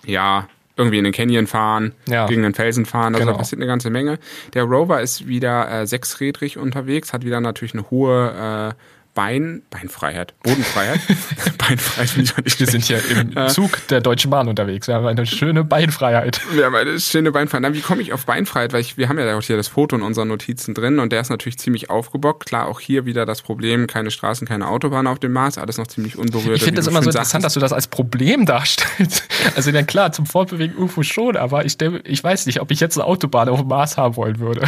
Ja, 0.05 0.49
irgendwie 0.75 0.97
in 0.97 1.05
den 1.05 1.13
Canyon 1.13 1.47
fahren, 1.47 1.93
ja. 2.09 2.27
gegen 2.27 2.43
den 2.43 2.53
Felsen 2.53 2.85
fahren, 2.85 3.15
also 3.15 3.25
genau. 3.25 3.37
passiert 3.37 3.59
eine 3.61 3.67
ganze 3.67 3.89
Menge. 3.89 4.19
Der 4.53 4.63
Rover 4.63 4.99
ist 5.01 5.27
wieder 5.27 5.71
äh, 5.71 5.87
sechsrädrig 5.87 6.57
unterwegs, 6.57 7.13
hat 7.13 7.23
wieder 7.23 7.39
natürlich 7.39 7.73
eine 7.73 7.89
hohe 7.89 8.73
äh, 8.75 8.81
Bein, 9.15 9.63
Beinfreiheit, 9.69 10.33
Bodenfreiheit. 10.43 10.99
Beinfreiheit 11.57 12.09
finde 12.09 12.31
ich 12.35 12.43
nicht. 12.43 12.59
Wir 12.59 12.67
sind 12.67 12.83
hier 12.83 12.99
im 13.09 13.47
Zug 13.47 13.87
der 13.87 14.01
Deutschen 14.01 14.29
Bahn 14.29 14.49
unterwegs. 14.49 14.89
Wir 14.89 14.95
haben 14.95 15.07
eine 15.07 15.25
schöne 15.25 15.63
Beinfreiheit. 15.63 16.41
Wir 16.51 16.65
haben 16.65 16.75
eine 16.75 16.99
schöne 16.99 17.31
Beinfreiheit. 17.31 17.61
Na, 17.61 17.73
wie 17.73 17.79
komme 17.79 18.01
ich 18.01 18.11
auf 18.11 18.25
Beinfreiheit? 18.25 18.73
Weil 18.73 18.81
ich, 18.81 18.97
wir 18.97 19.07
haben 19.07 19.17
ja 19.17 19.37
auch 19.37 19.41
hier 19.41 19.55
das 19.55 19.69
Foto 19.69 19.95
in 19.95 20.01
unseren 20.01 20.27
Notizen 20.27 20.73
drin 20.73 20.99
und 20.99 21.13
der 21.13 21.21
ist 21.21 21.29
natürlich 21.29 21.57
ziemlich 21.57 21.89
aufgebockt. 21.89 22.45
Klar, 22.45 22.67
auch 22.67 22.81
hier 22.81 23.05
wieder 23.05 23.25
das 23.25 23.41
Problem, 23.41 23.87
keine 23.87 24.11
Straßen, 24.11 24.45
keine 24.45 24.67
Autobahn 24.67 25.07
auf 25.07 25.19
dem 25.19 25.31
Mars, 25.31 25.57
alles 25.57 25.77
noch 25.77 25.87
ziemlich 25.87 26.17
unberührt. 26.17 26.57
Ich 26.57 26.63
finde 26.63 26.81
es 26.81 26.87
immer 26.87 27.01
so 27.01 27.09
interessant, 27.09 27.43
sagst. 27.43 27.45
dass 27.45 27.53
du 27.53 27.61
das 27.61 27.71
als 27.71 27.87
Problem 27.87 28.45
darstellst. 28.45 29.23
Also 29.55 29.69
ja 29.69 29.83
klar, 29.83 30.11
zum 30.11 30.25
Fortbewegen 30.25 30.75
irgendwo 30.75 31.03
schon, 31.03 31.37
aber 31.37 31.65
ich, 31.65 31.77
ich 32.03 32.23
weiß 32.23 32.45
nicht, 32.47 32.61
ob 32.61 32.71
ich 32.71 32.79
jetzt 32.79 32.97
eine 32.97 33.05
Autobahn 33.05 33.47
auf 33.47 33.59
dem 33.59 33.69
Mars 33.69 33.95
haben 33.95 34.15
wollen 34.15 34.39
würde. 34.39 34.67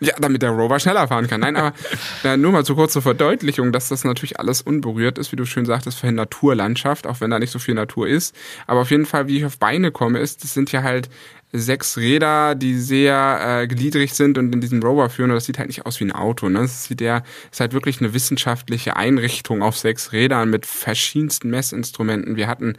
Ja, 0.00 0.14
damit 0.18 0.42
der 0.42 0.50
Rover 0.50 0.78
schneller 0.78 1.08
fahren 1.08 1.26
kann. 1.26 1.40
Nein, 1.40 1.56
aber 1.56 1.72
äh, 2.24 2.36
nur 2.36 2.52
mal 2.52 2.64
zur 2.64 2.76
kurzen 2.76 3.00
Verdeutlichung, 3.00 3.72
dass 3.72 3.88
das 3.88 4.04
natürlich 4.04 4.38
alles 4.38 4.60
unberührt 4.62 5.18
ist, 5.18 5.32
wie 5.32 5.36
du 5.36 5.46
schön 5.46 5.64
sagtest, 5.64 5.98
für 5.98 6.12
Naturlandschaft, 6.12 7.06
auch 7.06 7.20
wenn 7.20 7.30
da 7.30 7.38
nicht 7.38 7.50
so 7.50 7.58
viel 7.58 7.74
Natur 7.74 8.06
ist. 8.06 8.36
Aber 8.66 8.80
auf 8.80 8.90
jeden 8.90 9.06
Fall, 9.06 9.26
wie 9.26 9.38
ich 9.38 9.44
auf 9.44 9.58
Beine 9.58 9.90
komme, 9.90 10.18
ist, 10.18 10.44
das 10.44 10.52
sind 10.52 10.70
ja 10.72 10.82
halt 10.82 11.08
sechs 11.52 11.96
Räder, 11.96 12.54
die 12.54 12.78
sehr 12.78 13.62
äh, 13.62 13.66
gliedrig 13.66 14.14
sind 14.14 14.36
und 14.36 14.52
in 14.52 14.60
diesem 14.60 14.82
Rover 14.82 15.08
führen. 15.08 15.30
Und 15.30 15.36
das 15.36 15.46
sieht 15.46 15.58
halt 15.58 15.68
nicht 15.68 15.86
aus 15.86 16.00
wie 16.00 16.04
ein 16.04 16.12
Auto. 16.12 16.48
Ne? 16.48 16.60
Das 16.60 16.84
sieht 16.84 17.00
ja, 17.00 17.22
ist 17.50 17.60
halt 17.60 17.72
wirklich 17.72 18.00
eine 18.00 18.14
wissenschaftliche 18.14 18.96
Einrichtung 18.96 19.62
auf 19.62 19.78
sechs 19.78 20.12
Rädern 20.12 20.50
mit 20.50 20.66
verschiedensten 20.66 21.50
Messinstrumenten. 21.50 22.36
Wir 22.36 22.48
hatten 22.48 22.76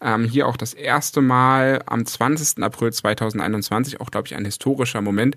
ähm, 0.00 0.24
hier 0.24 0.46
auch 0.46 0.56
das 0.56 0.74
erste 0.74 1.20
Mal 1.20 1.82
am 1.86 2.04
20. 2.04 2.62
April 2.62 2.92
2021, 2.92 4.00
auch 4.00 4.10
glaube 4.10 4.26
ich 4.26 4.36
ein 4.36 4.44
historischer 4.44 5.00
Moment, 5.00 5.36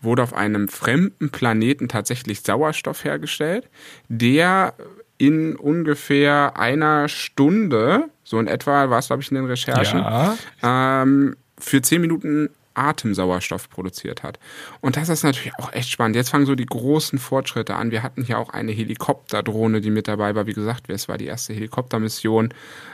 wurde 0.00 0.22
auf 0.22 0.34
einem 0.34 0.68
fremden 0.68 1.30
Planeten 1.30 1.88
tatsächlich 1.88 2.42
Sauerstoff 2.42 3.04
hergestellt, 3.04 3.68
der 4.08 4.74
in 5.18 5.56
ungefähr 5.56 6.56
einer 6.56 7.08
Stunde, 7.08 8.10
so 8.24 8.38
in 8.38 8.46
etwa 8.46 8.90
war 8.90 8.98
es, 8.98 9.06
glaube 9.06 9.22
ich, 9.22 9.30
in 9.30 9.36
den 9.36 9.46
Recherchen, 9.46 10.00
ja. 10.00 10.36
ähm, 10.62 11.36
für 11.58 11.82
zehn 11.82 12.00
Minuten 12.00 12.50
Atemsauerstoff 12.74 13.70
produziert 13.70 14.22
hat. 14.22 14.38
Und 14.80 14.96
das 14.96 15.08
ist 15.08 15.22
natürlich 15.22 15.54
auch 15.58 15.72
echt 15.72 15.90
spannend. 15.90 16.16
Jetzt 16.16 16.30
fangen 16.30 16.46
so 16.46 16.54
die 16.54 16.66
großen 16.66 17.18
Fortschritte 17.18 17.74
an. 17.74 17.90
Wir 17.90 18.02
hatten 18.02 18.24
hier 18.24 18.38
auch 18.38 18.50
eine 18.50 18.72
Helikopterdrohne, 18.72 19.80
die 19.80 19.90
mit 19.90 20.08
dabei 20.08 20.34
war. 20.34 20.46
Wie 20.46 20.52
gesagt, 20.52 20.88
es 20.88 21.08
war 21.08 21.18
die 21.18 21.26
erste 21.26 21.54
Helikoptermission 21.54 22.52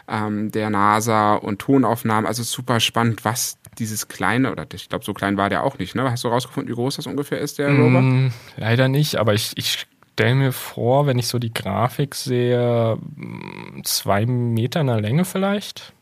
ähm, 0.08 0.50
der 0.52 0.70
NASA 0.70 1.34
und 1.34 1.60
Tonaufnahmen. 1.60 2.26
Also 2.26 2.42
super 2.42 2.80
spannend, 2.80 3.24
was 3.24 3.58
dieses 3.78 4.08
kleine, 4.08 4.52
oder 4.52 4.66
ich 4.72 4.88
glaube, 4.88 5.04
so 5.04 5.14
klein 5.14 5.36
war 5.36 5.48
der 5.48 5.64
auch 5.64 5.78
nicht, 5.78 5.94
ne? 5.94 6.10
Hast 6.10 6.24
du 6.24 6.28
rausgefunden, 6.28 6.70
wie 6.70 6.76
groß 6.76 6.96
das 6.96 7.06
ungefähr 7.06 7.38
ist, 7.38 7.58
der 7.58 7.70
Rover? 7.70 8.02
Mm, 8.02 8.32
leider 8.56 8.88
nicht, 8.88 9.16
aber 9.16 9.34
ich, 9.34 9.52
ich 9.56 9.86
stelle 10.12 10.34
mir 10.34 10.52
vor, 10.52 11.06
wenn 11.06 11.18
ich 11.18 11.28
so 11.28 11.38
die 11.38 11.54
Grafik 11.54 12.14
sehe, 12.14 12.96
mm, 12.96 13.82
zwei 13.84 14.26
Meter 14.26 14.80
in 14.82 14.88
der 14.88 15.00
Länge 15.00 15.24
vielleicht. 15.24 15.92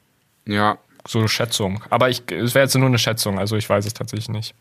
Ja, 0.47 0.79
so 1.07 1.19
eine 1.19 1.29
Schätzung. 1.29 1.83
Aber 1.91 2.09
ich, 2.09 2.23
es 2.31 2.55
wäre 2.55 2.65
jetzt 2.65 2.77
nur 2.77 2.87
eine 2.87 2.99
Schätzung, 2.99 3.39
also 3.39 3.57
ich 3.57 3.69
weiß 3.69 3.87
es 3.87 3.95
tatsächlich 3.95 4.29
nicht. 4.29 4.55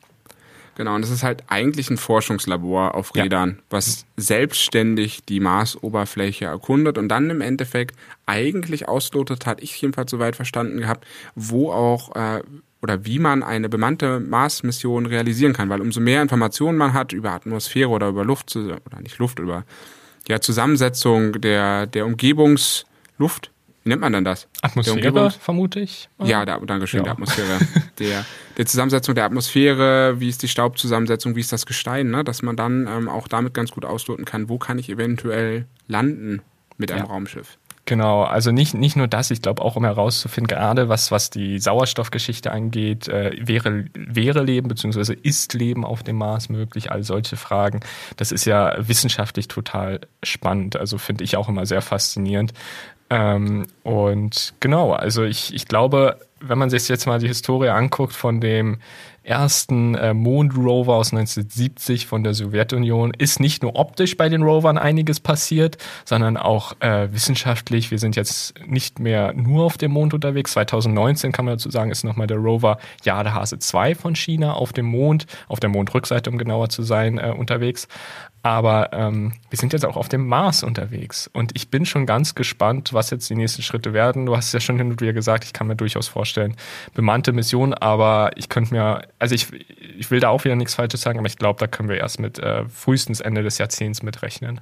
Genau, 0.76 0.94
und 0.94 1.04
es 1.04 1.10
ist 1.10 1.24
halt 1.24 1.44
eigentlich 1.48 1.90
ein 1.90 1.98
Forschungslabor 1.98 2.94
auf 2.94 3.16
Rädern, 3.16 3.56
ja. 3.58 3.64
was 3.72 4.06
selbstständig 4.16 5.24
die 5.26 5.40
Marsoberfläche 5.40 6.46
erkundet 6.46 7.00
und 7.00 7.10
dann 7.10 7.32
im 7.32 7.42
Endeffekt 7.42 7.96
eigentlich 8.28 8.88
auslotet, 8.88 9.48
hat 9.48 9.64
ich 9.64 9.82
jedenfalls 9.82 10.12
soweit 10.12 10.36
verstanden 10.36 10.78
gehabt, 10.78 11.08
wo 11.34 11.72
auch 11.72 12.16
äh, 12.16 12.44
oder 12.84 13.06
wie 13.06 13.18
man 13.18 13.42
eine 13.42 13.70
bemannte 13.70 14.20
Mars-Mission 14.20 15.08
realisieren 15.08 15.54
kann, 15.54 15.70
weil 15.70 15.82
umso 15.82 16.00
mehr 16.00 16.22
Informationen 16.22 16.78
man 16.78 16.94
hat 16.94 17.12
über 17.12 17.32
Atmosphäre 17.32 17.90
oder 17.90 18.10
über 18.10 18.24
Luft, 18.24 18.56
oder 18.56 19.02
nicht 19.02 19.18
Luft, 19.18 19.40
über 19.40 19.66
ja, 20.28 20.42
Zusammensetzung 20.42 21.42
der, 21.42 21.88
der 21.88 22.06
Umgebungsluft, 22.06 23.52
wie 23.88 23.90
nennt 23.90 24.02
man 24.02 24.12
denn 24.12 24.26
das? 24.26 24.50
Atmosphäre, 24.62 25.32
vermute 25.32 25.80
ich. 25.80 26.10
Ja, 26.22 26.44
der, 26.44 26.60
Dankeschön, 26.60 27.00
ja. 27.00 27.04
der 27.06 27.14
Atmosphäre. 27.14 27.58
der, 28.00 28.26
der 28.58 28.66
Zusammensetzung 28.66 29.16
der 29.16 29.24
Atmosphäre, 29.24 30.20
wie 30.20 30.28
ist 30.28 30.44
die 30.44 30.50
Staubzusammensetzung, 30.50 31.38
wie 31.38 31.40
ist 31.40 31.54
das 31.54 31.66
Gestein, 31.66 32.10
ne? 32.10 32.26
dass 32.26 32.42
man 32.42 32.58
dann 32.58 32.86
ähm, 32.86 33.08
auch 33.08 33.30
damit 33.30 33.54
ganz 33.54 33.72
gut 33.72 33.86
ausloten 33.86 34.26
kann, 34.26 34.50
wo 34.50 34.58
kann 34.58 34.78
ich 34.78 34.90
eventuell 34.90 35.68
landen 35.88 36.42
mit 36.78 36.92
einem 36.92 37.06
ja. 37.06 37.10
Raumschiff. 37.10 37.58
Genau, 37.86 38.24
also 38.24 38.52
nicht, 38.52 38.74
nicht 38.74 38.98
nur 38.98 39.08
das, 39.08 39.32
ich 39.32 39.42
glaube 39.42 39.62
auch, 39.62 39.78
um 39.78 39.86
herauszufinden, 39.86 40.48
gerade 40.54 40.90
was, 40.90 41.10
was 41.10 41.30
die 41.30 41.58
Sauerstoffgeschichte 41.58 42.52
angeht, 42.52 43.08
äh, 43.08 43.32
wäre, 43.40 43.86
wäre 43.94 44.44
Leben 44.44 44.68
bzw. 44.68 45.14
ist 45.14 45.54
Leben 45.54 45.86
auf 45.86 46.04
dem 46.04 46.18
Mars 46.18 46.50
möglich, 46.50 46.92
all 46.92 47.04
solche 47.04 47.38
Fragen. 47.38 47.80
Das 48.18 48.34
ist 48.34 48.44
ja 48.44 48.76
wissenschaftlich 48.78 49.48
total 49.48 50.02
spannend, 50.22 50.76
also 50.76 50.98
finde 50.98 51.24
ich 51.24 51.38
auch 51.38 51.48
immer 51.48 51.66
sehr 51.66 51.82
faszinierend. 51.82 52.52
Ähm, 53.10 53.68
und 53.84 54.54
genau, 54.60 54.92
also 54.94 55.24
ich, 55.24 55.54
ich 55.54 55.68
glaube, 55.68 56.20
wenn 56.40 56.58
man 56.58 56.70
sich 56.70 56.88
jetzt 56.88 57.06
mal 57.06 57.20
die 57.20 57.28
Historie 57.28 57.70
anguckt 57.70 58.14
von 58.14 58.42
dem 58.42 58.80
ersten 59.28 59.94
äh, 59.96 60.14
Mondrover 60.14 60.96
aus 60.96 61.12
1970 61.12 62.08
von 62.08 62.24
der 62.24 62.34
Sowjetunion 62.34 63.12
ist 63.12 63.42
nicht 63.42 63.62
nur 63.62 63.76
optisch 63.76 64.16
bei 64.16 64.30
den 64.30 64.42
Rovern 64.42 64.78
einiges 64.78 65.20
passiert, 65.20 65.78
sondern 66.06 66.38
auch 66.38 66.80
äh, 66.80 67.12
wissenschaftlich. 67.12 67.92
Wir 67.92 68.00
sind 68.00 68.16
jetzt 68.16 68.54
nicht 68.66 69.00
mehr 69.00 69.34
nur 69.34 69.66
auf 69.66 69.78
dem 69.78 69.92
Mond 69.92 70.14
unterwegs. 70.14 70.54
2019 70.54 71.34
kann 71.34 71.44
man 71.44 71.56
dazu 71.56 71.70
sagen, 71.70 71.92
ist 71.92 72.06
nochmal 72.06 72.28
der 72.28 72.38
Rover 72.38 72.78
Jadehase 73.04 73.60
2 73.60 73.96
von 73.96 74.16
China 74.16 74.54
auf 74.54 74.72
dem 74.72 74.86
Mond, 74.86 75.26
auf 75.50 75.60
der 75.60 75.70
Mondrückseite, 75.70 76.30
um 76.30 76.38
genauer 76.38 76.70
zu 76.70 76.84
sein, 76.84 77.18
äh, 77.18 77.34
unterwegs. 77.38 77.90
Aber 78.44 78.94
ähm, 78.94 79.34
wir 79.50 79.58
sind 79.58 79.74
jetzt 79.74 79.86
auch 79.86 79.98
auf 79.98 80.08
dem 80.08 80.26
Mars 80.26 80.64
unterwegs. 80.64 81.30
Und 81.34 81.52
ich 81.56 81.70
bin 81.70 81.86
schon 81.86 82.06
ganz 82.06 82.34
gespannt, 82.34 82.94
was 82.94 83.10
jetzt 83.10 83.30
die 83.30 83.36
nächsten 83.36 83.62
Schritte 83.62 83.92
werden. 83.92 84.26
Du 84.26 84.38
hast 84.38 84.54
ja 84.54 84.62
schon 84.62 84.78
hin 84.78 84.90
und 84.90 85.02
wieder 85.02 85.12
gesagt, 85.12 85.44
ich 85.44 85.52
kann 85.52 85.68
mir 85.68 85.76
durchaus 85.76 86.08
vorstellen, 86.08 86.27
bemannte 86.94 87.34
Mission, 87.34 87.74
aber 87.74 88.32
ich 88.36 88.50
könnte 88.50 88.74
mir, 88.74 89.02
also 89.20 89.36
ich, 89.36 89.48
ich 89.98 90.12
will 90.12 90.20
da 90.20 90.30
auch 90.30 90.44
wieder 90.44 90.56
nichts 90.56 90.76
Falsches 90.76 91.02
sagen, 91.02 91.20
aber 91.20 91.28
ich 91.28 91.38
glaube, 91.38 91.60
da 91.60 91.68
können 91.68 91.90
wir 91.90 91.98
erst 91.98 92.20
mit 92.20 92.40
äh, 92.40 92.66
frühestens 92.70 93.20
Ende 93.20 93.44
des 93.44 93.58
Jahrzehnts 93.58 94.04
mitrechnen. 94.04 94.62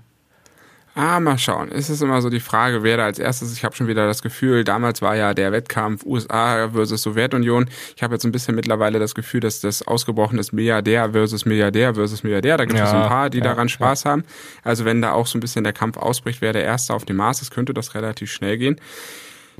Ah, 0.98 1.20
mal 1.20 1.38
schauen. 1.38 1.74
Es 1.74 1.90
ist 1.90 2.02
immer 2.02 2.22
so 2.22 2.30
die 2.30 2.40
Frage, 2.40 2.82
wer 2.82 2.96
da 2.96 3.04
als 3.04 3.20
erstes. 3.20 3.52
Ich 3.52 3.66
habe 3.66 3.76
schon 3.76 3.88
wieder 3.88 4.08
das 4.08 4.22
Gefühl, 4.22 4.64
damals 4.64 5.02
war 5.02 5.14
ja 5.14 5.34
der 5.34 5.52
Wettkampf 5.52 6.06
USA 6.06 6.70
versus 6.70 7.02
Sowjetunion. 7.02 7.70
Ich 7.98 8.02
habe 8.02 8.16
jetzt 8.16 8.24
ein 8.24 8.32
bisschen 8.32 8.56
mittlerweile 8.56 8.98
das 8.98 9.14
Gefühl, 9.14 9.42
dass 9.42 9.60
das 9.60 9.86
ausgebrochen 9.86 10.40
ist 10.40 10.54
Milliardär 10.54 11.12
versus 11.12 11.44
Milliardär 11.44 11.96
versus 11.96 12.24
Milliardär. 12.24 12.56
Da 12.56 12.64
gibt 12.64 12.80
es 12.80 12.92
ja, 12.92 13.04
ein 13.04 13.10
paar, 13.10 13.30
die 13.30 13.40
ja, 13.40 13.44
daran 13.44 13.68
Spaß 13.68 14.06
ja. 14.06 14.12
haben. 14.12 14.24
Also 14.64 14.86
wenn 14.86 15.02
da 15.02 15.12
auch 15.12 15.28
so 15.28 15.38
ein 15.38 15.42
bisschen 15.42 15.66
der 15.66 15.74
Kampf 15.74 15.98
ausbricht, 15.98 16.40
wer 16.40 16.54
der 16.54 16.64
Erste 16.64 16.94
auf 16.94 17.04
dem 17.04 17.18
Mars 17.18 17.42
ist, 17.42 17.52
könnte 17.52 17.74
das 17.74 17.94
relativ 17.94 18.32
schnell 18.32 18.58
gehen. 18.58 18.80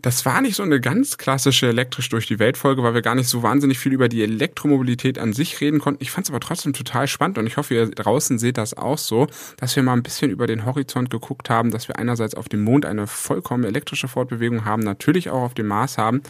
Das 0.02 0.26
war 0.26 0.42
nicht 0.42 0.56
so 0.56 0.64
eine 0.64 0.80
ganz 0.80 1.18
klassische 1.18 1.68
elektrisch 1.68 2.10
durch 2.10 2.28
die 2.28 2.40
Welt 2.40 2.58
Folge, 2.58 2.84
weil 2.84 2.94
wir 2.94 3.02
gar 3.02 3.16
nicht 3.16 3.28
so 3.28 3.44
wahnsinnig 3.44 3.80
viel 3.80 3.94
über 3.94 4.10
die 4.10 4.24
Elektromobilität 4.24 5.18
an 5.18 5.34
sich 5.34 5.60
reden 5.62 5.80
konnten. 5.80 6.04
Ich 6.04 6.12
fand 6.12 6.28
es 6.28 6.32
aber 6.32 6.40
trotzdem 6.40 6.74
total 6.74 7.08
spannend 7.08 7.38
und 7.38 7.48
ich 7.48 7.58
hoffe, 7.58 7.74
ihr 7.74 7.90
draußen 7.90 8.38
seht 8.38 8.58
das 8.58 8.76
auch 8.76 8.98
so, 8.98 9.28
dass 9.58 9.76
wir 9.76 9.84
mal 9.84 9.94
ein 9.94 10.04
bisschen 10.04 10.32
über 10.32 10.48
den 10.48 10.66
Horizont 10.66 11.10
geguckt 11.10 11.50
haben, 11.50 11.72
dass 11.72 11.88
wir 11.88 11.98
einerseits 11.98 12.36
auf 12.36 12.50
dem 12.50 12.64
Mond 12.64 12.86
eine 12.86 13.08
vollkommen 13.08 13.64
elektrische 13.64 14.08
Fortbewegung 14.08 14.66
haben, 14.66 14.84
natürlich 14.84 15.30
auch 15.30 15.42
auf 15.42 15.54
dem 15.54 15.68
Mars 15.68 15.98
haben 15.98 16.22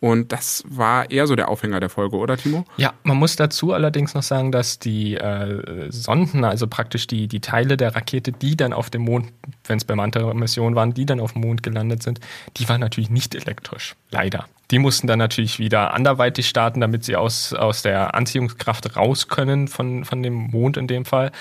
und 0.00 0.32
das 0.32 0.64
war 0.66 1.10
eher 1.10 1.26
so 1.26 1.36
der 1.36 1.48
Aufhänger 1.48 1.78
der 1.78 1.90
Folge, 1.90 2.16
oder 2.16 2.38
Timo? 2.38 2.64
Ja, 2.78 2.94
man 3.02 3.18
muss 3.18 3.36
dazu 3.36 3.72
allerdings 3.72 4.14
noch 4.14 4.22
sagen, 4.22 4.50
dass 4.50 4.78
die 4.78 5.14
äh, 5.14 5.90
Sonden, 5.90 6.44
also 6.44 6.66
praktisch 6.66 7.06
die, 7.06 7.28
die 7.28 7.40
Teile 7.40 7.76
der 7.76 7.94
Rakete, 7.94 8.32
die 8.32 8.56
dann 8.56 8.72
auf 8.72 8.88
dem 8.88 9.02
Mond, 9.02 9.30
wenn 9.64 9.76
es 9.76 9.84
bemannte 9.84 10.32
Missionen 10.32 10.74
waren, 10.74 10.94
die 10.94 11.04
dann 11.04 11.20
auf 11.20 11.34
dem 11.34 11.42
Mond 11.42 11.62
gelandet 11.62 12.02
sind, 12.02 12.20
die 12.56 12.68
waren 12.68 12.80
natürlich 12.80 13.10
nicht 13.10 13.34
elektrisch. 13.34 13.94
Leider. 14.10 14.46
Die 14.70 14.78
mussten 14.78 15.06
dann 15.06 15.18
natürlich 15.18 15.58
wieder 15.58 15.94
anderweitig 15.94 16.48
starten, 16.48 16.80
damit 16.80 17.04
sie 17.04 17.16
aus, 17.16 17.52
aus 17.52 17.82
der 17.82 18.14
Anziehungskraft 18.14 18.96
raus 18.96 19.28
können 19.28 19.68
von, 19.68 20.04
von 20.04 20.22
dem 20.22 20.34
Mond 20.34 20.76
in 20.76 20.86
dem 20.86 21.04
Fall. 21.04 21.32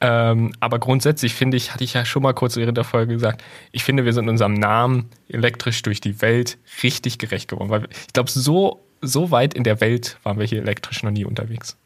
Ähm, 0.00 0.52
aber 0.58 0.80
grundsätzlich 0.80 1.34
finde 1.34 1.56
ich, 1.56 1.72
hatte 1.72 1.84
ich 1.84 1.94
ja 1.94 2.04
schon 2.04 2.24
mal 2.24 2.32
kurz 2.32 2.56
während 2.56 2.76
der 2.76 2.84
Folge 2.84 3.14
gesagt, 3.14 3.44
ich 3.70 3.84
finde, 3.84 4.04
wir 4.04 4.12
sind 4.12 4.28
unserem 4.28 4.54
Namen 4.54 5.10
elektrisch 5.28 5.82
durch 5.82 6.00
die 6.00 6.20
Welt 6.20 6.58
richtig 6.82 7.18
gerecht 7.18 7.48
geworden. 7.48 7.70
Weil 7.70 7.88
ich 7.90 8.12
glaube, 8.12 8.30
so, 8.30 8.84
so 9.00 9.30
weit 9.30 9.54
in 9.54 9.62
der 9.62 9.80
Welt 9.80 10.18
waren 10.24 10.40
wir 10.40 10.46
hier 10.46 10.60
elektrisch 10.60 11.04
noch 11.04 11.12
nie 11.12 11.24
unterwegs. 11.24 11.76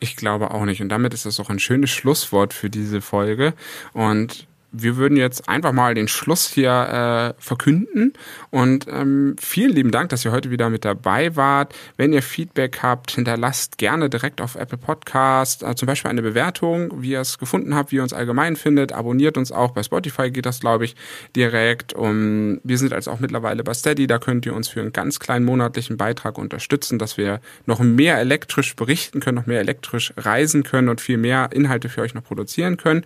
Ich 0.00 0.16
glaube 0.16 0.50
auch 0.50 0.64
nicht. 0.64 0.82
Und 0.82 0.88
damit 0.88 1.14
ist 1.14 1.26
das 1.26 1.38
auch 1.38 1.50
ein 1.50 1.60
schönes 1.60 1.90
Schlusswort 1.90 2.54
für 2.54 2.70
diese 2.70 3.00
Folge. 3.00 3.54
Und 3.92 4.48
wir 4.72 4.96
würden 4.96 5.16
jetzt 5.16 5.48
einfach 5.48 5.72
mal 5.72 5.94
den 5.94 6.08
Schluss 6.08 6.48
hier 6.48 7.34
äh, 7.36 7.42
verkünden. 7.42 8.12
Und 8.50 8.86
ähm, 8.88 9.36
vielen 9.40 9.72
lieben 9.72 9.90
Dank, 9.90 10.10
dass 10.10 10.24
ihr 10.24 10.32
heute 10.32 10.50
wieder 10.50 10.70
mit 10.70 10.84
dabei 10.84 11.34
wart. 11.36 11.74
Wenn 11.96 12.12
ihr 12.12 12.22
Feedback 12.22 12.80
habt, 12.82 13.12
hinterlasst 13.12 13.78
gerne 13.78 14.08
direkt 14.08 14.40
auf 14.40 14.54
Apple 14.54 14.78
Podcast 14.78 15.62
äh, 15.62 15.74
zum 15.74 15.86
Beispiel 15.86 16.10
eine 16.10 16.22
Bewertung, 16.22 17.02
wie 17.02 17.10
ihr 17.10 17.20
es 17.20 17.38
gefunden 17.38 17.74
habt, 17.74 17.92
wie 17.92 17.96
ihr 17.96 18.02
uns 18.02 18.12
allgemein 18.12 18.56
findet. 18.56 18.92
Abonniert 18.92 19.36
uns 19.36 19.50
auch. 19.52 19.72
Bei 19.72 19.82
Spotify 19.82 20.30
geht 20.30 20.46
das, 20.46 20.60
glaube 20.60 20.84
ich, 20.84 20.94
direkt. 21.34 21.92
Um, 21.92 22.60
wir 22.62 22.78
sind 22.78 22.92
also 22.92 23.10
auch 23.10 23.20
mittlerweile 23.20 23.64
bei 23.64 23.74
Steady. 23.74 24.06
Da 24.06 24.18
könnt 24.18 24.46
ihr 24.46 24.54
uns 24.54 24.68
für 24.68 24.80
einen 24.80 24.92
ganz 24.92 25.18
kleinen 25.18 25.44
monatlichen 25.44 25.96
Beitrag 25.96 26.38
unterstützen, 26.38 26.98
dass 26.98 27.16
wir 27.16 27.40
noch 27.66 27.80
mehr 27.80 28.18
elektrisch 28.18 28.76
berichten 28.76 29.20
können, 29.20 29.36
noch 29.36 29.46
mehr 29.46 29.60
elektrisch 29.60 30.12
reisen 30.16 30.62
können 30.62 30.88
und 30.88 31.00
viel 31.00 31.16
mehr 31.16 31.48
Inhalte 31.52 31.88
für 31.88 32.02
euch 32.02 32.14
noch 32.14 32.24
produzieren 32.24 32.76
können. 32.76 33.04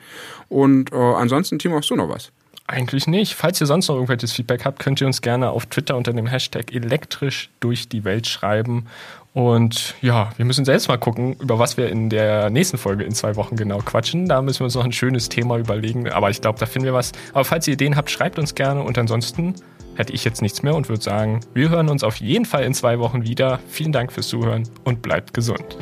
Und 0.49 0.93
äh, 0.93 0.97
ansonsten, 1.55 1.59
Timo, 1.59 1.77
hast 1.77 1.91
du 1.91 1.97
noch 1.97 2.09
was? 2.09 2.33
Eigentlich 2.67 3.07
nicht. 3.07 3.35
Falls 3.35 3.61
ihr 3.61 3.67
sonst 3.67 3.89
noch 3.89 3.97
irgendwelches 3.97 4.33
Feedback 4.33 4.65
habt, 4.65 4.79
könnt 4.79 5.01
ihr 5.01 5.07
uns 5.07 5.21
gerne 5.21 5.51
auf 5.51 5.67
Twitter 5.67 5.97
unter 5.97 6.13
dem 6.13 6.27
Hashtag 6.27 6.73
elektrisch 6.73 7.51
durch 7.61 7.89
die 7.89 8.05
Welt 8.05 8.27
schreiben. 8.27 8.87
Und 9.35 9.95
ja, 10.01 10.31
wir 10.37 10.45
müssen 10.45 10.65
selbst 10.65 10.89
mal 10.89 10.97
gucken, 10.97 11.35
über 11.41 11.59
was 11.59 11.77
wir 11.77 11.91
in 11.91 12.09
der 12.09 12.51
nächsten 12.51 12.79
Folge 12.79 13.05
in 13.05 13.13
zwei 13.13 13.37
Wochen 13.37 13.57
genau 13.57 13.79
quatschen. 13.79 14.29
Da 14.29 14.41
müssen 14.41 14.61
wir 14.61 14.65
uns 14.65 14.77
noch 14.77 14.85
ein 14.85 14.93
schönes 14.93 15.29
Thema 15.29 15.59
überlegen. 15.59 16.09
Aber 16.09 16.31
ich 16.31 16.41
glaube, 16.41 16.59
da 16.59 16.67
finden 16.67 16.87
wir 16.87 16.95
was. 16.95 17.13
Aber 17.33 17.45
falls 17.45 17.67
ihr 17.67 17.75
Ideen 17.75 17.97
habt, 17.97 18.11
schreibt 18.11 18.39
uns 18.39 18.55
gerne. 18.55 18.83
Und 18.83 18.97
ansonsten 18.97 19.55
hätte 19.97 20.13
ich 20.13 20.25
jetzt 20.25 20.41
nichts 20.41 20.63
mehr 20.63 20.75
und 20.75 20.89
würde 20.89 21.03
sagen, 21.03 21.41
wir 21.53 21.69
hören 21.69 21.91
uns 21.91 22.03
auf 22.03 22.17
jeden 22.17 22.47
Fall 22.47 22.65
in 22.65 22.73
zwei 22.73 22.99
Wochen 22.99 23.25
wieder. 23.25 23.61
Vielen 23.69 23.93
Dank 23.93 24.13
fürs 24.13 24.29
Zuhören 24.29 24.69
und 24.85 25.03
bleibt 25.03 25.35
gesund. 25.35 25.77